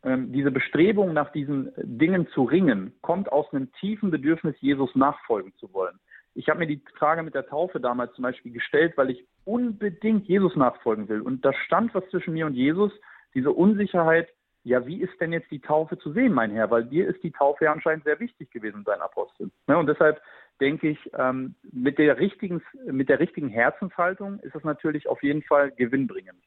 [0.05, 5.55] ähm, diese Bestrebung nach diesen Dingen zu ringen, kommt aus einem tiefen Bedürfnis, Jesus nachfolgen
[5.59, 5.99] zu wollen.
[6.35, 10.27] Ich habe mir die Frage mit der Taufe damals zum Beispiel gestellt, weil ich unbedingt
[10.27, 11.21] Jesus nachfolgen will.
[11.21, 12.93] Und da stand was zwischen mir und Jesus,
[13.35, 14.29] diese Unsicherheit,
[14.65, 16.71] ja, wie ist denn jetzt die Taufe zu sehen, mein Herr?
[16.71, 19.51] Weil dir ist die Taufe ja anscheinend sehr wichtig gewesen, sein Apostel.
[19.69, 20.21] Ja, und deshalb
[20.63, 25.43] denke ich, ähm, mit, der richtigen, mit der richtigen Herzenshaltung ist es natürlich auf jeden
[25.43, 26.39] Fall gewinnbringend.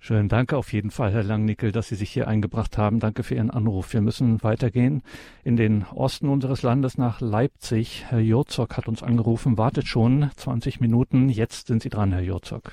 [0.00, 2.98] Schön, danke auf jeden Fall, Herr Langnickel, dass Sie sich hier eingebracht haben.
[2.98, 3.92] Danke für Ihren Anruf.
[3.92, 5.02] Wir müssen weitergehen
[5.44, 8.04] in den Osten unseres Landes nach Leipzig.
[8.08, 11.28] Herr Jurzok hat uns angerufen, wartet schon 20 Minuten.
[11.28, 12.72] Jetzt sind Sie dran, Herr Jurzok.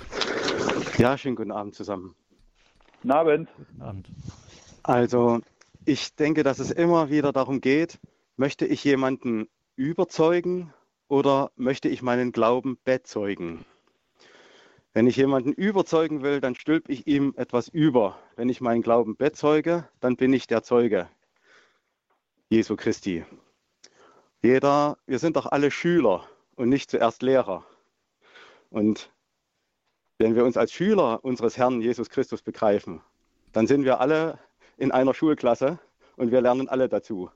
[0.98, 2.16] Ja, schönen guten Abend zusammen.
[3.02, 3.50] Guten Abend.
[3.58, 4.10] Guten Abend.
[4.82, 5.40] Also,
[5.86, 8.00] ich denke, dass es immer wieder darum geht,
[8.38, 10.74] möchte ich jemanden überzeugen
[11.08, 13.66] oder möchte ich meinen Glauben bezeugen?
[14.94, 18.20] Wenn ich jemanden überzeugen will, dann stülpe ich ihm etwas über.
[18.36, 21.10] Wenn ich meinen Glauben bezeuge, dann bin ich der Zeuge
[22.50, 23.26] Jesu Christi.
[24.44, 27.66] Jeder, wir sind doch alle Schüler und nicht zuerst Lehrer.
[28.70, 29.12] Und
[30.20, 33.02] wenn wir uns als Schüler unseres Herrn Jesus Christus begreifen,
[33.52, 34.38] dann sind wir alle
[34.78, 35.80] in einer Schulklasse
[36.18, 37.32] und wir lernen alle dazu.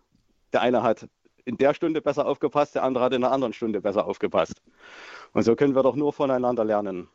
[0.54, 1.08] Der eine hat
[1.48, 4.62] in der Stunde besser aufgepasst, der andere hat in einer anderen Stunde besser aufgepasst.
[5.34, 7.08] Und so können wir doch nur voneinander lernen.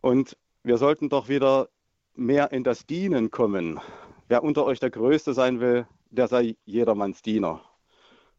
[0.00, 1.68] Und wir sollten doch wieder
[2.14, 3.80] mehr in das Dienen kommen.
[4.28, 7.60] Wer unter euch der Größte sein will, der sei jedermanns Diener.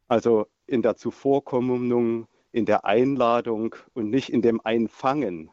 [0.08, 5.52] Also in der Zuvorkommung, in der Einladung und nicht in dem Einfangen.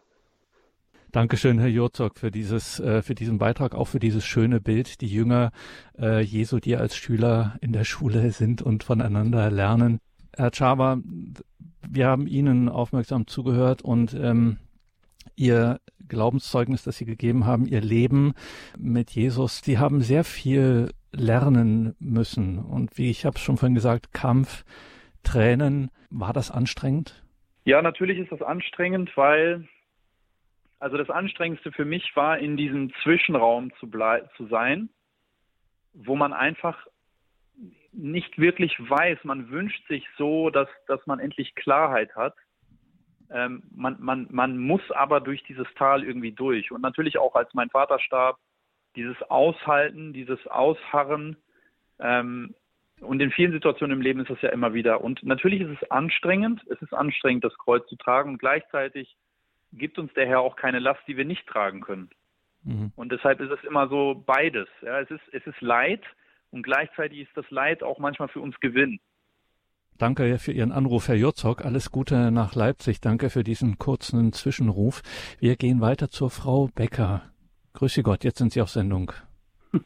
[1.10, 5.06] Dankeschön, Herr Jurzog, für dieses, äh, für diesen Beitrag, auch für dieses schöne Bild, die
[5.06, 5.52] Jünger
[5.98, 10.00] äh, Jesu, die als Schüler in der Schule sind und voneinander lernen.
[10.36, 10.98] Herr Chava,
[11.88, 14.58] wir haben Ihnen aufmerksam zugehört und ähm,
[15.34, 18.34] Ihr Glaubenszeugnis, das Sie gegeben haben, Ihr Leben
[18.76, 19.62] mit Jesus.
[19.64, 22.58] Sie haben sehr viel lernen müssen.
[22.58, 24.64] Und wie ich habe es schon vorhin gesagt, Kampf,
[25.22, 27.24] Tränen, war das anstrengend?
[27.64, 29.66] Ja, natürlich ist das anstrengend, weil
[30.78, 33.88] also das Anstrengendste für mich war, in diesem Zwischenraum zu,
[34.36, 34.88] zu sein,
[35.92, 36.86] wo man einfach
[37.92, 42.34] nicht wirklich weiß, man wünscht sich so, dass, dass man endlich Klarheit hat.
[43.30, 46.70] Ähm, man, man, man muss aber durch dieses Tal irgendwie durch.
[46.70, 48.38] Und natürlich auch, als mein Vater starb,
[48.94, 51.36] dieses Aushalten, dieses Ausharren.
[51.98, 52.54] Ähm,
[53.00, 55.02] und in vielen Situationen im Leben ist das ja immer wieder.
[55.02, 56.64] Und natürlich ist es anstrengend.
[56.68, 58.30] Es ist anstrengend, das Kreuz zu tragen.
[58.30, 59.16] Und gleichzeitig
[59.72, 62.10] gibt uns der Herr auch keine Last, die wir nicht tragen können.
[62.64, 62.92] Mhm.
[62.96, 64.68] Und deshalb ist es immer so beides.
[64.82, 66.02] Ja, es ist, es ist Leid
[66.50, 69.00] und gleichzeitig ist das Leid auch manchmal für uns Gewinn.
[69.98, 71.64] Danke für Ihren Anruf, Herr Jurzok.
[71.64, 73.00] Alles Gute nach Leipzig.
[73.00, 75.02] Danke für diesen kurzen Zwischenruf.
[75.40, 77.22] Wir gehen weiter zur Frau Becker.
[77.72, 79.12] Grüße Gott, jetzt sind Sie auf Sendung.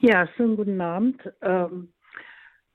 [0.00, 1.20] Ja, schönen guten Abend.
[1.42, 1.88] Ähm,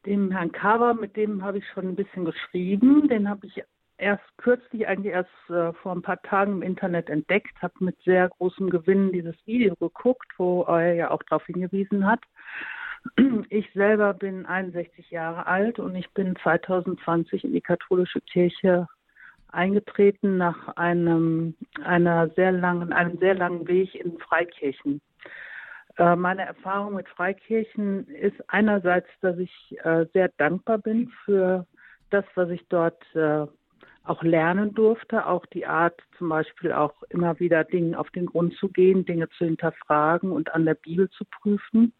[0.05, 3.07] dem Herrn Kaver, mit dem habe ich schon ein bisschen geschrieben.
[3.07, 3.63] Den habe ich
[3.97, 8.29] erst kürzlich, eigentlich erst äh, vor ein paar Tagen im Internet entdeckt, habe mit sehr
[8.29, 12.21] großem Gewinn dieses Video geguckt, wo er ja auch darauf hingewiesen hat.
[13.49, 18.87] Ich selber bin 61 Jahre alt und ich bin 2020 in die katholische Kirche
[19.53, 25.01] eingetreten nach einem einer sehr langen einem sehr langen Weg in Freikirchen.
[25.97, 31.67] Äh, meine Erfahrung mit Freikirchen ist einerseits, dass ich äh, sehr dankbar bin für
[32.09, 33.45] das, was ich dort äh,
[34.03, 38.53] auch lernen durfte, auch die Art zum Beispiel auch immer wieder Dingen auf den Grund
[38.55, 41.93] zu gehen, Dinge zu hinterfragen und an der Bibel zu prüfen.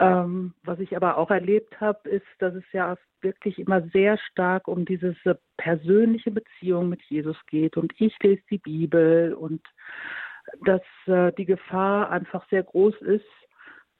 [0.00, 4.68] Ähm, was ich aber auch erlebt habe, ist, dass es ja wirklich immer sehr stark
[4.68, 5.14] um diese
[5.56, 7.76] persönliche Beziehung mit Jesus geht.
[7.76, 9.62] Und ich lese die Bibel und
[10.64, 13.26] dass äh, die Gefahr einfach sehr groß ist,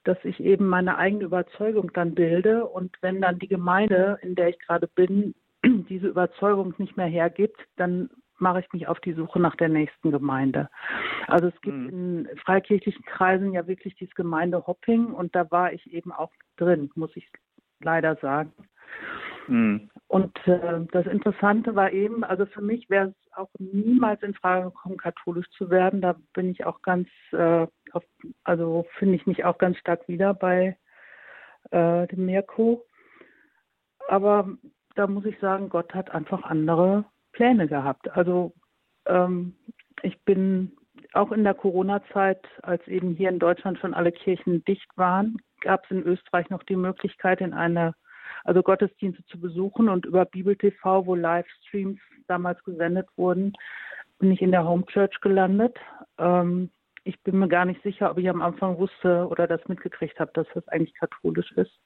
[0.05, 2.65] dass ich eben meine eigene Überzeugung dann bilde.
[2.65, 5.35] Und wenn dann die Gemeinde, in der ich gerade bin,
[5.89, 10.10] diese Überzeugung nicht mehr hergibt, dann mache ich mich auf die Suche nach der nächsten
[10.10, 10.68] Gemeinde.
[11.26, 11.89] Also es gibt mhm.
[11.89, 17.14] in freikirchlichen Kreisen ja wirklich dieses Gemeindehopping und da war ich eben auch drin, muss
[17.16, 17.28] ich
[17.80, 18.52] leider sagen.
[19.48, 19.90] Mhm.
[20.06, 24.70] Und äh, das Interessante war eben, also für mich wäre es auch niemals in Frage
[24.70, 26.01] gekommen, katholisch zu werden.
[26.01, 28.05] Da bin ich auch ganz, äh, auf,
[28.44, 30.76] also finde ich mich auch ganz stark wieder bei
[31.70, 32.85] äh, dem Mirko.
[34.09, 34.48] Aber
[34.99, 38.11] da muss ich sagen, Gott hat einfach andere Pläne gehabt.
[38.16, 38.53] Also
[39.07, 39.55] ähm,
[40.03, 40.77] ich bin
[41.12, 45.85] auch in der Corona-Zeit, als eben hier in Deutschland schon alle Kirchen dicht waren, gab
[45.85, 47.95] es in Österreich noch die Möglichkeit, in eine,
[48.45, 53.53] also Gottesdienste zu besuchen und über Bibel TV, wo Livestreams damals gesendet wurden,
[54.19, 55.79] bin ich in der Home Church gelandet.
[56.19, 56.70] Ähm,
[57.05, 60.33] ich bin mir gar nicht sicher, ob ich am Anfang wusste oder das mitgekriegt habe,
[60.35, 61.79] dass das eigentlich katholisch ist.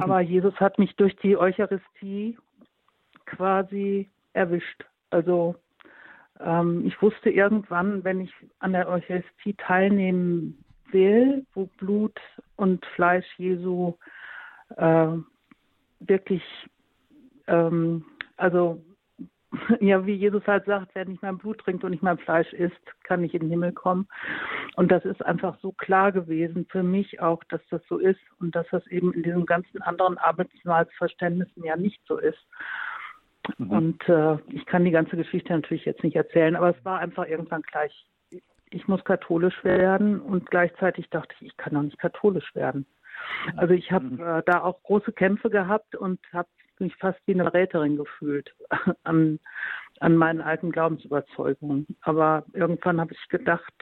[0.00, 2.38] Aber Jesus hat mich durch die Eucharistie
[3.26, 4.84] quasi erwischt.
[5.10, 5.56] Also
[6.40, 12.18] ähm, ich wusste irgendwann, wenn ich an der Eucharistie teilnehmen will, wo Blut
[12.56, 13.94] und Fleisch Jesu
[14.76, 15.08] äh,
[16.00, 16.42] wirklich,
[17.46, 18.04] ähm,
[18.36, 18.82] also
[19.80, 22.80] ja, wie Jesus halt sagt, wer nicht mein Blut trinkt und nicht mein Fleisch isst,
[23.04, 24.08] kann nicht in den Himmel kommen.
[24.76, 28.54] Und das ist einfach so klar gewesen für mich auch, dass das so ist und
[28.54, 32.46] dass das eben in diesen ganzen anderen Arbeitsmahlsverständnissen ja nicht so ist.
[33.56, 33.70] Mhm.
[33.70, 37.26] Und äh, ich kann die ganze Geschichte natürlich jetzt nicht erzählen, aber es war einfach
[37.26, 38.06] irgendwann gleich,
[38.70, 42.86] ich muss katholisch werden und gleichzeitig dachte ich, ich kann doch nicht katholisch werden.
[43.56, 44.20] Also ich habe mhm.
[44.20, 46.48] äh, da auch große Kämpfe gehabt und habe
[46.80, 48.54] mich fast wie eine Räterin gefühlt
[49.04, 49.38] an,
[50.00, 51.86] an meinen alten Glaubensüberzeugungen.
[52.02, 53.72] Aber irgendwann habe ich gedacht,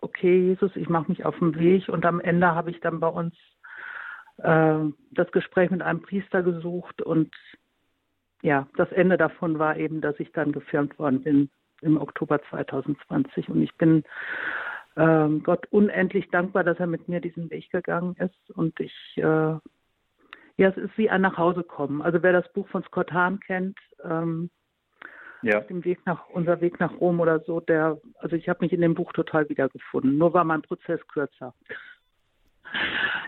[0.00, 1.88] okay, Jesus, ich mache mich auf den Weg.
[1.88, 3.34] Und am Ende habe ich dann bei uns
[4.38, 4.78] äh,
[5.12, 7.02] das Gespräch mit einem Priester gesucht.
[7.02, 7.34] Und
[8.42, 11.50] ja, das Ende davon war eben, dass ich dann gefirmt worden bin
[11.80, 14.04] im Oktober 2020 und ich bin
[14.96, 18.50] ähm, Gott unendlich dankbar, dass er mit mir diesen Weg gegangen ist.
[18.56, 19.56] Und ich äh,
[20.56, 22.02] ja, es ist wie ein Nachhausekommen.
[22.02, 24.50] Also wer das Buch von Scott Hahn kennt, ähm,
[25.42, 25.58] ja.
[25.58, 28.72] auf dem Weg nach unser Weg nach Rom oder so, der, also ich habe mich
[28.72, 30.16] in dem Buch total wiedergefunden.
[30.16, 31.54] Nur war mein Prozess kürzer.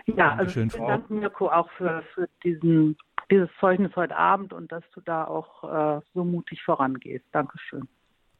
[0.05, 2.97] Ja, also ich danke Mirko auch für, für diesen,
[3.29, 7.25] dieses Zeugnis heute Abend und dass du da auch äh, so mutig vorangehst.
[7.31, 7.87] Dankeschön.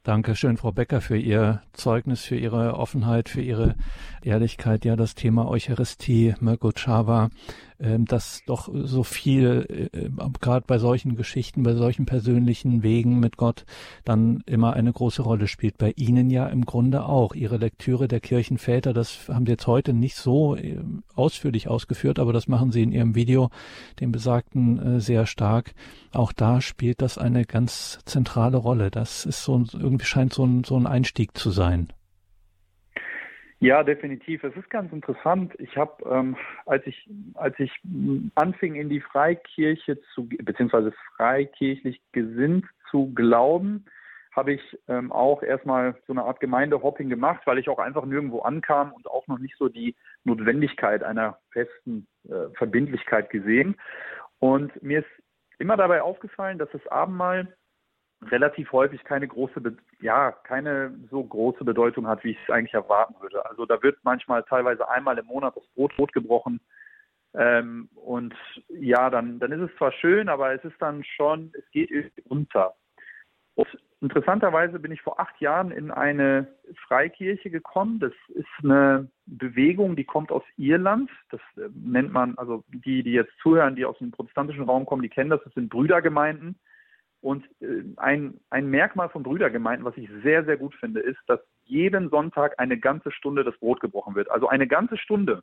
[0.04, 3.76] Dankeschön, Frau Becker, für Ihr Zeugnis, für Ihre Offenheit, für Ihre
[4.22, 4.86] Ehrlichkeit.
[4.86, 7.30] Ja, das Thema Eucharistie, Mirko Chava,
[7.80, 10.10] ähm, dass doch so viel, äh,
[10.42, 13.66] gerade bei solchen Geschichten, bei solchen persönlichen Wegen mit Gott,
[14.04, 15.78] dann immer eine große Rolle spielt.
[15.78, 17.36] Bei Ihnen ja im Grunde auch.
[17.36, 20.80] Ihre Lektüre der Kirchenväter, das haben Sie jetzt heute nicht so äh,
[21.16, 23.50] ausführlich ausgeführt, aber das machen Sie in Ihrem Video,
[24.00, 25.74] dem besagten, äh, sehr stark.
[26.14, 28.90] Auch da spielt das eine ganz zentrale Rolle.
[28.90, 31.90] Das ist so irgendwie scheint so ein, so ein Einstieg zu sein.
[33.60, 34.44] Ja, definitiv.
[34.44, 35.54] Es ist ganz interessant.
[35.58, 37.72] Ich habe, ähm, als ich als ich
[38.36, 43.86] anfing in die Freikirche zu beziehungsweise freikirchlich gesinnt zu glauben,
[44.32, 48.42] habe ich ähm, auch erstmal so eine Art Gemeindehopping gemacht, weil ich auch einfach nirgendwo
[48.42, 53.76] ankam und auch noch nicht so die Notwendigkeit einer festen äh, Verbindlichkeit gesehen.
[54.38, 55.24] Und mir ist
[55.58, 57.58] immer dabei aufgefallen, dass das Abendmahl
[58.26, 59.62] relativ häufig keine große,
[60.00, 63.46] ja, keine so große Bedeutung hat, wie ich es eigentlich erwarten würde.
[63.46, 66.60] Also da wird manchmal teilweise einmal im Monat das Brot rot gebrochen.
[67.34, 68.34] Ähm, und
[68.70, 72.24] ja, dann, dann ist es zwar schön, aber es ist dann schon, es geht irgendwie
[72.24, 72.76] unter.
[73.56, 73.68] Und
[74.02, 76.48] interessanterweise bin ich vor acht Jahren in eine
[76.88, 78.00] Freikirche gekommen.
[78.00, 81.10] Das ist eine Bewegung, die kommt aus Irland.
[81.30, 85.02] Das äh, nennt man, also die, die jetzt zuhören, die aus dem protestantischen Raum kommen,
[85.02, 85.44] die kennen das.
[85.44, 86.58] Das sind Brüdergemeinden.
[87.22, 91.40] Und äh, ein, ein Merkmal von Brüdergemeinden, was ich sehr, sehr gut finde, ist, dass
[91.64, 94.30] jeden Sonntag eine ganze Stunde das Brot gebrochen wird.
[94.32, 95.42] Also eine ganze Stunde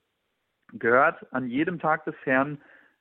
[0.73, 2.61] gehört an jedem Tag des Herrn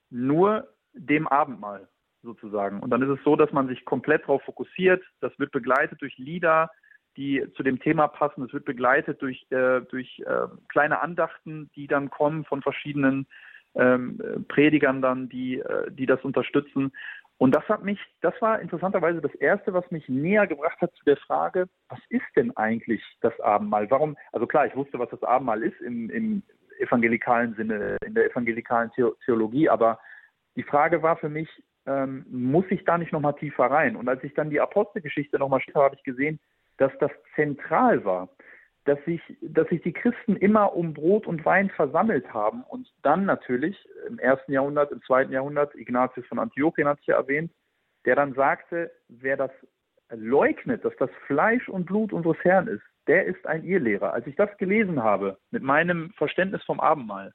[0.09, 1.87] nur dem Abendmahl
[2.21, 2.79] sozusagen.
[2.79, 5.03] Und dann ist es so, dass man sich komplett darauf fokussiert.
[5.19, 6.69] Das wird begleitet durch Lieder,
[7.17, 8.43] die zu dem Thema passen.
[8.43, 13.27] Es wird begleitet durch, äh, durch äh, kleine Andachten, die dann kommen von verschiedenen
[13.75, 16.91] ähm, Predigern dann, die, äh, die das unterstützen.
[17.37, 21.03] Und das hat mich, das war interessanterweise das Erste, was mich näher gebracht hat zu
[21.03, 23.89] der Frage, was ist denn eigentlich das Abendmahl?
[23.89, 26.43] Warum, also klar, ich wusste, was das Abendmahl ist im, im
[26.79, 28.91] evangelikalen Sinne, in der evangelikalen
[29.25, 29.99] Theologie, aber
[30.55, 31.49] die Frage war für mich,
[31.85, 33.95] ähm, muss ich da nicht nochmal tiefer rein?
[33.95, 36.39] Und als ich dann die Apostelgeschichte nochmal schaue, habe ich gesehen,
[36.77, 38.29] dass das zentral war
[38.85, 43.25] dass sich, dass sich die Christen immer um Brot und Wein versammelt haben und dann
[43.25, 43.77] natürlich
[44.07, 47.51] im ersten Jahrhundert, im zweiten Jahrhundert, Ignatius von Antiochien hat es ja erwähnt,
[48.05, 49.51] der dann sagte, wer das
[50.09, 54.13] leugnet, dass das Fleisch und Blut unseres Herrn ist, der ist ein Irrlehrer.
[54.13, 57.33] Als ich das gelesen habe, mit meinem Verständnis vom Abendmahl,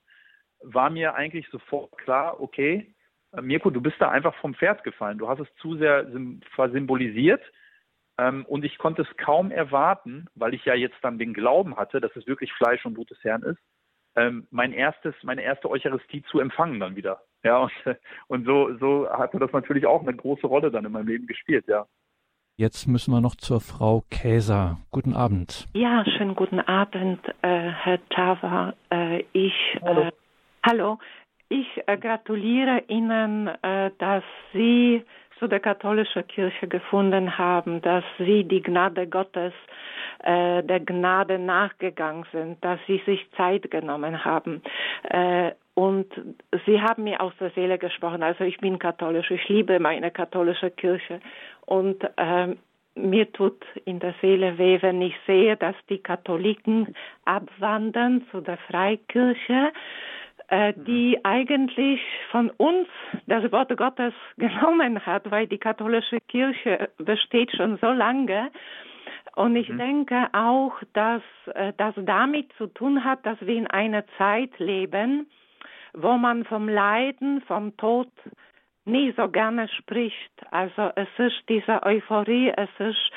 [0.60, 2.94] war mir eigentlich sofort klar, okay,
[3.40, 5.18] Mirko, du bist da einfach vom Pferd gefallen.
[5.18, 6.06] Du hast es zu sehr
[6.54, 7.52] versymbolisiert ähm,
[8.18, 12.14] und ich konnte es kaum erwarten, weil ich ja jetzt dann den Glauben hatte, dass
[12.16, 13.60] es wirklich Fleisch und Blut des Herrn ist,
[14.18, 17.22] ähm, mein erstes, meine erste Eucharistie zu empfangen dann wieder.
[17.44, 17.72] Ja, und,
[18.28, 21.66] und so, so hatte das natürlich auch eine große Rolle dann in meinem Leben gespielt,
[21.68, 21.86] ja.
[22.56, 24.78] Jetzt müssen wir noch zur Frau Käser.
[24.90, 25.68] Guten Abend.
[25.74, 28.74] Ja, schönen guten Abend, äh, Herr Tava.
[28.90, 30.00] Äh, ich, hallo.
[30.00, 30.12] Äh,
[30.66, 30.98] hallo.
[31.48, 35.04] Ich äh, gratuliere Ihnen, äh, dass Sie
[35.38, 39.52] zu der katholischen Kirche gefunden haben, dass sie die Gnade Gottes
[40.20, 44.62] äh, der Gnade nachgegangen sind, dass sie sich Zeit genommen haben.
[45.04, 46.06] Äh, und
[46.66, 48.22] sie haben mir aus der Seele gesprochen.
[48.22, 51.20] Also ich bin katholisch, ich liebe meine katholische Kirche.
[51.66, 52.56] Und äh,
[52.96, 56.94] mir tut in der Seele weh, wenn ich sehe, dass die Katholiken
[57.24, 59.72] abwandern zu der Freikirche,
[60.48, 62.00] äh, die eigentlich
[62.30, 62.88] von uns
[63.26, 68.50] das Wort Gottes genommen hat, weil die katholische Kirche besteht schon so lange.
[69.36, 69.78] Und ich mhm.
[69.78, 71.22] denke auch, dass
[71.54, 75.30] äh, das damit zu tun hat, dass wir in einer Zeit leben,
[75.92, 78.08] wo man vom Leiden, vom Tod
[78.84, 80.32] nie so gerne spricht.
[80.50, 83.10] Also es ist diese Euphorie, es ist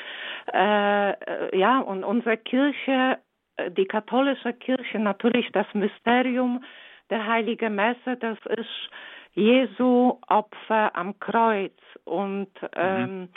[0.53, 3.17] äh, ja und unsere Kirche,
[3.55, 6.63] äh, die katholische Kirche natürlich das Mysterium
[7.11, 8.89] der Heiligen Messe, das ist
[9.33, 12.69] Jesu Opfer am Kreuz und mhm.
[12.75, 13.29] ähm,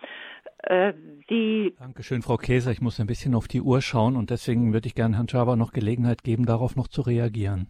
[0.63, 0.95] äh,
[1.29, 1.75] die.
[1.79, 2.71] Dankeschön, Frau Käser.
[2.71, 5.57] Ich muss ein bisschen auf die Uhr schauen und deswegen würde ich gerne Herrn Schaber
[5.57, 7.69] noch Gelegenheit geben, darauf noch zu reagieren.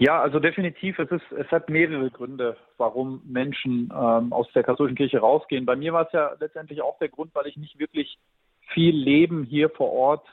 [0.00, 4.96] Ja, also definitiv, es, ist, es hat mehrere Gründe, warum Menschen ähm, aus der katholischen
[4.96, 5.66] Kirche rausgehen.
[5.66, 8.16] Bei mir war es ja letztendlich auch der Grund, weil ich nicht wirklich
[8.72, 10.26] viel Leben hier vor Ort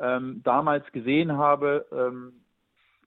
[0.00, 1.86] ähm, damals gesehen habe.
[1.92, 2.43] Ähm,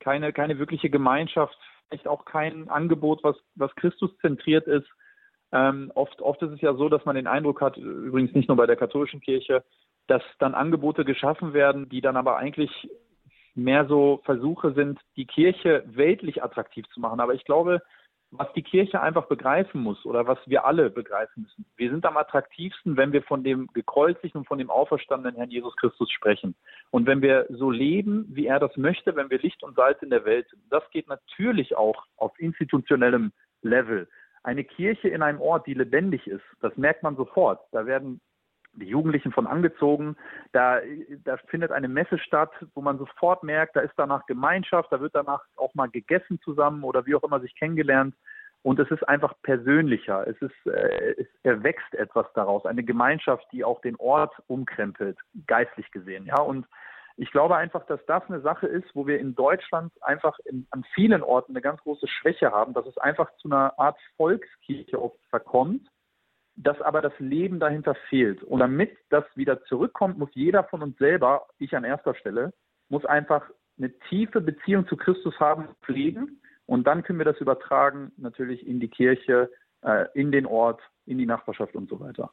[0.07, 1.53] keine, keine wirkliche Gemeinschaft,
[1.89, 4.87] vielleicht auch kein Angebot, was, was Christus zentriert ist.
[5.51, 8.55] Ähm, oft, oft ist es ja so, dass man den Eindruck hat, übrigens nicht nur
[8.55, 9.65] bei der katholischen Kirche,
[10.07, 12.89] dass dann Angebote geschaffen werden, die dann aber eigentlich
[13.53, 17.19] mehr so Versuche sind, die Kirche weltlich attraktiv zu machen.
[17.19, 17.81] Aber ich glaube,
[18.31, 21.65] was die Kirche einfach begreifen muss oder was wir alle begreifen müssen.
[21.77, 25.75] Wir sind am attraktivsten, wenn wir von dem gekreuzigten und von dem auferstandenen Herrn Jesus
[25.77, 26.55] Christus sprechen.
[26.91, 30.09] Und wenn wir so leben, wie er das möchte, wenn wir Licht und Salz in
[30.09, 30.61] der Welt sind.
[30.69, 33.31] Das geht natürlich auch auf institutionellem
[33.61, 34.07] Level.
[34.43, 37.61] Eine Kirche in einem Ort, die lebendig ist, das merkt man sofort.
[37.71, 38.21] Da werden
[38.77, 40.15] die Jugendlichen von angezogen.
[40.51, 40.79] Da,
[41.23, 45.15] da findet eine Messe statt, wo man sofort merkt, da ist danach Gemeinschaft, da wird
[45.15, 48.15] danach auch mal gegessen zusammen oder wie auch immer sich kennengelernt.
[48.63, 50.27] Und es ist einfach persönlicher.
[50.27, 52.65] Es ist, äh, es erwächst etwas daraus.
[52.65, 56.25] Eine Gemeinschaft, die auch den Ort umkrempelt, geistlich gesehen.
[56.25, 56.65] Ja, und
[57.15, 60.83] ich glaube einfach, dass das eine Sache ist, wo wir in Deutschland einfach in, an
[60.93, 65.17] vielen Orten eine ganz große Schwäche haben, dass es einfach zu einer Art Volkskirche oft
[65.29, 65.87] verkommt
[66.57, 68.43] dass aber das Leben dahinter fehlt.
[68.43, 72.51] Und damit das wieder zurückkommt, muss jeder von uns selber, ich an erster Stelle,
[72.89, 76.41] muss einfach eine tiefe Beziehung zu Christus haben, pflegen.
[76.65, 79.51] Und dann können wir das übertragen, natürlich in die Kirche,
[79.83, 82.31] äh, in den Ort, in die Nachbarschaft und so weiter.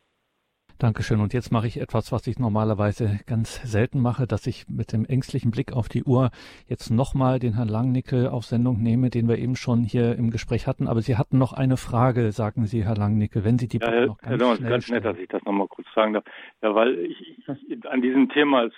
[0.79, 1.21] Dankeschön.
[1.21, 5.05] Und jetzt mache ich etwas, was ich normalerweise ganz selten mache, dass ich mit dem
[5.05, 6.31] ängstlichen Blick auf die Uhr
[6.67, 10.67] jetzt nochmal den Herrn Langnicke auf Sendung nehme, den wir eben schon hier im Gespräch
[10.67, 10.89] hatten.
[10.89, 14.07] Aber Sie hatten noch eine Frage, sagen Sie, Herr Langnicke, wenn Sie die ja, Herr,
[14.07, 16.25] noch ganz Herr schnell ganz nett, dass ich das nochmal kurz sagen darf.
[16.63, 18.75] Ja, weil ich, ich an diesem Thema ist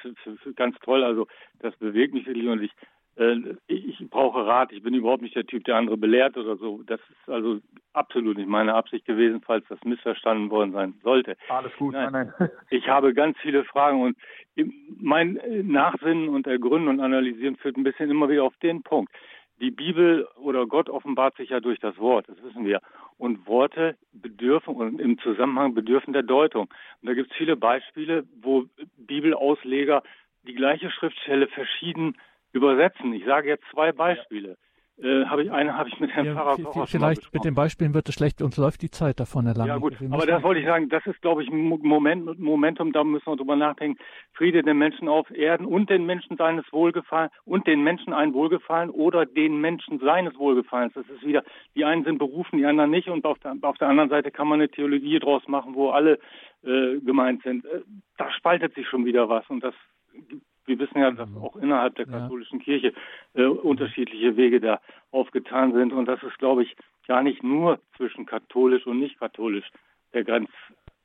[0.57, 1.03] ganz toll.
[1.03, 1.27] Also
[1.61, 2.73] das bewegt mich wirklich und ich
[3.67, 4.73] ich, ich brauche Rat.
[4.73, 6.83] Ich bin überhaupt nicht der Typ, der andere belehrt oder so.
[6.85, 7.61] Das ist also
[7.95, 11.37] absolut nicht meine Absicht gewesen, falls das missverstanden worden sein sollte.
[11.49, 12.33] Alles gut, nein, nein.
[12.39, 12.51] nein.
[12.71, 14.19] Ich habe ganz viele Fragen und
[14.99, 19.13] mein Nachsinnen und Ergründen und Analysieren führt ein bisschen immer wieder auf den Punkt.
[19.61, 22.83] Die Bibel oder Gott offenbart sich ja durch das Wort, das wissen wir.
[23.17, 26.65] Und Worte bedürfen und im Zusammenhang bedürfen der Deutung.
[27.01, 28.67] Und da gibt es viele Beispiele, wo
[28.99, 30.03] Bibelausleger
[30.47, 32.17] die gleiche Schriftstelle verschieden
[32.57, 33.13] übersetzen.
[33.13, 34.57] Ich sage jetzt zwei Beispiele.
[34.99, 37.93] Äh, habe ich eine habe ich mit Herrn ja, Pfarrer auch Vielleicht mit den Beispielen
[37.93, 39.69] wird es schlecht, uns läuft die Zeit davon erlangen.
[39.69, 43.05] Ja gut, aber das wollte ich sagen, das ist glaube ich ein Moment, Momentum, da
[43.05, 43.99] müssen wir drüber nachdenken.
[44.33, 48.89] Friede den Menschen auf Erden und den Menschen seines Wohlgefallen und den Menschen ein Wohlgefallen
[48.89, 50.95] oder den Menschen seines Wohlgefallens.
[50.95, 53.89] Das ist wieder, die einen sind berufen, die anderen nicht und auf der, auf der
[53.89, 56.19] anderen Seite kann man eine Theologie draus machen, wo alle
[56.65, 57.67] äh, gemeint sind.
[57.67, 57.83] Äh,
[58.17, 59.75] da spaltet sich schon wieder was und das
[60.67, 62.65] wir wissen ja, dass auch innerhalb der katholischen ja.
[62.65, 62.93] Kirche
[63.35, 64.81] äh, unterschiedliche Wege da
[65.11, 65.93] aufgetan sind.
[65.93, 66.77] Und das ist, glaube ich,
[67.07, 69.71] gar nicht nur zwischen katholisch und nicht katholisch
[70.13, 70.51] der Grenz,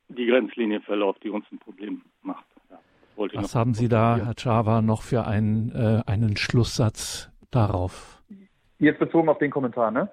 [0.08, 2.44] die Grenzlinie verläuft, die uns ein Problem macht.
[2.70, 2.78] Ja,
[3.34, 8.22] Was haben Sie da, Herr Chava, noch für einen, äh, einen Schlusssatz darauf?
[8.78, 10.10] Jetzt bezogen auf den Kommentar, ne?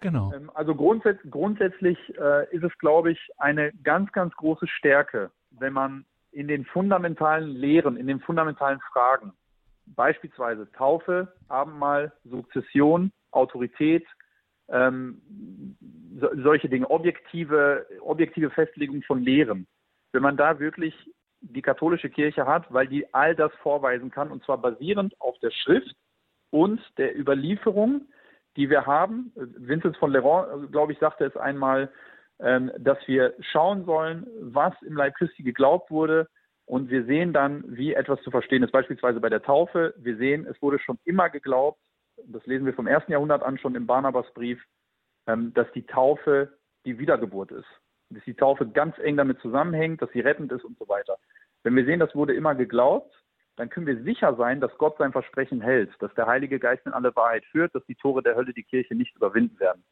[0.00, 0.32] Genau.
[0.34, 5.72] Ähm, also grundsätz grundsätzlich äh, ist es, glaube ich, eine ganz, ganz große Stärke, wenn
[5.72, 6.04] man
[6.34, 9.32] in den fundamentalen Lehren, in den fundamentalen Fragen,
[9.86, 14.06] beispielsweise Taufe, Abendmahl, Sukzession, Autorität,
[14.68, 15.20] ähm,
[16.20, 19.66] so, solche Dinge, objektive, objektive Festlegung von Lehren.
[20.12, 20.94] Wenn man da wirklich
[21.40, 25.50] die katholische Kirche hat, weil die all das vorweisen kann, und zwar basierend auf der
[25.50, 25.94] Schrift
[26.50, 28.06] und der Überlieferung,
[28.56, 29.32] die wir haben.
[29.34, 31.90] Vincent von Leron, glaube ich, sagte es einmal,
[32.38, 36.28] dass wir schauen sollen, was im Leib Christi geglaubt wurde.
[36.66, 38.72] Und wir sehen dann, wie etwas zu verstehen ist.
[38.72, 39.94] Beispielsweise bei der Taufe.
[39.98, 41.78] Wir sehen, es wurde schon immer geglaubt,
[42.26, 44.62] das lesen wir vom ersten Jahrhundert an schon im Barnabasbrief,
[45.26, 47.68] ähm, dass die Taufe die Wiedergeburt ist.
[48.10, 51.16] Dass die Taufe ganz eng damit zusammenhängt, dass sie rettend ist und so weiter.
[51.62, 53.12] Wenn wir sehen, das wurde immer geglaubt,
[53.56, 56.92] dann können wir sicher sein, dass Gott sein Versprechen hält, dass der Heilige Geist in
[56.92, 59.84] alle Wahrheit führt, dass die Tore der Hölle die Kirche nicht überwinden werden.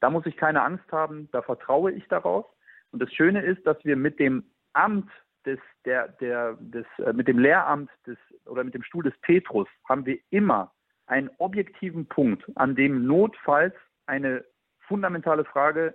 [0.00, 2.46] Da muss ich keine Angst haben, da vertraue ich darauf.
[2.92, 5.10] Und das Schöne ist, dass wir mit dem Amt
[5.44, 9.68] des, der, der, des, äh, mit dem Lehramt des oder mit dem Stuhl des Petrus
[9.88, 10.72] haben wir immer
[11.06, 13.74] einen objektiven Punkt, an dem notfalls
[14.06, 14.44] eine
[14.80, 15.94] fundamentale Frage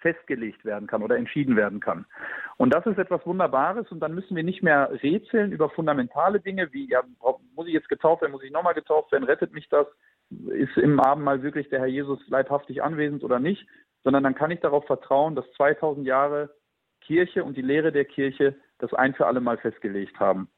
[0.00, 2.06] festgelegt werden kann oder entschieden werden kann.
[2.56, 6.72] Und das ist etwas Wunderbares und dann müssen wir nicht mehr rätseln über fundamentale Dinge
[6.72, 7.02] wie, ja,
[7.54, 9.86] muss ich jetzt getauft werden, muss ich nochmal getauft werden, rettet mich das,
[10.48, 13.66] ist im Abendmahl wirklich der Herr Jesus leibhaftig anwesend oder nicht,
[14.04, 16.50] sondern dann kann ich darauf vertrauen, dass 2000 Jahre
[17.00, 20.48] Kirche und die Lehre der Kirche das ein für alle Mal festgelegt haben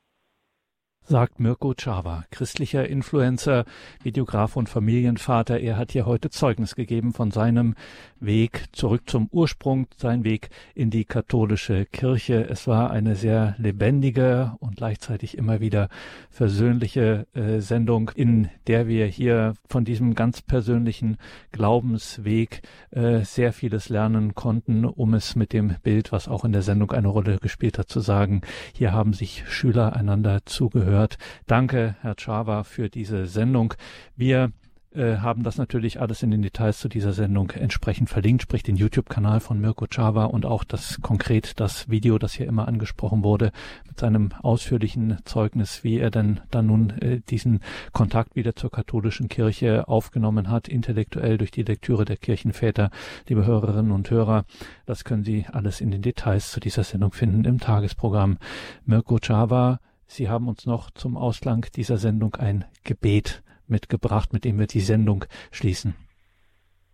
[1.04, 3.64] sagt Mirko Chava, christlicher Influencer,
[4.02, 5.58] Videograf und Familienvater.
[5.58, 7.74] Er hat hier heute Zeugnis gegeben von seinem
[8.20, 12.48] Weg zurück zum Ursprung, sein Weg in die katholische Kirche.
[12.48, 15.88] Es war eine sehr lebendige und gleichzeitig immer wieder
[16.30, 21.16] versöhnliche äh, Sendung, in der wir hier von diesem ganz persönlichen
[21.50, 22.62] Glaubensweg
[22.92, 26.92] äh, sehr vieles lernen konnten, um es mit dem Bild, was auch in der Sendung
[26.92, 28.42] eine Rolle gespielt hat, zu sagen.
[28.72, 31.16] Hier haben sich Schüler einander zugehört gehört.
[31.46, 33.72] Danke, Herr Chava, für diese Sendung.
[34.14, 34.52] Wir
[34.94, 38.76] äh, haben das natürlich alles in den Details zu dieser Sendung entsprechend verlinkt, sprich den
[38.76, 43.52] YouTube-Kanal von Mirko Chava und auch das konkret das Video, das hier immer angesprochen wurde,
[43.88, 47.60] mit seinem ausführlichen Zeugnis, wie er denn dann nun äh, diesen
[47.92, 52.90] Kontakt wieder zur katholischen Kirche aufgenommen hat, intellektuell durch die Lektüre der Kirchenväter.
[53.28, 54.44] Liebe Hörerinnen und Hörer,
[54.84, 58.36] das können Sie alles in den Details zu dieser Sendung finden im Tagesprogramm.
[58.84, 64.58] Mirko Chava Sie haben uns noch zum Ausgang dieser Sendung ein Gebet mitgebracht, mit dem
[64.58, 65.94] wir die Sendung schließen.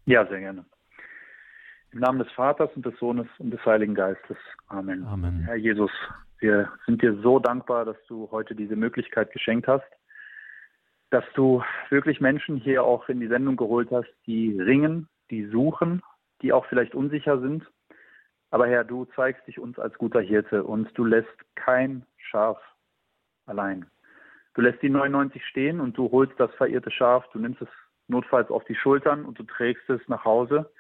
[0.07, 0.65] Ja, sehr gerne.
[1.91, 4.37] Im Namen des Vaters und des Sohnes und des Heiligen Geistes.
[4.69, 5.05] Amen.
[5.05, 5.43] Amen.
[5.45, 5.91] Herr Jesus,
[6.39, 9.87] wir sind dir so dankbar, dass du heute diese Möglichkeit geschenkt hast,
[11.11, 16.03] dass du wirklich Menschen hier auch in die Sendung geholt hast, die ringen, die suchen,
[16.43, 17.67] die auch vielleicht unsicher sind.
[18.51, 22.59] Aber Herr, du zeigst dich uns als guter Hirte und du lässt kein Schaf
[23.49, 23.87] allein.
[24.55, 27.69] Du lässt die 99 stehen und du holst das verirrte Schaf, du nimmst es
[28.09, 30.71] notfalls auf die Schultern und du trägst es nach Hause.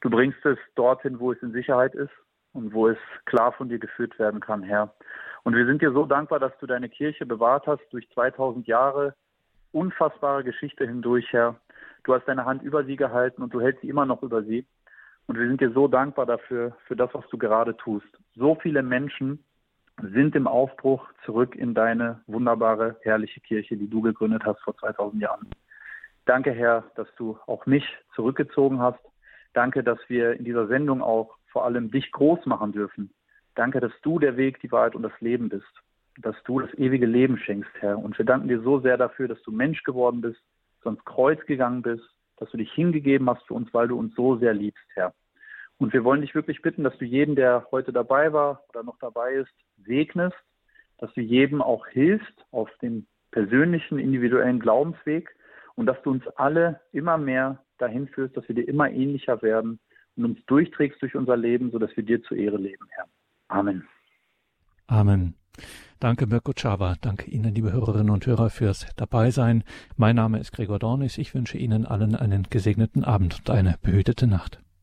[0.00, 2.12] Du bringst es dorthin, wo es in Sicherheit ist
[2.52, 4.94] und wo es klar von dir geführt werden kann, Herr.
[5.44, 9.14] Und wir sind dir so dankbar, dass du deine Kirche bewahrt hast durch 2000 Jahre
[9.72, 11.56] unfassbare Geschichte hindurch, Herr.
[12.04, 14.66] Du hast deine Hand über sie gehalten und du hältst sie immer noch über sie.
[15.26, 18.08] Und wir sind dir so dankbar dafür, für das, was du gerade tust.
[18.34, 19.44] So viele Menschen
[20.02, 25.22] sind im Aufbruch zurück in deine wunderbare, herrliche Kirche, die du gegründet hast vor 2000
[25.22, 25.48] Jahren.
[26.24, 27.84] Danke, Herr, dass du auch mich
[28.14, 29.00] zurückgezogen hast.
[29.54, 33.10] Danke, dass wir in dieser Sendung auch vor allem dich groß machen dürfen.
[33.54, 35.66] Danke, dass du der Weg, die Wahrheit und das Leben bist.
[36.18, 37.98] Dass du das ewige Leben schenkst, Herr.
[37.98, 40.40] Und wir danken dir so sehr dafür, dass du Mensch geworden bist,
[40.82, 42.04] sonst Kreuz gegangen bist,
[42.36, 45.12] dass du dich hingegeben hast für uns, weil du uns so sehr liebst, Herr.
[45.78, 48.98] Und wir wollen dich wirklich bitten, dass du jeden, der heute dabei war oder noch
[48.98, 49.52] dabei ist,
[49.84, 50.36] segnest,
[50.98, 55.34] dass du jedem auch hilfst auf dem persönlichen, individuellen Glaubensweg
[55.76, 59.78] und dass du uns alle immer mehr dahin führst, dass wir dir immer ähnlicher werden
[60.16, 63.04] und uns durchträgst durch unser Leben, sodass wir dir zur Ehre leben, Herr.
[63.46, 63.86] Amen.
[64.88, 65.34] Amen.
[66.00, 66.96] Danke, Mirko Chava.
[67.00, 69.64] Danke Ihnen, liebe Hörerinnen und Hörer, fürs Dabeisein.
[69.96, 71.18] Mein Name ist Gregor Dornis.
[71.18, 74.60] Ich wünsche Ihnen allen einen gesegneten Abend und eine behütete Nacht.